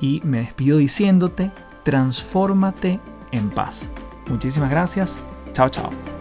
y 0.00 0.20
me 0.24 0.38
despido 0.38 0.78
diciéndote, 0.78 1.50
transfórmate 1.84 3.00
en 3.32 3.50
paz. 3.50 3.88
Muchísimas 4.28 4.70
gracias. 4.70 5.16
Chao, 5.52 5.68
chao. 5.68 6.15